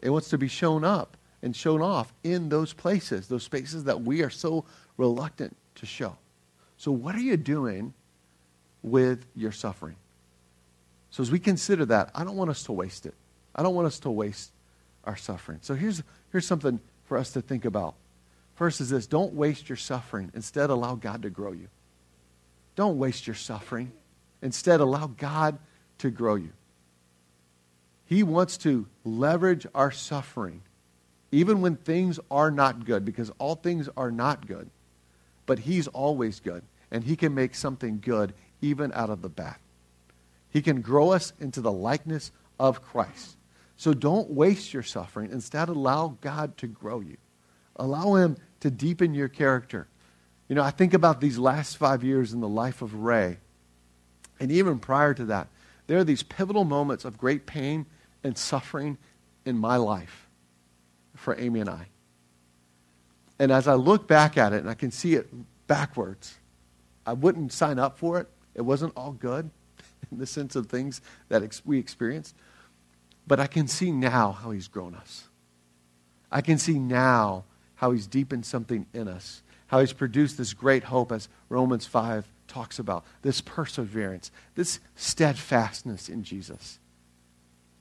It 0.00 0.10
wants 0.10 0.30
to 0.30 0.38
be 0.38 0.48
shown 0.48 0.84
up 0.84 1.16
and 1.42 1.54
shown 1.54 1.82
off 1.82 2.12
in 2.22 2.48
those 2.48 2.72
places, 2.72 3.26
those 3.26 3.42
spaces 3.42 3.84
that 3.84 4.02
we 4.02 4.22
are 4.22 4.30
so 4.30 4.64
reluctant 4.96 5.56
to 5.76 5.86
show. 5.86 6.16
So, 6.76 6.92
what 6.92 7.16
are 7.16 7.20
you 7.20 7.36
doing 7.36 7.94
with 8.82 9.26
your 9.34 9.52
suffering? 9.52 9.96
So, 11.10 11.22
as 11.22 11.32
we 11.32 11.40
consider 11.40 11.84
that, 11.86 12.10
I 12.14 12.22
don't 12.22 12.36
want 12.36 12.50
us 12.50 12.62
to 12.64 12.72
waste 12.72 13.06
it. 13.06 13.14
I 13.54 13.62
don't 13.64 13.74
want 13.74 13.88
us 13.88 13.98
to 14.00 14.10
waste 14.10 14.52
our 15.02 15.16
suffering. 15.16 15.58
So, 15.62 15.74
here's, 15.74 16.02
here's 16.30 16.46
something 16.46 16.78
for 17.06 17.18
us 17.18 17.32
to 17.32 17.40
think 17.40 17.64
about. 17.64 17.96
First 18.54 18.80
is 18.80 18.90
this 18.90 19.08
don't 19.08 19.34
waste 19.34 19.68
your 19.68 19.76
suffering. 19.76 20.30
Instead, 20.32 20.70
allow 20.70 20.94
God 20.94 21.22
to 21.22 21.30
grow 21.30 21.52
you. 21.52 21.68
Don't 22.78 22.98
waste 22.98 23.26
your 23.26 23.34
suffering. 23.34 23.90
Instead, 24.40 24.78
allow 24.78 25.08
God 25.08 25.58
to 25.98 26.10
grow 26.10 26.36
you. 26.36 26.52
He 28.06 28.22
wants 28.22 28.56
to 28.58 28.86
leverage 29.04 29.66
our 29.74 29.90
suffering, 29.90 30.62
even 31.32 31.60
when 31.60 31.76
things 31.76 32.20
are 32.30 32.50
not 32.50 32.86
good, 32.86 33.04
because 33.04 33.30
all 33.38 33.56
things 33.56 33.88
are 33.96 34.10
not 34.10 34.46
good 34.46 34.70
but 35.48 35.60
He's 35.60 35.88
always 35.88 36.38
good, 36.38 36.62
and 36.92 37.02
He 37.02 37.16
can 37.16 37.34
make 37.34 37.54
something 37.54 38.00
good 38.04 38.34
even 38.60 38.92
out 38.92 39.08
of 39.08 39.22
the 39.22 39.30
bad. 39.30 39.56
He 40.50 40.60
can 40.60 40.82
grow 40.82 41.10
us 41.10 41.32
into 41.40 41.62
the 41.62 41.72
likeness 41.72 42.30
of 42.60 42.82
Christ. 42.82 43.36
So 43.76 43.94
don't 43.94 44.30
waste 44.30 44.74
your 44.74 44.82
suffering. 44.82 45.30
Instead, 45.32 45.70
allow 45.70 46.18
God 46.20 46.58
to 46.58 46.66
grow 46.66 47.00
you. 47.00 47.16
Allow 47.76 48.16
Him 48.16 48.36
to 48.60 48.70
deepen 48.70 49.14
your 49.14 49.28
character. 49.28 49.88
You 50.48 50.54
know, 50.54 50.62
I 50.62 50.70
think 50.70 50.94
about 50.94 51.20
these 51.20 51.38
last 51.38 51.76
five 51.76 52.02
years 52.02 52.32
in 52.32 52.40
the 52.40 52.48
life 52.48 52.80
of 52.82 52.94
Ray, 52.94 53.38
and 54.40 54.50
even 54.50 54.78
prior 54.78 55.14
to 55.14 55.26
that, 55.26 55.48
there 55.86 55.98
are 55.98 56.04
these 56.04 56.22
pivotal 56.22 56.64
moments 56.64 57.04
of 57.04 57.18
great 57.18 57.46
pain 57.46 57.86
and 58.24 58.36
suffering 58.36 58.98
in 59.44 59.58
my 59.58 59.76
life 59.76 60.28
for 61.14 61.38
Amy 61.38 61.60
and 61.60 61.70
I. 61.70 61.88
And 63.38 63.52
as 63.52 63.68
I 63.68 63.74
look 63.74 64.08
back 64.08 64.36
at 64.36 64.52
it 64.52 64.60
and 64.60 64.68
I 64.68 64.74
can 64.74 64.90
see 64.90 65.14
it 65.14 65.28
backwards, 65.66 66.38
I 67.06 67.12
wouldn't 67.12 67.52
sign 67.52 67.78
up 67.78 67.98
for 67.98 68.18
it. 68.18 68.28
It 68.54 68.62
wasn't 68.62 68.92
all 68.96 69.12
good 69.12 69.50
in 70.10 70.18
the 70.18 70.26
sense 70.26 70.56
of 70.56 70.66
things 70.66 71.00
that 71.28 71.42
ex- 71.42 71.62
we 71.64 71.78
experienced. 71.78 72.34
But 73.26 73.40
I 73.40 73.46
can 73.46 73.68
see 73.68 73.92
now 73.92 74.32
how 74.32 74.50
he's 74.50 74.68
grown 74.68 74.94
us. 74.94 75.28
I 76.30 76.40
can 76.40 76.58
see 76.58 76.78
now 76.78 77.44
how 77.76 77.92
he's 77.92 78.06
deepened 78.06 78.44
something 78.44 78.86
in 78.92 79.08
us, 79.08 79.42
how 79.68 79.80
he's 79.80 79.92
produced 79.92 80.36
this 80.36 80.52
great 80.52 80.84
hope, 80.84 81.12
as 81.12 81.28
Romans 81.48 81.86
5 81.86 82.26
talks 82.48 82.78
about, 82.78 83.04
this 83.22 83.40
perseverance, 83.40 84.30
this 84.54 84.80
steadfastness 84.96 86.08
in 86.08 86.24
Jesus. 86.24 86.78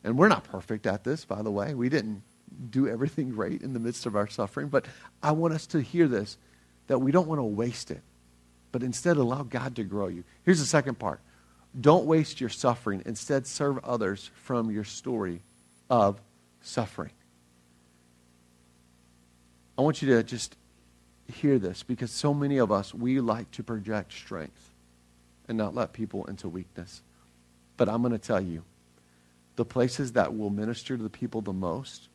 And 0.04 0.18
we're 0.18 0.28
not 0.28 0.44
perfect 0.44 0.86
at 0.86 1.04
this, 1.04 1.26
by 1.26 1.42
the 1.42 1.52
way. 1.52 1.74
We 1.74 1.90
didn't 1.90 2.22
do 2.70 2.88
everything 2.88 3.32
great 3.32 3.62
in 3.62 3.74
the 3.74 3.80
midst 3.80 4.06
of 4.06 4.16
our 4.16 4.28
suffering. 4.28 4.68
But 4.68 4.86
I 5.22 5.32
want 5.32 5.54
us 5.54 5.66
to 5.68 5.82
hear 5.82 6.08
this 6.08 6.38
that 6.88 7.00
we 7.00 7.12
don't 7.12 7.28
want 7.28 7.40
to 7.40 7.44
waste 7.44 7.92
it, 7.92 8.02
but 8.72 8.82
instead 8.82 9.18
allow 9.18 9.44
God 9.44 9.76
to 9.76 9.84
grow 9.84 10.08
you. 10.08 10.24
Here's 10.44 10.60
the 10.60 10.66
second 10.66 11.00
part 11.00 11.20
don't 11.80 12.06
waste 12.06 12.40
your 12.40 12.50
suffering. 12.50 13.04
Instead, 13.06 13.46
serve 13.46 13.84
others 13.84 14.32
from 14.44 14.72
your 14.72 14.84
story 14.84 15.42
of 15.90 16.20
suffering. 16.62 17.12
I 19.78 19.82
want 19.82 20.02
you 20.02 20.16
to 20.16 20.24
just 20.24 20.56
hear 21.28 21.60
this 21.60 21.84
because 21.84 22.12
so 22.12 22.34
many 22.34 22.58
of 22.58 22.72
us, 22.72 22.94
we 22.94 23.20
like 23.20 23.52
to 23.52 23.64
project 23.64 24.14
strength 24.14 24.72
and 25.48 25.58
not 25.58 25.76
let 25.76 25.94
people 25.94 26.26
into 26.26 26.50
weakness. 26.50 27.02
But 27.76 27.90
I'm 27.90 28.02
going 28.02 28.12
to 28.14 28.18
tell 28.18 28.42
you 28.42 28.64
the 29.56 29.66
places 29.66 30.14
that 30.14 30.36
will 30.36 30.50
minister 30.50 30.98
to 30.98 31.04
the 31.04 31.10
people 31.10 31.42
the 31.42 31.54
most 31.54 32.10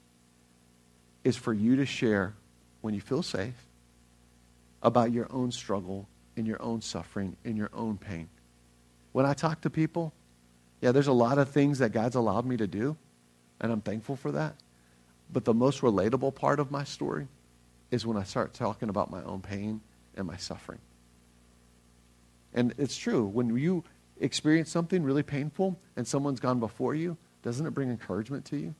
is 1.24 1.36
for 1.36 1.52
you 1.52 1.76
to 1.76 1.86
share 1.86 2.34
when 2.80 2.94
you 2.94 3.00
feel 3.00 3.22
safe 3.22 3.66
about 4.82 5.12
your 5.12 5.28
own 5.30 5.52
struggle 5.52 6.08
and 6.36 6.46
your 6.46 6.60
own 6.62 6.80
suffering 6.80 7.36
and 7.44 7.56
your 7.56 7.70
own 7.72 7.96
pain. 7.96 8.28
When 9.12 9.26
I 9.26 9.34
talk 9.34 9.60
to 9.62 9.70
people, 9.70 10.12
yeah, 10.80 10.90
there's 10.92 11.06
a 11.06 11.12
lot 11.12 11.38
of 11.38 11.50
things 11.50 11.78
that 11.78 11.92
God's 11.92 12.16
allowed 12.16 12.46
me 12.46 12.56
to 12.56 12.66
do, 12.66 12.96
and 13.60 13.70
I'm 13.70 13.80
thankful 13.80 14.16
for 14.16 14.32
that. 14.32 14.56
But 15.32 15.44
the 15.44 15.54
most 15.54 15.80
relatable 15.80 16.34
part 16.34 16.58
of 16.58 16.70
my 16.70 16.84
story 16.84 17.28
is 17.92 18.04
when 18.04 18.16
I 18.16 18.24
start 18.24 18.54
talking 18.54 18.88
about 18.88 19.10
my 19.10 19.22
own 19.22 19.42
pain 19.42 19.80
and 20.16 20.26
my 20.26 20.36
suffering. 20.36 20.80
And 22.52 22.74
it's 22.78 22.96
true. 22.96 23.24
When 23.24 23.56
you 23.56 23.84
experience 24.18 24.70
something 24.70 25.04
really 25.04 25.22
painful 25.22 25.78
and 25.96 26.08
someone's 26.08 26.40
gone 26.40 26.58
before 26.58 26.94
you, 26.94 27.16
doesn't 27.42 27.64
it 27.64 27.74
bring 27.74 27.90
encouragement 27.90 28.46
to 28.46 28.56
you? 28.56 28.74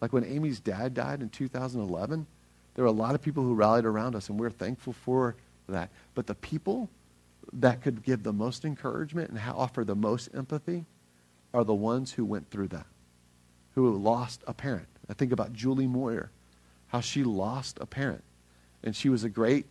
Like 0.00 0.12
when 0.12 0.24
Amy's 0.24 0.60
dad 0.60 0.94
died 0.94 1.22
in 1.22 1.30
2011, 1.30 2.26
there 2.74 2.84
were 2.84 2.88
a 2.88 2.92
lot 2.92 3.14
of 3.14 3.22
people 3.22 3.42
who 3.42 3.54
rallied 3.54 3.84
around 3.84 4.14
us, 4.14 4.28
and 4.28 4.38
we're 4.38 4.50
thankful 4.50 4.92
for 4.92 5.34
that. 5.68 5.90
But 6.14 6.26
the 6.26 6.34
people 6.34 6.88
that 7.52 7.82
could 7.82 8.02
give 8.02 8.22
the 8.22 8.32
most 8.32 8.64
encouragement 8.64 9.30
and 9.30 9.40
offer 9.40 9.84
the 9.84 9.96
most 9.96 10.28
empathy 10.34 10.84
are 11.52 11.64
the 11.64 11.74
ones 11.74 12.12
who 12.12 12.24
went 12.24 12.50
through 12.50 12.68
that, 12.68 12.86
who 13.74 13.90
lost 13.96 14.44
a 14.46 14.52
parent. 14.52 14.86
I 15.08 15.14
think 15.14 15.32
about 15.32 15.52
Julie 15.54 15.86
Moyer, 15.86 16.30
how 16.88 17.00
she 17.00 17.24
lost 17.24 17.78
a 17.80 17.86
parent. 17.86 18.24
And 18.82 18.94
she 18.94 19.08
was 19.08 19.24
a 19.24 19.28
great 19.28 19.66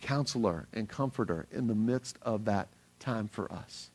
counselor 0.00 0.68
and 0.72 0.88
comforter 0.88 1.46
in 1.50 1.66
the 1.66 1.74
midst 1.74 2.18
of 2.22 2.44
that 2.46 2.68
time 3.00 3.28
for 3.28 3.50
us. 3.52 3.90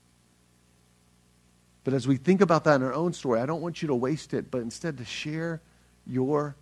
But 1.83 1.93
as 1.93 2.07
we 2.07 2.17
think 2.17 2.41
about 2.41 2.63
that 2.63 2.75
in 2.75 2.83
our 2.83 2.93
own 2.93 3.13
story, 3.13 3.39
I 3.39 3.45
don't 3.45 3.61
want 3.61 3.81
you 3.81 3.87
to 3.89 3.95
waste 3.95 4.33
it, 4.33 4.49
but 4.49 4.61
instead 4.61 4.97
to 4.97 5.05
share 5.05 5.61
your 6.07 6.55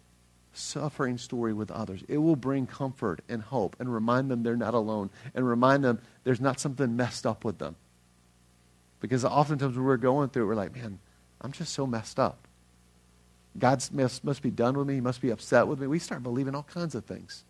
suffering 0.54 1.18
story 1.18 1.54
with 1.54 1.72
others. 1.72 2.04
It 2.08 2.18
will 2.18 2.36
bring 2.36 2.68
comfort 2.68 3.22
and 3.30 3.42
hope 3.42 3.76
and 3.80 3.94
remind 3.94 4.30
them 4.30 4.44
they're 4.44 4.58
not 4.58 4.74
alone 4.74 5.10
and 5.34 5.48
remind 5.48 5.84
them 5.84 6.00
there's 6.24 6.42
not 6.42 6.60
something 6.60 6.96
messed 6.96 7.26
up 7.26 7.46
with 7.46 7.58
them. 7.58 7.76
Because 9.00 9.24
oftentimes 9.24 9.76
when 9.76 9.86
we're 9.86 9.98
going 9.98 10.30
through 10.30 10.44
it, 10.44 10.48
we're 10.48 10.56
like, 10.56 10.76
man, 10.76 11.00
I'm 11.40 11.52
just 11.52 11.74
so 11.74 11.88
messed 11.88 12.20
up. 12.20 12.48
God 13.58 13.84
must, 13.92 14.24
must 14.24 14.42
be 14.42 14.50
done 14.50 14.78
with 14.78 14.88
me. 14.88 14.96
He 14.96 15.02
must 15.02 15.22
be 15.22 15.30
upset 15.30 15.68
with 15.68 15.80
me. 15.80 15.88
We 15.88 16.00
start 16.00 16.24
believing 16.24 16.56
all 16.56 16.64
kinds 16.64 16.96
of 16.96 17.06
things. 17.06 17.44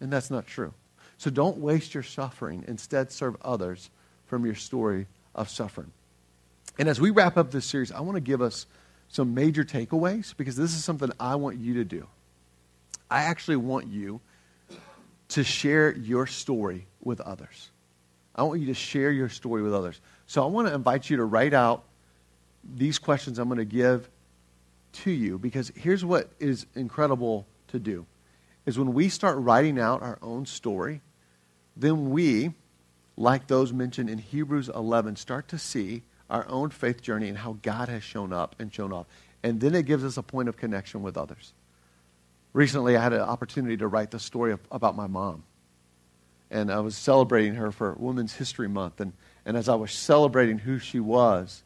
And 0.00 0.12
that's 0.12 0.30
not 0.30 0.46
true. 0.46 0.72
So 1.18 1.30
don't 1.30 1.58
waste 1.58 1.94
your 1.94 2.02
suffering. 2.02 2.64
Instead, 2.66 3.12
serve 3.12 3.36
others 3.42 3.90
from 4.26 4.44
your 4.44 4.54
story 4.54 5.06
of 5.34 5.48
suffering. 5.48 5.92
And 6.78 6.88
as 6.88 7.00
we 7.00 7.10
wrap 7.10 7.36
up 7.36 7.50
this 7.50 7.66
series, 7.66 7.92
I 7.92 8.00
want 8.00 8.16
to 8.16 8.20
give 8.20 8.42
us 8.42 8.66
some 9.08 9.34
major 9.34 9.64
takeaways 9.64 10.36
because 10.36 10.56
this 10.56 10.74
is 10.74 10.82
something 10.82 11.10
I 11.20 11.36
want 11.36 11.58
you 11.58 11.74
to 11.74 11.84
do. 11.84 12.06
I 13.10 13.24
actually 13.24 13.56
want 13.56 13.86
you 13.86 14.20
to 15.28 15.44
share 15.44 15.92
your 15.92 16.26
story 16.26 16.86
with 17.02 17.20
others. 17.20 17.70
I 18.34 18.42
want 18.42 18.60
you 18.60 18.66
to 18.66 18.74
share 18.74 19.12
your 19.12 19.28
story 19.28 19.62
with 19.62 19.74
others. 19.74 20.00
So 20.26 20.42
I 20.42 20.46
want 20.46 20.68
to 20.68 20.74
invite 20.74 21.08
you 21.08 21.18
to 21.18 21.24
write 21.24 21.54
out 21.54 21.84
these 22.74 22.98
questions 22.98 23.38
I'm 23.38 23.48
going 23.48 23.58
to 23.58 23.64
give 23.64 24.08
to 24.94 25.10
you 25.10 25.38
because 25.38 25.72
here's 25.76 26.04
what 26.04 26.30
is 26.38 26.66
incredible 26.74 27.46
to 27.68 27.78
do 27.78 28.06
is 28.66 28.78
when 28.78 28.94
we 28.94 29.08
start 29.08 29.36
writing 29.38 29.78
out 29.78 30.02
our 30.02 30.18
own 30.22 30.46
story, 30.46 31.02
then 31.76 32.10
we, 32.10 32.52
like 33.16 33.46
those 33.46 33.72
mentioned 33.72 34.08
in 34.08 34.18
Hebrews 34.18 34.70
11, 34.74 35.16
start 35.16 35.48
to 35.48 35.58
see 35.58 36.02
our 36.30 36.46
own 36.48 36.70
faith 36.70 37.02
journey 37.02 37.28
and 37.28 37.38
how 37.38 37.58
God 37.62 37.88
has 37.88 38.02
shown 38.02 38.32
up 38.32 38.56
and 38.58 38.72
shown 38.72 38.92
off. 38.92 39.06
And 39.42 39.60
then 39.60 39.74
it 39.74 39.84
gives 39.84 40.04
us 40.04 40.16
a 40.16 40.22
point 40.22 40.48
of 40.48 40.56
connection 40.56 41.02
with 41.02 41.16
others. 41.16 41.52
Recently, 42.54 42.96
I 42.96 43.02
had 43.02 43.12
an 43.12 43.20
opportunity 43.20 43.76
to 43.76 43.86
write 43.86 44.10
the 44.10 44.18
story 44.18 44.52
of, 44.52 44.60
about 44.70 44.96
my 44.96 45.06
mom. 45.06 45.44
And 46.50 46.70
I 46.72 46.80
was 46.80 46.96
celebrating 46.96 47.56
her 47.56 47.72
for 47.72 47.94
Women's 47.98 48.34
History 48.34 48.68
Month. 48.68 49.00
And, 49.00 49.12
and 49.44 49.56
as 49.56 49.68
I 49.68 49.74
was 49.74 49.92
celebrating 49.92 50.58
who 50.58 50.78
she 50.78 51.00
was, 51.00 51.62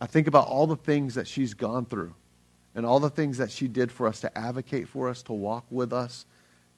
I 0.00 0.06
think 0.06 0.26
about 0.26 0.46
all 0.46 0.66
the 0.66 0.76
things 0.76 1.14
that 1.14 1.26
she's 1.26 1.54
gone 1.54 1.86
through 1.86 2.14
and 2.74 2.84
all 2.84 3.00
the 3.00 3.10
things 3.10 3.38
that 3.38 3.50
she 3.50 3.68
did 3.68 3.92
for 3.92 4.06
us 4.06 4.20
to 4.20 4.38
advocate 4.38 4.88
for 4.88 5.08
us, 5.08 5.22
to 5.24 5.32
walk 5.32 5.64
with 5.70 5.92
us, 5.92 6.26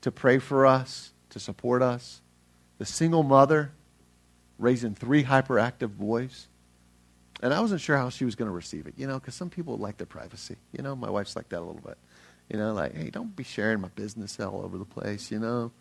to 0.03 0.11
pray 0.11 0.39
for 0.39 0.67
us, 0.67 1.13
to 1.31 1.41
support 1.41 1.83
us. 1.83 2.21
The 2.79 2.85
single 2.85 3.23
mother 3.23 3.73
raising 4.59 4.95
three 4.95 5.25
hyperactive 5.25 5.97
boys. 5.97 6.49
And 7.43 7.53
I 7.53 7.61
wasn't 7.61 7.81
sure 7.81 7.97
how 7.97 8.09
she 8.09 8.25
was 8.25 8.35
going 8.35 8.49
to 8.49 8.55
receive 8.55 8.87
it, 8.87 8.95
you 8.97 9.07
know, 9.07 9.19
because 9.19 9.35
some 9.35 9.51
people 9.51 9.77
like 9.77 9.99
their 9.99 10.07
privacy. 10.07 10.57
You 10.73 10.83
know, 10.83 10.97
my 10.97 11.11
wife's 11.11 11.37
like 11.37 11.49
that 11.51 11.59
a 11.59 11.65
little 11.65 11.83
bit. 11.83 11.99
You 12.51 12.59
know, 12.59 12.73
like, 12.73 12.95
hey, 12.95 13.11
don't 13.11 13.35
be 13.35 13.45
sharing 13.45 13.81
my 13.81 13.89
business 13.89 14.39
all 14.41 14.63
over 14.63 14.79
the 14.79 14.85
place, 14.85 15.31
you 15.31 15.39
know. 15.39 15.73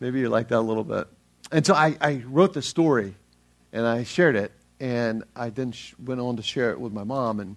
Maybe 0.00 0.20
you're 0.20 0.28
like 0.28 0.48
that 0.48 0.58
a 0.58 0.60
little 0.60 0.84
bit. 0.84 1.06
And 1.50 1.64
so 1.66 1.74
I, 1.74 1.96
I 2.00 2.22
wrote 2.26 2.54
the 2.54 2.62
story 2.62 3.14
and 3.72 3.86
I 3.86 4.04
shared 4.04 4.36
it. 4.36 4.52
And 4.80 5.22
I 5.36 5.50
then 5.50 5.70
sh- 5.72 5.94
went 6.02 6.20
on 6.20 6.36
to 6.36 6.42
share 6.42 6.72
it 6.72 6.80
with 6.80 6.92
my 6.92 7.04
mom. 7.04 7.38
And 7.38 7.56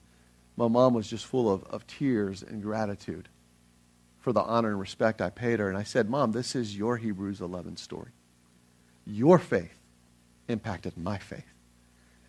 my 0.57 0.67
mom 0.67 0.93
was 0.93 1.09
just 1.09 1.25
full 1.25 1.51
of, 1.51 1.63
of 1.65 1.85
tears 1.87 2.43
and 2.43 2.61
gratitude 2.61 3.29
for 4.19 4.33
the 4.33 4.41
honor 4.41 4.69
and 4.69 4.79
respect 4.79 5.21
I 5.21 5.29
paid 5.29 5.59
her. 5.59 5.69
And 5.69 5.77
I 5.77 5.83
said, 5.83 6.09
Mom, 6.09 6.31
this 6.31 6.55
is 6.55 6.77
your 6.77 6.97
Hebrews 6.97 7.41
11 7.41 7.77
story. 7.77 8.11
Your 9.05 9.37
faith 9.37 9.77
impacted 10.47 10.97
my 10.97 11.17
faith. 11.17 11.45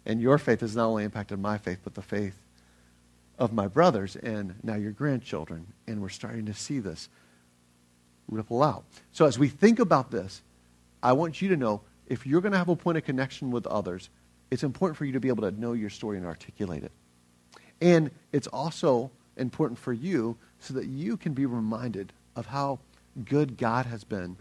And 0.05 0.21
your 0.21 0.39
faith 0.39 0.61
has 0.61 0.77
not 0.77 0.87
only 0.87 1.05
impacted 1.05 1.39
my 1.39 1.59
faith, 1.59 1.79
but 1.83 1.95
the 1.95 2.03
faith 2.03 2.37
of 3.39 3.53
my 3.53 3.67
brothers 3.67 4.17
and 4.17 4.55
now 4.63 4.75
your 4.75 4.93
grandchildren. 4.93 5.73
And 5.87 6.03
we're 6.03 6.09
starting 6.09 6.47
to 6.47 6.55
see 6.55 6.81
this 6.81 7.09
ripple 8.29 8.63
out. 8.63 8.85
So 9.13 9.25
as 9.25 9.39
we 9.39 9.49
think 9.49 9.79
about 9.79 10.11
this, 10.11 10.43
I 11.03 11.13
want 11.13 11.41
you 11.41 11.49
to 11.49 11.57
know 11.57 11.83
if 12.07 12.27
you're 12.27 12.41
going 12.41 12.53
to 12.53 12.59
have 12.59 12.69
a 12.69 12.77
point 12.77 12.99
of 12.99 13.05
connection 13.05 13.51
with 13.51 13.67
others, 13.67 14.11
it's 14.51 14.63
important 14.63 14.97
for 14.97 15.05
you 15.05 15.13
to 15.13 15.21
be 15.21 15.29
able 15.29 15.51
to 15.51 15.59
know 15.59 15.73
your 15.73 15.91
story 15.91 16.19
and 16.19 16.27
articulate 16.27 16.85
it. 16.85 16.93
And 17.81 18.11
it's 18.33 18.47
also 18.47 19.11
important 19.37 19.79
for 19.79 19.93
you 19.93 20.37
so 20.61 20.75
that 20.75 20.87
you 20.87 21.17
can 21.17 21.35
be 21.35 21.47
reminded 21.47 22.13
of 22.35 22.47
how 22.47 22.79
good 23.25 23.57
God 23.57 23.87
has 23.87 24.05
been, 24.05 24.37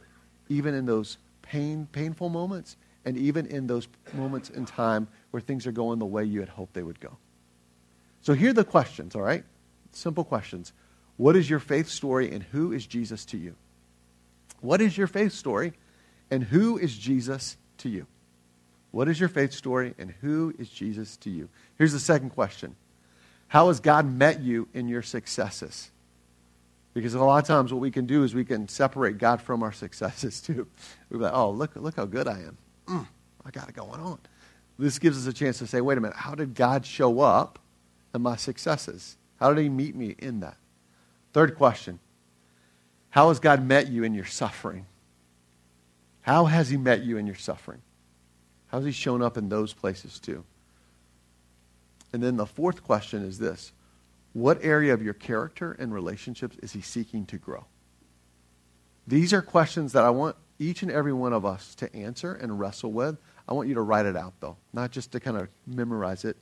even 0.50 0.74
in 0.74 0.86
those 0.86 1.18
pain, 1.42 1.88
painful 1.92 2.30
moments, 2.30 2.78
and 3.06 3.18
even 3.18 3.46
in 3.46 3.68
those 3.68 3.88
moments 4.14 4.50
in 4.50 4.66
time 4.66 5.08
where 5.32 5.42
things 5.42 5.68
are 5.68 5.72
going 5.72 6.00
the 6.00 6.06
way 6.06 6.24
you 6.24 6.40
had 6.40 6.50
hoped 6.50 6.74
they 6.74 6.84
would 6.84 7.00
go. 7.00 7.18
So 8.22 8.34
here 8.34 8.50
are 8.50 8.54
the 8.54 8.64
questions, 8.64 9.16
all 9.16 9.22
right? 9.22 9.44
Simple 9.92 10.24
questions. 10.24 10.74
What 11.18 11.36
is 11.36 11.50
your 11.50 11.60
faith 11.60 11.88
story 11.88 12.32
and 12.32 12.44
who 12.44 12.72
is 12.72 12.88
Jesus 12.88 13.24
to 13.26 13.38
you? 13.38 13.56
What 14.62 14.82
is 14.82 14.98
your 14.98 15.08
faith 15.08 15.34
story 15.34 15.74
and 16.32 16.44
who 16.44 16.78
is 16.78 16.98
Jesus 16.98 17.58
to 17.78 17.90
you? 17.90 18.08
What 18.92 19.08
is 19.08 19.20
your 19.20 19.30
faith 19.30 19.54
story 19.54 19.94
and 20.00 20.14
who 20.22 20.54
is 20.58 20.70
Jesus 20.70 21.18
to 21.18 21.30
you? 21.30 21.50
Here's 21.78 21.94
the 21.94 22.00
second 22.00 22.32
question 22.32 22.76
How 23.48 23.68
has 23.68 23.80
God 23.80 24.12
met 24.12 24.41
you 24.41 24.68
in 24.74 24.88
your 24.88 25.02
successes? 25.02 25.91
Because 26.93 27.14
a 27.14 27.20
lot 27.20 27.43
of 27.43 27.48
times 27.48 27.74
what 27.74 27.82
we 27.82 27.91
can 27.91 28.06
do 28.06 28.24
is 28.24 28.34
we 28.34 28.46
can 28.46 28.68
separate 28.68 29.18
God 29.18 29.41
from 29.41 29.64
our 29.64 29.74
successes 29.74 30.41
too. 30.46 30.68
We're 31.10 31.20
like, 31.20 31.34
oh, 31.34 31.52
look, 31.52 31.76
look 31.76 31.96
how 31.98 32.06
good 32.06 32.28
I 32.28 32.39
am. 32.39 32.58
Mm, 32.88 33.08
I 33.46 33.52
got 33.52 33.70
it 33.70 33.76
going 33.76 34.00
on. 34.00 34.20
This 34.80 35.00
gives 35.00 35.18
us 35.18 35.32
a 35.32 35.34
chance 35.34 35.60
to 35.60 35.68
say, 35.68 35.82
wait 35.82 35.98
a 35.98 36.02
minute, 36.02 36.18
how 36.18 36.36
did 36.36 36.56
God 36.56 36.86
show 36.86 37.22
up 37.22 37.60
in 38.14 38.22
my 38.22 38.36
successes? 38.36 39.18
How 39.39 39.54
did 39.54 39.62
he 39.62 39.70
meet 39.70 39.96
me 39.96 40.16
in 40.18 40.39
that? 40.39 40.58
Third 41.34 41.56
question 41.56 42.00
How 43.10 43.28
has 43.28 43.39
God 43.39 43.66
met 43.66 43.89
you 43.89 44.04
in 44.04 44.14
your 44.14 44.26
suffering? 44.26 44.86
How 46.22 46.46
has 46.46 46.70
he 46.70 46.78
met 46.78 47.04
you 47.04 47.18
in 47.18 47.28
your 47.28 47.36
suffering? 47.36 47.82
How 48.68 48.80
has 48.80 48.86
he 48.86 48.91
shown 48.91 49.22
up 49.22 49.38
in 49.38 49.50
those 49.50 49.74
places 49.74 50.18
too? 50.18 50.43
And 52.16 52.24
then 52.24 52.38
the 52.38 52.45
fourth 52.45 52.82
question 52.82 53.26
is 53.26 53.39
this 53.39 53.74
What 54.32 54.63
area 54.63 54.93
of 54.93 55.03
your 55.03 55.13
character 55.13 55.74
and 55.74 55.93
relationships 55.93 56.55
is 56.63 56.72
he 56.72 56.80
seeking 56.80 57.26
to 57.26 57.38
grow? 57.38 57.66
These 59.05 59.34
are 59.34 59.41
questions 59.41 59.91
that 59.91 60.05
I 60.05 60.11
want 60.11 60.38
each 60.57 60.82
and 60.82 60.89
every 60.89 61.11
one 61.11 61.34
of 61.34 61.43
us 61.43 61.76
to 61.76 61.93
answer 61.93 62.34
and 62.34 62.57
wrestle 62.57 62.93
with. 62.93 63.18
I 63.49 63.53
want 63.53 63.68
you 63.68 63.76
to 63.76 63.82
write 63.82 64.05
it 64.05 64.16
out, 64.16 64.32
though, 64.39 64.55
not 64.72 64.91
just 64.91 65.11
to 65.11 65.20
kind 65.20 65.36
of 65.36 65.49
memorize 65.68 66.24
it. 66.24 66.38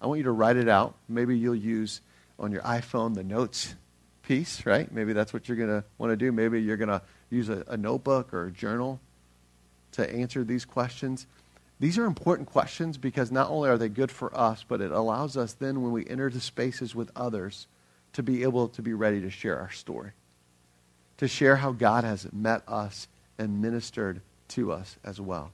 I 0.00 0.06
want 0.06 0.16
you 0.16 0.24
to 0.24 0.32
write 0.32 0.56
it 0.56 0.70
out. 0.70 0.94
Maybe 1.06 1.36
you'll 1.36 1.54
use 1.54 2.00
on 2.38 2.50
your 2.50 2.62
iPhone 2.62 3.14
the 3.14 3.22
notes 3.22 3.74
piece, 4.22 4.64
right? 4.64 4.90
Maybe 4.90 5.12
that's 5.12 5.34
what 5.34 5.48
you're 5.48 5.58
going 5.58 5.68
to 5.68 5.84
want 5.98 6.12
to 6.12 6.16
do. 6.16 6.32
Maybe 6.32 6.62
you're 6.62 6.78
going 6.78 6.88
to 6.88 7.02
use 7.28 7.50
a, 7.50 7.62
a 7.68 7.76
notebook 7.76 8.32
or 8.32 8.46
a 8.46 8.50
journal 8.50 8.98
to 9.92 10.10
answer 10.10 10.44
these 10.44 10.64
questions. 10.64 11.26
These 11.80 11.96
are 11.96 12.04
important 12.04 12.50
questions 12.50 12.98
because 12.98 13.32
not 13.32 13.48
only 13.48 13.70
are 13.70 13.78
they 13.78 13.88
good 13.88 14.12
for 14.12 14.36
us, 14.38 14.64
but 14.68 14.82
it 14.82 14.92
allows 14.92 15.38
us 15.38 15.54
then 15.54 15.80
when 15.80 15.92
we 15.92 16.06
enter 16.06 16.28
the 16.28 16.40
spaces 16.40 16.94
with 16.94 17.10
others 17.16 17.66
to 18.12 18.22
be 18.22 18.42
able 18.42 18.68
to 18.68 18.82
be 18.82 18.92
ready 18.92 19.22
to 19.22 19.30
share 19.30 19.58
our 19.58 19.70
story, 19.70 20.10
to 21.16 21.26
share 21.26 21.56
how 21.56 21.72
God 21.72 22.04
has 22.04 22.30
met 22.32 22.62
us 22.68 23.08
and 23.38 23.62
ministered 23.62 24.20
to 24.48 24.72
us 24.72 24.98
as 25.04 25.20
well. 25.20 25.52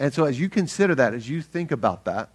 And 0.00 0.12
so 0.12 0.24
as 0.24 0.38
you 0.38 0.48
consider 0.48 0.96
that, 0.96 1.14
as 1.14 1.30
you 1.30 1.40
think 1.40 1.70
about 1.70 2.06
that, 2.06 2.30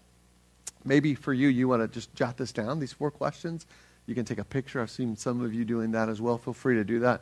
maybe 0.85 1.13
for 1.13 1.33
you, 1.33 1.49
you 1.49 1.67
want 1.67 1.81
to 1.81 1.89
just 1.89 2.15
jot 2.15 2.37
this 2.37 2.53
down, 2.53 2.79
these 2.79 2.93
four 2.93 3.11
questions. 3.11 3.67
You 4.05 4.15
can 4.15 4.23
take 4.23 4.39
a 4.39 4.45
picture. 4.45 4.81
I've 4.81 4.89
seen 4.89 5.17
some 5.17 5.41
of 5.41 5.53
you 5.53 5.65
doing 5.65 5.91
that 5.91 6.07
as 6.07 6.21
well. 6.21 6.37
Feel 6.37 6.53
free 6.53 6.75
to 6.75 6.83
do 6.85 6.99
that. 6.99 7.21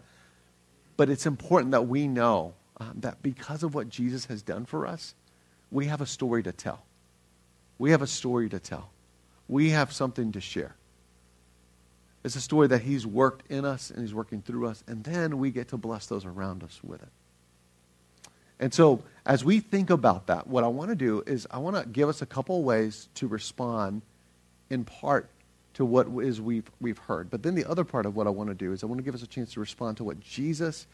But 0.98 1.10
it's 1.10 1.26
important 1.26 1.72
that 1.72 1.88
we 1.88 2.08
know 2.08 2.54
um, 2.78 2.94
that 2.98 3.24
because 3.24 3.64
of 3.64 3.74
what 3.74 3.90
Jesus 3.90 4.26
has 4.26 4.42
done 4.42 4.66
for 4.66 4.86
us, 4.86 5.16
we 5.72 5.86
have 5.88 6.02
a 6.02 6.06
story 6.06 6.44
to 6.44 6.52
tell. 6.52 6.84
We 7.78 7.92
have 7.92 8.02
a 8.02 8.08
story 8.08 8.50
to 8.50 8.60
tell. 8.60 8.90
We 9.48 9.70
have 9.70 9.92
something 9.92 10.32
to 10.34 10.42
share. 10.42 10.76
It's 12.24 12.36
a 12.36 12.42
story 12.42 12.68
that 12.68 12.82
he's 12.82 13.08
worked 13.08 13.50
in 13.50 13.66
us 13.66 13.90
and 13.90 14.02
he's 14.02 14.14
working 14.14 14.42
through 14.42 14.68
us, 14.68 14.84
and 14.88 15.04
then 15.04 15.38
we 15.40 15.52
get 15.52 15.70
to 15.70 15.78
bless 15.78 16.06
those 16.06 16.26
around 16.26 16.64
us 16.64 16.80
with 16.84 17.02
it. 17.02 17.10
And 18.60 18.74
so, 18.74 19.02
as 19.26 19.46
we 19.46 19.62
think 19.62 19.90
about 19.90 20.28
that, 20.28 20.48
what 20.48 20.66
I 20.66 20.68
want 20.68 20.90
to 20.90 20.96
do 20.96 21.24
is 21.26 21.48
I 21.50 21.60
want 21.60 21.78
to 21.78 21.88
give 21.88 22.10
us 22.10 22.22
a 22.22 22.26
couple 22.26 22.62
ways 22.64 23.08
to 23.16 23.28
respond 23.28 24.02
in 24.70 24.84
part 24.84 25.30
to 25.76 25.86
what 25.86 26.08
is 26.22 26.42
we've, 26.42 26.70
we've 26.82 26.98
heard. 26.98 27.30
But 27.30 27.42
then 27.42 27.56
the 27.56 27.64
other 27.64 27.86
part 27.86 28.06
of 28.06 28.18
what 28.18 28.28
I 28.28 28.32
want 28.32 28.50
to 28.50 28.56
do 28.56 28.74
is 28.74 28.84
I 28.84 28.88
want 28.88 29.00
to 29.00 29.04
give 29.04 29.16
us 29.16 29.24
a 29.24 29.28
chance 29.28 29.54
to 29.54 29.62
respond 29.62 29.96
to 29.98 30.04
what 30.04 30.20
Jesus 30.20 30.88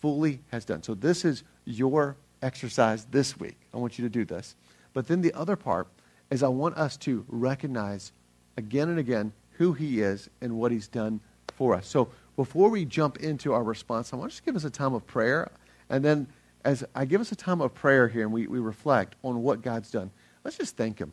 fully 0.00 0.40
has 0.50 0.64
done. 0.64 0.82
So 0.82 0.94
this 0.94 1.24
is 1.24 1.44
your 1.64 2.16
exercise 2.46 3.04
this 3.06 3.38
week. 3.38 3.56
I 3.74 3.78
want 3.78 3.98
you 3.98 4.04
to 4.04 4.08
do 4.08 4.24
this. 4.24 4.54
But 4.94 5.08
then 5.08 5.20
the 5.20 5.34
other 5.34 5.56
part 5.56 5.88
is 6.30 6.42
I 6.42 6.48
want 6.48 6.76
us 6.76 6.96
to 6.98 7.24
recognize 7.28 8.12
again 8.56 8.88
and 8.88 8.98
again 8.98 9.32
who 9.58 9.72
he 9.72 10.00
is 10.00 10.30
and 10.40 10.56
what 10.56 10.70
he's 10.72 10.88
done 10.88 11.20
for 11.56 11.74
us. 11.74 11.86
So 11.88 12.08
before 12.36 12.70
we 12.70 12.84
jump 12.84 13.18
into 13.18 13.52
our 13.52 13.64
response, 13.64 14.12
I 14.12 14.16
want 14.16 14.30
to 14.30 14.36
just 14.36 14.44
give 14.44 14.56
us 14.56 14.64
a 14.64 14.70
time 14.70 14.94
of 14.94 15.06
prayer. 15.06 15.50
And 15.90 16.04
then 16.04 16.28
as 16.64 16.84
I 16.94 17.04
give 17.04 17.20
us 17.20 17.32
a 17.32 17.36
time 17.36 17.60
of 17.60 17.74
prayer 17.74 18.08
here 18.08 18.22
and 18.22 18.32
we, 18.32 18.46
we 18.46 18.58
reflect 18.58 19.16
on 19.22 19.42
what 19.42 19.62
God's 19.62 19.90
done, 19.90 20.10
let's 20.44 20.56
just 20.56 20.76
thank 20.76 20.98
him. 20.98 21.12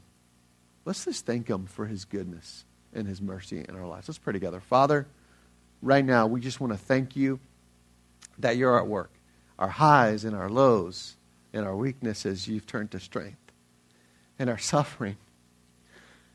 Let's 0.86 1.06
just 1.06 1.26
thank 1.26 1.48
him 1.48 1.66
for 1.66 1.86
his 1.86 2.06
goodness 2.06 2.66
and 2.94 3.08
his 3.08 3.22
mercy 3.22 3.66
in 3.68 3.76
our 3.76 3.88
lives. 3.88 4.08
Let's 4.08 4.18
pray 4.18 4.34
together. 4.34 4.60
Father, 4.60 5.08
right 5.82 6.06
now, 6.06 6.28
we 6.28 6.42
just 6.42 6.60
want 6.60 6.74
to 6.74 6.80
thank 6.80 7.16
you 7.16 7.40
that 8.40 8.58
you're 8.58 8.78
at 8.78 8.88
work. 8.88 9.12
Our 9.60 9.70
highs 9.70 10.26
and 10.26 10.36
our 10.36 10.50
lows 10.50 11.16
and 11.54 11.66
our 11.66 11.76
weaknesses, 11.76 12.48
you've 12.48 12.66
turned 12.66 12.92
to 12.92 13.00
strength. 13.00 13.38
And 14.40 14.50
our 14.50 14.58
suffering, 14.60 15.18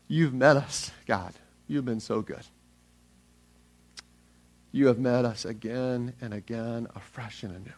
you've 0.07 0.33
met 0.33 0.57
us, 0.57 0.91
God. 1.05 1.33
You've 1.67 1.85
been 1.85 1.99
so 1.99 2.21
good. 2.21 2.45
You 4.71 4.87
have 4.87 4.99
met 4.99 5.25
us 5.25 5.45
again 5.45 6.13
and 6.21 6.33
again, 6.33 6.87
afresh 6.95 7.43
and 7.43 7.55
anew. 7.55 7.73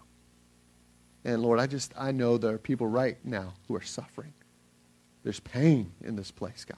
And 1.23 1.41
Lord, 1.41 1.59
I 1.59 1.67
just, 1.67 1.93
I 1.97 2.11
know 2.11 2.37
there 2.37 2.53
are 2.53 2.57
people 2.57 2.87
right 2.87 3.17
now 3.23 3.53
who 3.67 3.75
are 3.75 3.81
suffering. 3.81 4.33
There's 5.23 5.39
pain 5.39 5.91
in 6.01 6.15
this 6.15 6.31
place, 6.31 6.65
God. 6.65 6.77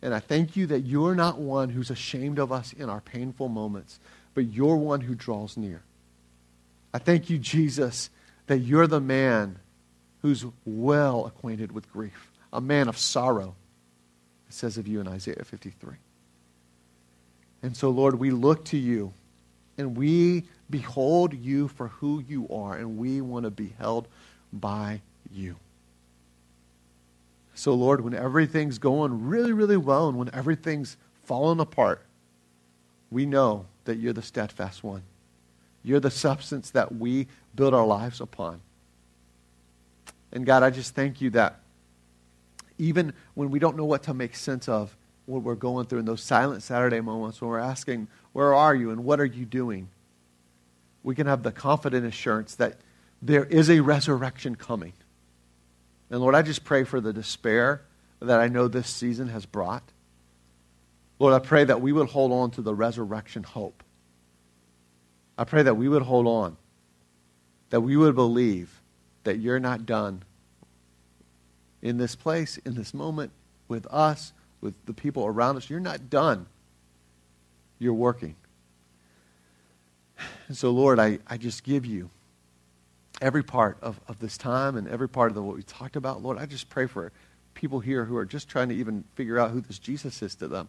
And 0.00 0.14
I 0.14 0.20
thank 0.20 0.56
you 0.56 0.66
that 0.68 0.80
you're 0.80 1.14
not 1.14 1.38
one 1.38 1.70
who's 1.70 1.90
ashamed 1.90 2.38
of 2.38 2.52
us 2.52 2.72
in 2.72 2.88
our 2.88 3.00
painful 3.00 3.48
moments, 3.48 3.98
but 4.34 4.46
you're 4.46 4.76
one 4.76 5.02
who 5.02 5.14
draws 5.14 5.56
near. 5.56 5.82
I 6.94 6.98
thank 6.98 7.28
you, 7.28 7.38
Jesus, 7.38 8.08
that 8.48 8.58
you're 8.58 8.86
the 8.86 9.00
man 9.00 9.58
who's 10.22 10.44
well 10.64 11.26
acquainted 11.26 11.70
with 11.72 11.90
grief, 11.92 12.30
a 12.52 12.60
man 12.60 12.88
of 12.88 12.98
sorrow, 12.98 13.54
it 14.48 14.54
says 14.54 14.76
of 14.76 14.88
you 14.88 15.00
in 15.00 15.06
Isaiah 15.06 15.44
53. 15.44 15.94
And 17.62 17.76
so, 17.76 17.90
Lord, 17.90 18.18
we 18.18 18.30
look 18.30 18.64
to 18.66 18.76
you 18.76 19.12
and 19.76 19.96
we 19.96 20.44
behold 20.68 21.34
you 21.34 21.68
for 21.68 21.88
who 21.88 22.22
you 22.26 22.48
are, 22.50 22.76
and 22.76 22.98
we 22.98 23.20
want 23.20 23.44
to 23.44 23.50
be 23.50 23.72
held 23.78 24.08
by 24.52 25.00
you. 25.32 25.56
So, 27.54 27.74
Lord, 27.74 28.00
when 28.02 28.14
everything's 28.14 28.78
going 28.78 29.28
really, 29.28 29.52
really 29.52 29.76
well 29.76 30.08
and 30.08 30.18
when 30.18 30.30
everything's 30.32 30.96
falling 31.24 31.60
apart, 31.60 32.04
we 33.10 33.24
know 33.24 33.66
that 33.84 33.98
you're 33.98 34.12
the 34.12 34.22
steadfast 34.22 34.82
one. 34.82 35.02
You're 35.82 36.00
the 36.00 36.10
substance 36.10 36.70
that 36.70 36.94
we 36.94 37.28
build 37.54 37.74
our 37.74 37.86
lives 37.86 38.20
upon. 38.20 38.60
And 40.32 40.44
God, 40.44 40.62
I 40.62 40.70
just 40.70 40.94
thank 40.94 41.20
you 41.20 41.30
that 41.30 41.60
even 42.78 43.12
when 43.34 43.50
we 43.50 43.58
don't 43.58 43.76
know 43.76 43.84
what 43.84 44.04
to 44.04 44.14
make 44.14 44.36
sense 44.36 44.68
of 44.68 44.96
what 45.26 45.42
we're 45.42 45.54
going 45.54 45.86
through 45.86 45.98
in 46.00 46.04
those 46.04 46.22
silent 46.22 46.62
Saturday 46.62 47.00
moments 47.00 47.40
when 47.40 47.50
we're 47.50 47.58
asking, 47.58 48.08
Where 48.32 48.54
are 48.54 48.74
you 48.74 48.90
and 48.90 49.04
what 49.04 49.20
are 49.20 49.26
you 49.26 49.44
doing? 49.44 49.88
We 51.02 51.14
can 51.14 51.26
have 51.26 51.42
the 51.42 51.52
confident 51.52 52.06
assurance 52.06 52.54
that 52.56 52.78
there 53.20 53.44
is 53.44 53.68
a 53.70 53.80
resurrection 53.80 54.54
coming. 54.54 54.92
And 56.10 56.20
Lord, 56.20 56.34
I 56.34 56.42
just 56.42 56.64
pray 56.64 56.84
for 56.84 57.00
the 57.00 57.12
despair 57.12 57.82
that 58.20 58.40
I 58.40 58.48
know 58.48 58.68
this 58.68 58.88
season 58.88 59.28
has 59.28 59.46
brought. 59.46 59.82
Lord, 61.18 61.34
I 61.34 61.44
pray 61.44 61.64
that 61.64 61.80
we 61.80 61.92
would 61.92 62.08
hold 62.08 62.32
on 62.32 62.50
to 62.52 62.62
the 62.62 62.74
resurrection 62.74 63.42
hope. 63.42 63.82
I 65.38 65.44
pray 65.44 65.62
that 65.62 65.76
we 65.76 65.88
would 65.88 66.02
hold 66.02 66.26
on, 66.26 66.56
that 67.70 67.80
we 67.80 67.96
would 67.96 68.16
believe 68.16 68.82
that 69.22 69.38
you're 69.38 69.60
not 69.60 69.86
done 69.86 70.24
in 71.80 71.96
this 71.96 72.16
place, 72.16 72.58
in 72.58 72.74
this 72.74 72.92
moment, 72.92 73.30
with 73.68 73.86
us, 73.86 74.32
with 74.60 74.74
the 74.86 74.92
people 74.92 75.24
around 75.26 75.56
us. 75.56 75.70
You're 75.70 75.78
not 75.78 76.10
done. 76.10 76.46
You're 77.78 77.94
working. 77.94 78.34
And 80.48 80.56
so, 80.56 80.70
Lord, 80.70 80.98
I, 80.98 81.20
I 81.28 81.36
just 81.36 81.62
give 81.62 81.86
you 81.86 82.10
every 83.22 83.44
part 83.44 83.78
of, 83.80 84.00
of 84.08 84.18
this 84.18 84.36
time 84.36 84.76
and 84.76 84.88
every 84.88 85.08
part 85.08 85.30
of 85.30 85.36
the, 85.36 85.42
what 85.42 85.54
we 85.54 85.62
talked 85.62 85.94
about, 85.94 86.20
Lord, 86.20 86.36
I 86.36 86.46
just 86.46 86.68
pray 86.68 86.86
for 86.86 87.12
people 87.54 87.78
here 87.78 88.04
who 88.04 88.16
are 88.16 88.24
just 88.24 88.48
trying 88.48 88.70
to 88.70 88.74
even 88.74 89.04
figure 89.14 89.38
out 89.38 89.52
who 89.52 89.60
this 89.60 89.78
Jesus 89.78 90.20
is 90.20 90.34
to 90.36 90.48
them. 90.48 90.68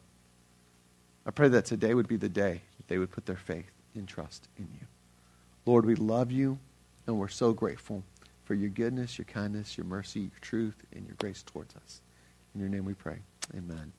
I 1.25 1.31
pray 1.31 1.47
that 1.47 1.65
today 1.65 1.95
would 1.95 2.07
be 2.07 2.17
the 2.17 2.29
day 2.29 2.61
that 2.77 2.87
they 2.87 2.99
would 2.99 3.09
put 3.09 3.25
their 3.25 3.35
faith 3.35 3.71
and 3.95 4.07
trust 4.07 4.47
in 4.57 4.67
you. 4.79 4.87
Lord, 5.65 5.85
we 5.85 5.95
love 5.95 6.31
you, 6.31 6.57
and 7.07 7.17
we're 7.17 7.27
so 7.27 7.53
grateful 7.53 8.03
for 8.45 8.55
your 8.55 8.69
goodness, 8.69 9.17
your 9.17 9.25
kindness, 9.25 9.77
your 9.77 9.85
mercy, 9.85 10.21
your 10.21 10.31
truth, 10.41 10.75
and 10.95 11.05
your 11.05 11.15
grace 11.19 11.43
towards 11.43 11.75
us. 11.75 12.01
In 12.55 12.61
your 12.61 12.69
name 12.69 12.85
we 12.85 12.93
pray. 12.93 13.17
Amen. 13.55 13.91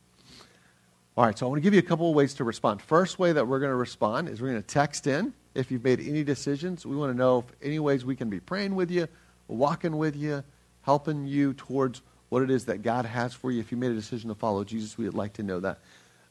All 1.16 1.24
right, 1.24 1.38
so 1.38 1.47
I 1.47 1.49
want 1.49 1.59
to 1.59 1.62
give 1.62 1.74
you 1.74 1.80
a 1.80 1.82
couple 1.82 2.09
of 2.09 2.14
ways 2.14 2.34
to 2.34 2.45
respond. 2.45 2.80
First 2.80 3.18
way 3.18 3.32
that 3.32 3.47
we're 3.47 3.59
going 3.59 3.70
to 3.70 3.76
respond 3.76 4.28
is 4.28 4.41
we're 4.41 4.51
going 4.51 4.62
to 4.62 4.66
text 4.66 5.07
in 5.07 5.32
if 5.55 5.70
you've 5.70 5.84
made 5.84 6.01
any 6.01 6.24
decisions. 6.24 6.86
We 6.86 6.97
want 6.97 7.12
to 7.12 7.18
know 7.18 7.41
if 7.41 7.45
any 7.62 7.78
ways 7.78 8.05
we 8.05 8.16
can 8.16 8.30
be 8.30 8.41
praying 8.41 8.74
with 8.74 8.91
you, 8.91 9.09
walking 9.49 9.97
with 9.97 10.16
you, 10.16 10.43
helping 10.82 11.26
you 11.26 11.53
towards 11.55 12.01
what 12.30 12.43
it 12.43 12.51
is 12.51 12.64
that 12.66 12.82
God 12.82 13.05
has 13.05 13.34
for 13.34 13.51
you. 13.51 13.61
If 13.61 13.70
you 13.70 13.76
made 13.76 13.91
a 13.91 13.95
decision 13.95 14.28
to 14.28 14.34
follow 14.34 14.64
Jesus, 14.64 14.97
we 14.97 15.05
would 15.05 15.14
like 15.14 15.34
to 15.34 15.43
know 15.43 15.61
that. 15.61 15.78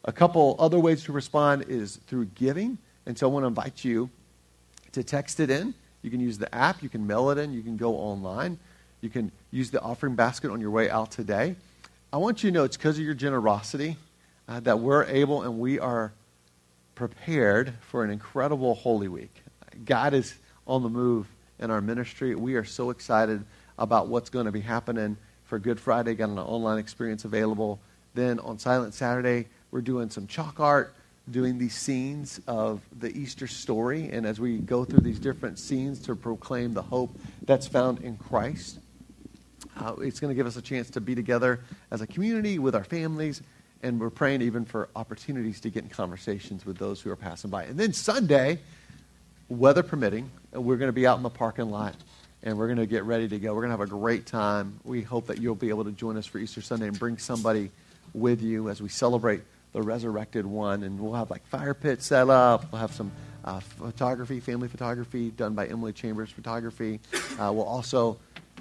A 0.05 0.11
couple 0.13 0.55
other 0.59 0.79
ways 0.79 1.03
to 1.03 1.11
respond 1.11 1.65
is 1.67 1.97
through 2.07 2.25
giving. 2.25 2.77
And 3.09 3.17
so 3.17 3.27
I 3.27 3.33
want 3.33 3.41
to 3.41 3.47
invite 3.47 3.83
you 3.83 4.11
to 4.91 5.03
text 5.03 5.39
it 5.39 5.49
in. 5.49 5.73
You 6.03 6.11
can 6.11 6.19
use 6.19 6.37
the 6.37 6.53
app, 6.53 6.83
you 6.83 6.89
can 6.89 7.07
mail 7.07 7.31
it 7.31 7.39
in, 7.39 7.51
you 7.51 7.63
can 7.63 7.75
go 7.75 7.95
online, 7.95 8.59
you 9.01 9.09
can 9.09 9.31
use 9.49 9.71
the 9.71 9.81
offering 9.81 10.13
basket 10.13 10.51
on 10.51 10.61
your 10.61 10.69
way 10.69 10.91
out 10.91 11.09
today. 11.09 11.55
I 12.13 12.17
want 12.17 12.43
you 12.43 12.51
to 12.51 12.53
know 12.53 12.65
it's 12.65 12.77
because 12.77 12.99
of 12.99 13.03
your 13.03 13.15
generosity 13.15 13.97
uh, 14.47 14.59
that 14.59 14.79
we're 14.79 15.05
able 15.05 15.41
and 15.41 15.57
we 15.57 15.79
are 15.79 16.13
prepared 16.93 17.73
for 17.81 18.03
an 18.03 18.11
incredible 18.11 18.75
Holy 18.75 19.07
Week. 19.07 19.41
God 19.85 20.13
is 20.13 20.35
on 20.67 20.83
the 20.83 20.89
move 20.89 21.25
in 21.57 21.71
our 21.71 21.81
ministry. 21.81 22.35
We 22.35 22.57
are 22.57 22.63
so 22.63 22.91
excited 22.91 23.43
about 23.79 24.07
what's 24.07 24.29
going 24.29 24.45
to 24.45 24.51
be 24.51 24.61
happening 24.61 25.17
for 25.45 25.57
Good 25.57 25.79
Friday. 25.79 26.13
Got 26.13 26.29
an 26.29 26.37
online 26.37 26.77
experience 26.77 27.25
available. 27.25 27.79
Then 28.13 28.37
on 28.37 28.59
Silent 28.59 28.93
Saturday, 28.93 29.47
we're 29.71 29.81
doing 29.81 30.11
some 30.11 30.27
chalk 30.27 30.59
art, 30.59 30.93
doing 31.31 31.57
these 31.57 31.75
scenes 31.75 32.39
of 32.47 32.81
the 32.99 33.15
Easter 33.17 33.47
story. 33.47 34.09
And 34.11 34.25
as 34.25 34.39
we 34.39 34.57
go 34.57 34.85
through 34.85 35.01
these 35.01 35.19
different 35.19 35.59
scenes 35.59 35.99
to 36.01 36.15
proclaim 36.15 36.73
the 36.73 36.81
hope 36.81 37.11
that's 37.45 37.67
found 37.67 38.01
in 38.01 38.17
Christ, 38.17 38.79
uh, 39.77 39.95
it's 39.99 40.19
going 40.19 40.29
to 40.29 40.35
give 40.35 40.47
us 40.47 40.57
a 40.57 40.61
chance 40.61 40.89
to 40.91 41.01
be 41.01 41.15
together 41.15 41.61
as 41.91 42.01
a 42.01 42.07
community 42.07 42.59
with 42.59 42.75
our 42.75 42.83
families 42.83 43.41
and 43.81 43.99
we're 43.99 44.09
praying 44.09 44.41
even 44.41 44.65
for 44.65 44.89
opportunities 44.95 45.61
to 45.61 45.69
get 45.69 45.83
in 45.83 45.89
conversations 45.89 46.65
with 46.65 46.77
those 46.77 46.99
who 46.99 47.09
are 47.11 47.15
passing 47.15 47.49
by. 47.49 47.63
And 47.63 47.79
then 47.79 47.93
Sunday, 47.93 48.59
weather 49.47 49.83
permitting, 49.83 50.29
we're 50.53 50.77
going 50.77 50.89
to 50.89 50.93
be 50.93 51.07
out 51.07 51.17
in 51.17 51.23
the 51.23 51.29
parking 51.29 51.69
lot 51.69 51.95
and 52.43 52.57
we're 52.57 52.67
going 52.67 52.77
to 52.77 52.85
get 52.85 53.03
ready 53.03 53.27
to 53.27 53.39
go. 53.39 53.53
We're 53.53 53.61
going 53.61 53.71
to 53.71 53.77
have 53.77 53.87
a 53.87 53.87
great 53.87 54.25
time. 54.25 54.79
We 54.83 55.01
hope 55.01 55.27
that 55.27 55.39
you'll 55.39 55.55
be 55.55 55.69
able 55.69 55.85
to 55.85 55.91
join 55.91 56.17
us 56.17 56.25
for 56.25 56.39
Easter 56.39 56.61
Sunday 56.61 56.87
and 56.87 56.97
bring 56.97 57.17
somebody 57.17 57.71
with 58.13 58.41
you 58.41 58.69
as 58.69 58.81
we 58.81 58.89
celebrate 58.89 59.41
the 59.73 59.81
resurrected 59.81 60.45
one. 60.45 60.83
And 60.83 60.99
we'll 60.99 61.13
have 61.13 61.29
like 61.29 61.45
fire 61.47 61.73
pits 61.73 62.05
set 62.05 62.29
up. 62.29 62.71
We'll 62.71 62.81
have 62.81 62.93
some 62.93 63.11
uh, 63.45 63.59
photography, 63.59 64.39
family 64.39 64.67
photography 64.67 65.31
done 65.31 65.53
by 65.53 65.67
Emily 65.67 65.93
Chambers 65.93 66.29
Photography. 66.29 66.99
Uh, 67.39 67.51
we'll 67.53 67.63
also 67.63 68.17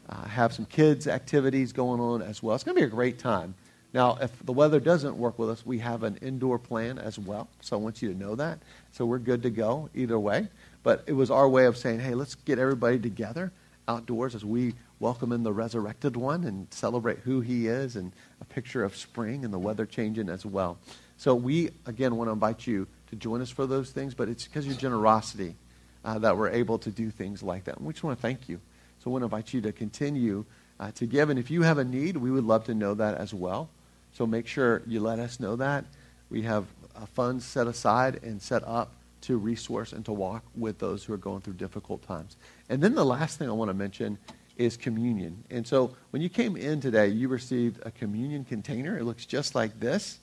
uh, 0.09 0.25
have 0.25 0.53
some 0.53 0.65
kids' 0.67 1.07
activities 1.07 1.73
going 1.73 2.01
on 2.01 2.23
as 2.23 2.43
well. 2.43 2.55
It's 2.55 2.65
going 2.65 2.77
to 2.77 2.81
be 2.81 2.87
a 2.87 2.91
great 2.91 3.19
time. 3.19 3.55
Now, 3.95 4.19
if 4.21 4.31
the 4.45 4.53
weather 4.53 4.81
doesn't 4.81 5.17
work 5.17 5.39
with 5.39 5.49
us, 5.49 5.65
we 5.65 5.79
have 5.79 6.03
an 6.03 6.17
indoor 6.17 6.59
plan 6.59 6.99
as 6.99 7.19
well. 7.19 7.49
So 7.61 7.77
I 7.77 7.81
want 7.81 8.03
you 8.03 8.13
to 8.13 8.19
know 8.19 8.35
that. 8.35 8.59
So 8.93 9.07
we're 9.07 9.19
good 9.19 9.43
to 9.45 9.51
go 9.51 9.89
either 9.95 10.19
way. 10.19 10.49
But 10.83 11.05
it 11.07 11.15
was 11.15 11.31
our 11.31 11.49
way 11.49 11.65
of 11.65 11.77
saying, 11.77 12.01
hey, 12.01 12.15
let's 12.15 12.35
get 12.35 12.59
everybody 12.59 12.99
together 12.99 13.51
outdoors 13.89 14.35
as 14.35 14.45
we 14.45 14.75
welcome 15.01 15.33
in 15.33 15.43
the 15.43 15.53
resurrected 15.53 16.17
one 16.17 16.45
and 16.45 16.67
celebrate 16.73 17.19
who 17.21 17.41
he 17.41 17.69
is 17.69 17.97
and 17.97 18.13
a 18.41 18.45
picture 18.45 18.83
of 18.83 18.97
spring 18.97 19.45
and 19.45 19.53
the 19.53 19.59
weather 19.59 19.87
changing 19.87 20.29
as 20.29 20.45
well. 20.45 20.79
So 21.17 21.35
we, 21.35 21.71
again, 21.87 22.17
want 22.17 22.29
to 22.29 22.33
invite 22.33 22.67
you 22.67 22.87
to 23.11 23.17
join 23.17 23.41
us 23.41 23.51
for 23.51 23.67
those 23.67 23.91
things, 23.91 24.15
but 24.15 24.29
it's 24.29 24.45
because 24.45 24.65
of 24.65 24.73
your 24.73 24.81
generosity 24.81 25.57
uh, 26.05 26.19
that 26.19 26.37
we're 26.37 26.51
able 26.51 26.79
to 26.79 26.91
do 26.91 27.11
things 27.11 27.43
like 27.43 27.65
that. 27.65 27.77
And 27.77 27.87
we 27.87 27.93
just 27.93 28.05
want 28.05 28.19
to 28.19 28.23
thank 28.23 28.49
you. 28.49 28.61
So 28.99 29.11
we 29.11 29.13
want 29.13 29.23
to 29.23 29.27
invite 29.27 29.53
you 29.53 29.61
to 29.63 29.73
continue 29.73 30.45
uh, 30.81 30.91
to 30.93 31.07
give. 31.07 31.31
And 31.31 31.39
if 31.39 31.51
you 31.51 31.63
have 31.63 31.79
a 31.79 31.85
need, 31.85 32.17
we 32.17 32.31
would 32.31 32.45
love 32.45 32.65
to 32.65 32.75
know 32.75 32.95
that 32.95 33.17
as 33.17 33.33
well. 33.35 33.71
So 34.13 34.27
make 34.27 34.47
sure 34.47 34.83
you 34.87 35.01
let 35.01 35.19
us 35.19 35.41
know 35.41 35.57
that. 35.57 35.85
We 36.31 36.43
have 36.43 36.67
uh, 36.97 37.07
funds 37.07 37.45
set 37.45 37.67
aside 37.67 38.21
and 38.23 38.41
set 38.41 38.63
up 38.67 38.93
to 39.23 39.37
resource 39.37 39.93
and 39.93 40.05
to 40.05 40.13
walk 40.13 40.45
with 40.57 40.79
those 40.79 41.05
who 41.05 41.13
are 41.13 41.19
going 41.19 41.41
through 41.41 41.55
difficult 41.55 42.03
times. 42.03 42.37
And 42.69 42.83
then 42.83 42.95
the 42.95 43.05
last 43.05 43.39
thing 43.39 43.49
I 43.49 43.53
want 43.53 43.69
to 43.71 43.75
mention 43.75 44.19
is 44.59 44.77
communion. 44.77 45.45
And 45.51 45.67
so 45.67 45.95
when 46.11 46.21
you 46.21 46.29
came 46.29 46.57
in 46.57 46.81
today, 46.81 47.09
you 47.09 47.29
received 47.29 47.81
a 47.87 47.91
communion 47.91 48.45
container. 48.45 48.99
It 48.99 49.05
looks 49.05 49.25
just 49.25 49.55
like 49.55 49.79
this. 49.81 50.19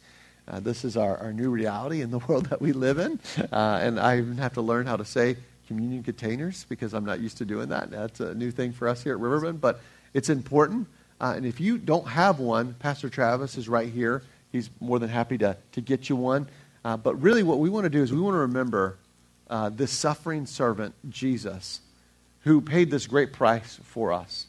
Uh, 0.47 0.59
this 0.59 0.85
is 0.85 0.95
our, 0.95 1.17
our 1.17 1.33
new 1.33 1.49
reality 1.49 2.01
in 2.01 2.11
the 2.11 2.19
world 2.27 2.47
that 2.47 2.61
we 2.61 2.73
live 2.73 2.99
in. 2.99 3.19
Uh, 3.51 3.79
and 3.81 3.99
I 3.99 4.17
even 4.17 4.37
have 4.37 4.53
to 4.53 4.61
learn 4.61 4.85
how 4.85 4.97
to 4.97 5.05
say 5.05 5.37
communion 5.67 6.03
containers 6.03 6.65
because 6.69 6.93
I'm 6.93 7.05
not 7.05 7.19
used 7.19 7.37
to 7.37 7.45
doing 7.45 7.69
that. 7.69 7.89
That's 7.89 8.19
a 8.19 8.35
new 8.35 8.51
thing 8.51 8.73
for 8.73 8.87
us 8.87 9.01
here 9.01 9.13
at 9.13 9.19
Riverbend, 9.19 9.61
but 9.61 9.79
it's 10.13 10.29
important. 10.29 10.87
Uh, 11.19 11.33
and 11.35 11.45
if 11.45 11.59
you 11.59 11.77
don't 11.77 12.07
have 12.07 12.39
one, 12.39 12.73
Pastor 12.75 13.09
Travis 13.09 13.57
is 13.57 13.67
right 13.67 13.89
here. 13.89 14.21
He's 14.51 14.69
more 14.79 14.99
than 14.99 15.09
happy 15.09 15.37
to, 15.39 15.57
to 15.71 15.81
get 15.81 16.09
you 16.09 16.15
one. 16.15 16.47
Uh, 16.83 16.97
but 16.97 17.15
really, 17.15 17.41
what 17.41 17.59
we 17.59 17.69
want 17.69 17.85
to 17.85 17.89
do 17.89 18.03
is 18.03 18.11
we 18.11 18.19
want 18.19 18.35
to 18.35 18.39
remember 18.39 18.97
uh, 19.49 19.69
this 19.69 19.91
suffering 19.91 20.45
servant, 20.45 20.93
Jesus, 21.09 21.81
who 22.45 22.61
paid 22.61 22.89
this 22.89 23.07
great 23.07 23.33
price 23.33 23.79
for 23.83 24.13
us. 24.13 24.47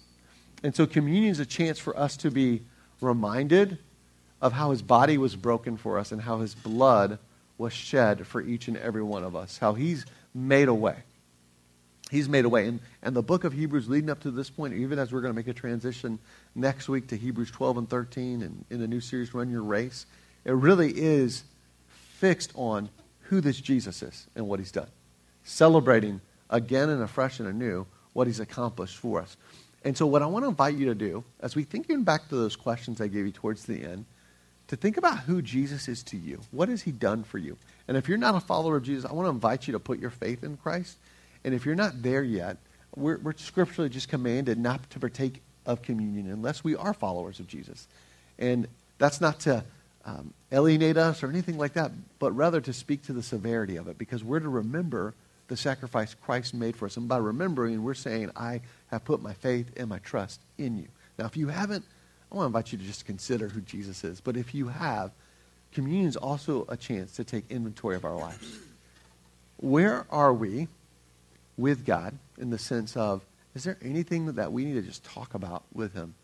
And 0.63 0.75
so, 0.75 0.87
communion 0.87 1.31
is 1.31 1.41
a 1.41 1.47
chance 1.47 1.79
for 1.79 1.99
us 1.99 2.17
to 2.19 2.31
be 2.31 2.63
reminded 3.01 3.79
of 4.41 4.53
how 4.53 4.71
his 4.71 4.83
body 4.83 5.19
was 5.19 5.35
broken 5.35 5.77
for 5.77 5.99
us 5.99 6.13
and 6.13 6.21
how 6.21 6.39
his 6.39 6.55
blood 6.55 7.19
was 7.59 7.73
shed 7.73 8.27
for 8.27 8.41
each 8.41 8.69
and 8.69 8.77
every 8.77 9.03
one 9.03 9.25
of 9.25 9.35
us, 9.35 9.59
how 9.59 9.75
he's 9.75 10.05
made 10.35 10.69
a 10.69 10.75
way. 10.75 10.97
He's 12.11 12.29
made 12.29 12.45
a 12.45 12.49
way. 12.49 12.69
And, 12.69 12.81
and 13.03 13.17
the 13.17 13.23
book 13.23 13.45
of 13.45 13.53
Hebrews 13.53 13.89
leading 13.89 14.11
up 14.11 14.21
to 14.21 14.31
this 14.31 14.51
point, 14.51 14.75
even 14.75 14.99
as 14.99 15.13
we're 15.13 15.23
going 15.23 15.33
to 15.33 15.37
make 15.37 15.49
a 15.49 15.55
transition 15.55 16.19
next 16.55 16.89
week 16.89 17.09
to 17.09 17.17
Hebrews 17.17 17.51
12 17.51 17.79
and 17.79 17.91
13 17.91 18.43
and 18.43 18.65
in 18.71 18.79
the 18.79 18.87
new 18.87 19.01
series, 19.01 19.35
Run 19.35 19.51
Your 19.51 19.63
Race, 19.63 20.07
it 20.45 20.53
really 20.53 20.93
is 20.95 21.45
fixed 21.89 22.53
on 22.55 22.91
who 23.23 23.41
this 23.41 23.61
Jesus 23.61 24.03
is 24.03 24.27
and 24.37 24.47
what 24.47 24.61
he's 24.61 24.71
done. 24.71 24.89
Celebrating 25.45 26.21
again 26.51 26.89
and 26.89 27.03
afresh 27.03 27.41
and 27.41 27.49
anew 27.49 27.87
what 28.13 28.27
he's 28.27 28.41
accomplished 28.41 28.97
for 28.97 29.21
us. 29.21 29.37
And 29.85 29.97
so, 29.97 30.07
what 30.07 30.23
I 30.23 30.27
want 30.27 30.45
to 30.45 30.49
invite 30.49 30.75
you 30.75 30.87
to 30.87 30.95
do, 30.95 31.25
as 31.41 31.55
we 31.55 31.63
think 31.63 31.87
back 32.05 32.29
to 32.29 32.35
those 32.35 32.57
questions 32.57 33.01
I 33.01 33.09
gave 33.09 33.27
you 33.27 33.33
towards 33.33 33.65
the 33.67 33.85
end, 33.85 34.05
to 34.69 34.77
think 34.77 34.97
about 34.97 35.21
who 35.21 35.41
Jesus 35.43 35.89
is 35.89 36.03
to 36.05 36.17
you. 36.17 36.41
What 36.51 36.69
has 36.69 36.83
he 36.83 36.91
done 36.91 37.23
for 37.23 37.39
you? 37.39 37.57
And 37.87 37.97
if 37.97 38.09
you're 38.09 38.19
not 38.19 38.35
a 38.35 38.41
follower 38.41 38.77
of 38.77 38.83
Jesus, 38.83 39.09
I 39.09 39.13
want 39.13 39.27
to 39.27 39.31
invite 39.31 39.67
you 39.67 39.73
to 39.73 39.79
put 39.79 40.01
your 40.01 40.11
faith 40.11 40.43
in 40.43 40.57
Christ. 40.57 40.97
And 41.45 41.55
if 41.55 41.65
you're 41.65 41.77
not 41.77 42.03
there 42.03 42.25
yet, 42.25 42.57
we're, 42.97 43.19
we're 43.19 43.37
scripturally 43.37 43.89
just 43.89 44.09
commanded 44.09 44.59
not 44.59 44.91
to 44.91 44.99
partake 44.99 45.41
of 45.65 45.83
communion 45.83 46.29
unless 46.31 46.65
we 46.65 46.75
are 46.75 46.95
followers 46.95 47.39
of 47.39 47.47
Jesus. 47.47 47.87
And 48.39 48.67
that's 48.99 49.21
not 49.21 49.41
to 49.41 49.65
um, 50.05 50.33
alienate 50.51 50.97
us 50.97 51.23
or 51.23 51.29
anything 51.29 51.59
like 51.59 51.75
that, 51.75 51.93
but 52.19 52.33
rather 52.33 52.61
to 52.61 52.73
speak 52.73 53.03
to 53.05 53.13
the 53.13 53.23
severity 53.23 53.77
of 53.77 53.89
it 53.89 53.99
because 53.99 54.25
we're 54.25 54.41
to 54.41 54.49
remember 54.49 55.15
the 55.49 55.57
sacrifice 55.57 56.15
Christ 56.15 56.55
made 56.55 56.77
for 56.77 56.87
us. 56.87 56.97
And 56.97 57.09
by 57.09 57.19
remembering, 57.19 57.83
we're 57.83 57.95
saying, 57.95 58.31
I 58.37 58.61
have 58.89 59.05
put 59.05 59.23
my 59.23 59.33
faith 59.35 59.71
and 59.77 59.89
my 59.89 59.99
trust 59.99 60.41
in 60.59 60.79
you. 60.79 60.89
Now, 61.19 61.27
if 61.27 61.37
you 61.37 61.49
haven't, 61.49 61.85
I 62.31 62.35
want 62.35 62.45
to 62.45 62.47
invite 62.49 62.73
you 62.73 62.79
to 62.79 62.85
just 62.85 63.07
consider 63.07 63.49
who 63.49 63.61
Jesus 63.61 64.03
is. 64.05 64.21
But 64.21 64.37
if 64.37 64.55
you 64.55 64.69
have, 64.69 65.13
communion 65.73 66.09
is 66.09 66.17
also 66.17 66.67
a 66.69 66.77
chance 66.77 67.13
to 67.13 67.25
take 67.25 67.51
inventory 67.51 67.97
of 67.97 68.05
our 68.05 68.17
lives. 68.17 68.59
Where 69.59 70.07
are 70.11 70.35
we 70.35 70.69
with 71.57 71.87
God 71.87 72.19
in 72.39 72.51
the 72.51 72.59
sense 72.59 72.97
of, 72.97 73.25
is 73.55 73.65
there 73.65 73.79
anything 73.81 74.27
that 74.33 74.53
we 74.53 74.65
need 74.65 74.75
to 74.75 74.83
just 74.83 75.05
talk 75.05 75.35
about 75.35 75.65
with 75.73 75.95
Him 75.95 76.15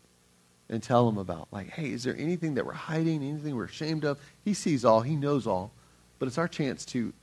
and 0.69 0.83
tell 0.83 1.07
Him 1.09 1.17
about? 1.17 1.47
Like, 1.51 1.69
hey, 1.69 1.91
is 1.91 2.03
there 2.03 2.15
anything 2.17 2.55
that 2.55 2.65
we're 2.65 2.73
hiding, 2.73 3.23
anything 3.23 3.55
we're 3.55 3.65
ashamed 3.65 4.03
of? 4.03 4.19
He 4.43 4.53
sees 4.53 4.85
all, 4.85 5.01
He 5.01 5.15
knows 5.15 5.47
all. 5.47 5.71
But 6.19 6.27
it's 6.27 6.37
our 6.37 6.47
chance 6.47 6.85
to 6.87 7.13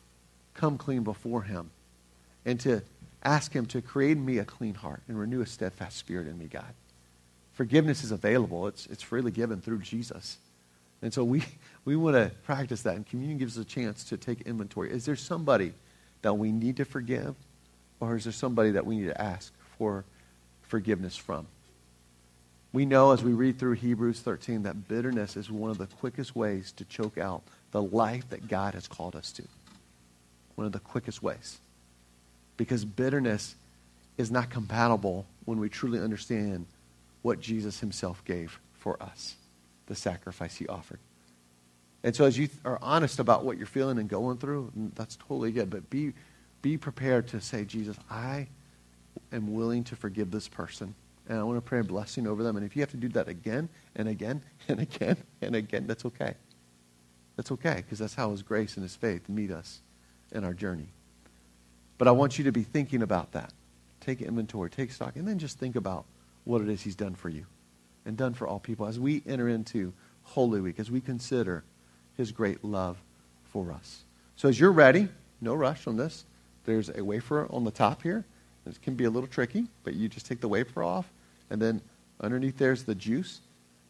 come 0.55 0.79
clean 0.79 1.05
before 1.05 1.43
Him 1.43 1.71
and 2.45 2.59
to 2.61 2.83
ask 3.23 3.53
Him 3.53 3.67
to 3.67 3.83
create 3.83 4.17
in 4.17 4.25
me 4.25 4.39
a 4.39 4.45
clean 4.45 4.75
heart 4.75 5.03
and 5.09 5.19
renew 5.19 5.41
a 5.41 5.47
steadfast 5.47 5.97
spirit 5.97 6.27
in 6.27 6.39
me, 6.39 6.47
God. 6.47 6.75
Forgiveness 7.53 8.05
is 8.05 8.11
available, 8.11 8.67
it's, 8.67 8.87
it's 8.87 9.03
freely 9.03 9.31
given 9.31 9.61
through 9.61 9.81
Jesus. 9.81 10.39
And 11.03 11.13
so 11.13 11.25
we, 11.25 11.43
we 11.85 11.97
want 11.97 12.17
to 12.17 12.31
practice 12.45 12.83
that, 12.83 12.97
and 12.97 13.07
communion 13.07 13.39
gives 13.39 13.59
us 13.59 13.63
a 13.63 13.69
chance 13.69 14.05
to 14.05 14.17
take 14.17 14.43
inventory. 14.43 14.91
Is 14.91 15.05
there 15.05 15.17
somebody 15.17 15.73
that 16.23 16.35
we 16.35 16.53
need 16.53 16.77
to 16.79 16.85
forgive, 16.85 17.35
or 18.01 18.17
is 18.17 18.25
there 18.25 18.33
somebody 18.33 18.71
that 18.73 18.87
we 18.87 18.99
need 18.99 19.07
to 19.07 19.21
ask 19.21 19.53
for 19.79 20.05
forgiveness 20.63 21.17
from? 21.17 21.47
We 22.73 22.87
know 22.87 23.11
as 23.11 23.25
we 23.25 23.33
read 23.33 23.59
through 23.59 23.73
Hebrews 23.73 24.21
13 24.21 24.63
that 24.63 24.87
bitterness 24.87 25.37
is 25.37 25.51
one 25.51 25.71
of 25.71 25.79
the 25.79 25.87
quickest 25.87 26.37
ways 26.37 26.71
to 26.73 26.85
choke 26.85 27.19
out 27.19 27.43
the 27.73 27.83
life 27.83 28.29
that 28.31 28.47
God 28.47 28.75
has 28.75 28.87
called 28.87 29.17
us 29.17 29.33
to. 29.33 29.43
One 30.55 30.67
of 30.67 30.73
the 30.73 30.79
quickest 30.79 31.23
ways 31.23 31.59
because 32.61 32.85
bitterness 32.85 33.55
is 34.19 34.31
not 34.31 34.51
compatible 34.51 35.25
when 35.47 35.59
we 35.59 35.71
truly 35.71 35.99
understand 35.99 36.67
what 37.23 37.41
Jesus 37.41 37.81
himself 37.81 38.23
gave 38.27 38.61
for 38.75 39.03
us, 39.03 39.37
the 39.87 39.95
sacrifice 39.95 40.57
he 40.57 40.67
offered. 40.67 40.99
And 42.05 42.15
so 42.15 42.27
as 42.27 42.37
you 42.37 42.51
are 42.67 42.79
honest 42.83 43.19
about 43.19 43.47
what 43.47 43.57
you're 43.57 43.67
feeling 43.67 43.99
and 43.99 44.11
going 44.11 44.37
through, 44.37 44.73
mm, 44.79 44.95
that's 44.95 45.17
totally 45.17 45.53
good. 45.53 45.71
But 45.71 45.89
be, 45.89 46.13
be 46.61 46.77
prepared 46.77 47.29
to 47.29 47.41
say, 47.41 47.65
Jesus, 47.65 47.97
I 48.11 48.49
am 49.33 49.55
willing 49.55 49.83
to 49.85 49.97
forgive 49.97 50.31
this 50.31 50.47
person. 50.47 50.95
And 51.31 51.39
I 51.39 51.43
want 51.45 51.57
to 51.57 51.63
pray 51.63 51.81
a 51.81 51.85
blessing 51.85 52.27
over 52.27 52.43
them. 52.43 52.59
And 52.59 52.67
if 52.67 52.77
you 52.77 52.83
have 52.83 52.91
to 52.91 52.99
do 52.99 53.09
that 53.09 53.27
again 53.27 53.71
and 53.97 54.07
again 54.07 54.43
and 54.69 54.81
again 54.81 55.17
and 55.41 55.57
again, 55.57 55.87
that's 55.87 56.05
okay. 56.05 56.35
That's 57.37 57.53
okay, 57.53 57.77
because 57.77 58.01
that's 58.01 58.17
how 58.17 58.33
his 58.33 58.43
grace 58.43 58.77
and 58.77 58.83
his 58.83 58.97
faith 58.97 59.31
meet 59.31 59.51
us 59.51 59.81
in 60.31 60.45
our 60.45 60.53
journey. 60.53 60.89
But 62.01 62.09
I 62.09 62.13
want 62.13 62.39
you 62.39 62.45
to 62.45 62.51
be 62.51 62.63
thinking 62.63 63.03
about 63.03 63.33
that. 63.33 63.53
Take 64.01 64.23
inventory, 64.23 64.71
take 64.71 64.91
stock, 64.91 65.17
and 65.17 65.29
then 65.29 65.39
just 65.39 65.59
think 65.59 65.77
about 65.77 66.07
what 66.45 66.63
it 66.63 66.71
is 66.71 66.81
he's 66.81 66.97
done 66.97 67.15
for 67.15 67.29
you 67.29 67.45
and 68.07 68.17
done 68.17 68.33
for 68.33 68.49
all 68.49 68.59
people 68.59 68.87
as 68.87 68.99
we 68.99 69.23
enter 69.27 69.51
into 69.51 69.93
Holy 70.23 70.63
Week, 70.63 70.81
as 70.81 70.91
we 70.91 71.03
consider 71.03 71.63
his 72.17 72.33
great 72.33 72.65
love 72.65 72.97
for 73.53 73.71
us. 73.71 74.05
So 74.35 74.49
as 74.49 74.59
you're 74.59 74.73
ready, 74.73 75.11
no 75.43 75.53
rush 75.53 75.87
on 75.87 75.99
this. 75.99 76.25
There's 76.65 76.89
a 76.89 77.05
wafer 77.05 77.47
on 77.51 77.65
the 77.65 77.71
top 77.71 78.03
here. 78.03 78.25
It 78.65 78.81
can 78.81 78.95
be 78.95 79.05
a 79.05 79.11
little 79.11 79.29
tricky, 79.29 79.67
but 79.85 79.93
you 79.93 80.09
just 80.09 80.25
take 80.25 80.41
the 80.41 80.49
wafer 80.49 80.83
off, 80.83 81.13
and 81.51 81.61
then 81.61 81.83
underneath 82.19 82.57
there's 82.57 82.85
the 82.85 82.95
juice. 82.95 83.43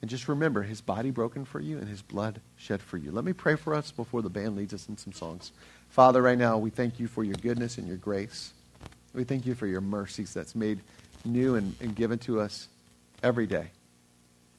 And 0.02 0.10
just 0.10 0.26
remember, 0.26 0.62
his 0.62 0.80
body 0.80 1.12
broken 1.12 1.44
for 1.44 1.60
you 1.60 1.78
and 1.78 1.86
his 1.86 2.02
blood 2.02 2.40
shed 2.56 2.82
for 2.82 2.96
you. 2.96 3.12
Let 3.12 3.24
me 3.24 3.34
pray 3.34 3.54
for 3.54 3.72
us 3.72 3.92
before 3.92 4.22
the 4.22 4.30
band 4.30 4.56
leads 4.56 4.74
us 4.74 4.88
in 4.88 4.96
some 4.96 5.12
songs. 5.12 5.52
Father, 5.90 6.22
right 6.22 6.38
now, 6.38 6.56
we 6.56 6.70
thank 6.70 7.00
you 7.00 7.08
for 7.08 7.24
your 7.24 7.34
goodness 7.34 7.76
and 7.76 7.86
your 7.86 7.96
grace. 7.96 8.52
We 9.12 9.24
thank 9.24 9.44
you 9.44 9.56
for 9.56 9.66
your 9.66 9.80
mercies 9.80 10.32
that's 10.32 10.54
made 10.54 10.78
new 11.24 11.56
and, 11.56 11.74
and 11.80 11.96
given 11.96 12.18
to 12.20 12.40
us 12.40 12.68
every 13.24 13.46
day. 13.46 13.70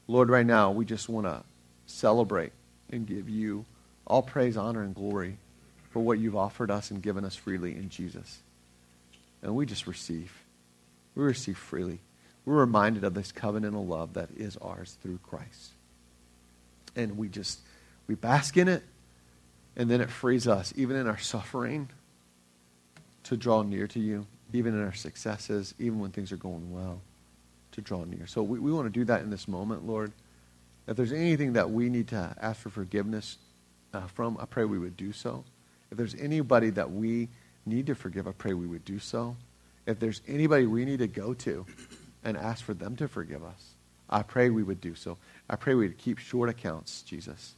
Lord, 0.07 0.29
right 0.29 0.45
now, 0.45 0.71
we 0.71 0.83
just 0.83 1.07
want 1.07 1.27
to 1.27 1.41
celebrate 1.85 2.51
and 2.91 3.07
give 3.07 3.29
you 3.29 3.65
all 4.05 4.21
praise, 4.21 4.57
honor, 4.57 4.83
and 4.83 4.93
glory 4.93 5.37
for 5.91 6.01
what 6.01 6.19
you've 6.19 6.35
offered 6.35 6.69
us 6.69 6.91
and 6.91 7.01
given 7.01 7.23
us 7.23 7.35
freely 7.35 7.77
in 7.77 7.89
Jesus. 7.89 8.39
And 9.41 9.55
we 9.55 9.65
just 9.65 9.87
receive. 9.87 10.33
We 11.15 11.23
receive 11.23 11.57
freely. 11.57 11.99
We're 12.43 12.55
reminded 12.55 13.05
of 13.05 13.13
this 13.13 13.31
covenantal 13.31 13.87
love 13.87 14.15
that 14.15 14.29
is 14.35 14.57
ours 14.57 14.97
through 15.01 15.19
Christ. 15.23 15.71
And 16.93 17.17
we 17.17 17.29
just, 17.29 17.59
we 18.07 18.15
bask 18.15 18.57
in 18.57 18.67
it 18.67 18.83
and 19.75 19.89
then 19.89 20.01
it 20.01 20.09
frees 20.09 20.47
us, 20.47 20.73
even 20.75 20.95
in 20.95 21.07
our 21.07 21.17
suffering, 21.17 21.89
to 23.23 23.37
draw 23.37 23.61
near 23.61 23.87
to 23.87 23.99
you, 23.99 24.25
even 24.53 24.73
in 24.73 24.83
our 24.83 24.93
successes, 24.93 25.73
even 25.79 25.99
when 25.99 26.11
things 26.11 26.31
are 26.31 26.37
going 26.37 26.71
well, 26.71 27.01
to 27.71 27.81
draw 27.81 28.03
near. 28.03 28.27
So 28.27 28.43
we, 28.43 28.59
we 28.59 28.71
want 28.71 28.87
to 28.87 28.99
do 28.99 29.05
that 29.05 29.21
in 29.21 29.29
this 29.29 29.47
moment, 29.47 29.87
Lord. 29.87 30.11
If 30.87 30.97
there's 30.97 31.13
anything 31.13 31.53
that 31.53 31.69
we 31.69 31.89
need 31.89 32.09
to 32.09 32.35
ask 32.41 32.61
for 32.61 32.69
forgiveness 32.69 33.37
uh, 33.93 34.07
from, 34.07 34.37
I 34.41 34.45
pray 34.45 34.65
we 34.65 34.79
would 34.79 34.97
do 34.97 35.13
so. 35.13 35.43
If 35.89 35.97
there's 35.97 36.15
anybody 36.15 36.69
that 36.71 36.91
we 36.91 37.29
need 37.65 37.85
to 37.87 37.95
forgive, 37.95 38.27
I 38.27 38.31
pray 38.31 38.53
we 38.53 38.67
would 38.67 38.83
do 38.83 38.99
so. 38.99 39.37
If 39.85 39.99
there's 39.99 40.21
anybody 40.27 40.65
we 40.65 40.85
need 40.85 40.99
to 40.99 41.07
go 41.07 41.33
to 41.33 41.65
and 42.23 42.35
ask 42.35 42.63
for 42.63 42.73
them 42.73 42.95
to 42.97 43.07
forgive 43.07 43.43
us, 43.43 43.75
I 44.09 44.23
pray 44.23 44.49
we 44.49 44.63
would 44.63 44.81
do 44.81 44.95
so. 44.95 45.17
I 45.49 45.55
pray 45.55 45.75
we 45.75 45.87
would 45.87 45.97
keep 45.97 46.17
short 46.17 46.49
accounts, 46.49 47.03
Jesus 47.03 47.55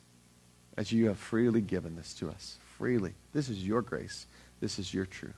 as 0.77 0.91
you 0.91 1.07
have 1.07 1.17
freely 1.17 1.61
given 1.61 1.95
this 1.95 2.13
to 2.15 2.29
us. 2.29 2.57
Freely. 2.77 3.13
This 3.33 3.49
is 3.49 3.65
your 3.65 3.81
grace. 3.81 4.25
This 4.59 4.79
is 4.79 4.93
your 4.93 5.05
truth. 5.05 5.33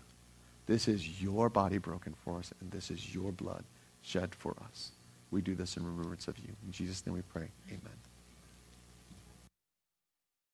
This 0.65 0.87
is 0.87 1.21
your 1.21 1.49
body 1.49 1.77
broken 1.77 2.15
for 2.23 2.39
us, 2.39 2.51
and 2.59 2.71
this 2.71 2.89
is 2.89 3.13
your 3.13 3.31
blood 3.31 3.63
shed 4.01 4.33
for 4.33 4.55
us. 4.67 4.91
We 5.31 5.41
do 5.41 5.55
this 5.55 5.77
in 5.77 5.85
remembrance 5.85 6.27
of 6.27 6.37
you. 6.39 6.55
In 6.65 6.71
Jesus' 6.71 7.05
name 7.05 7.15
we 7.15 7.21
pray. 7.21 7.49
Amen. 7.67 8.14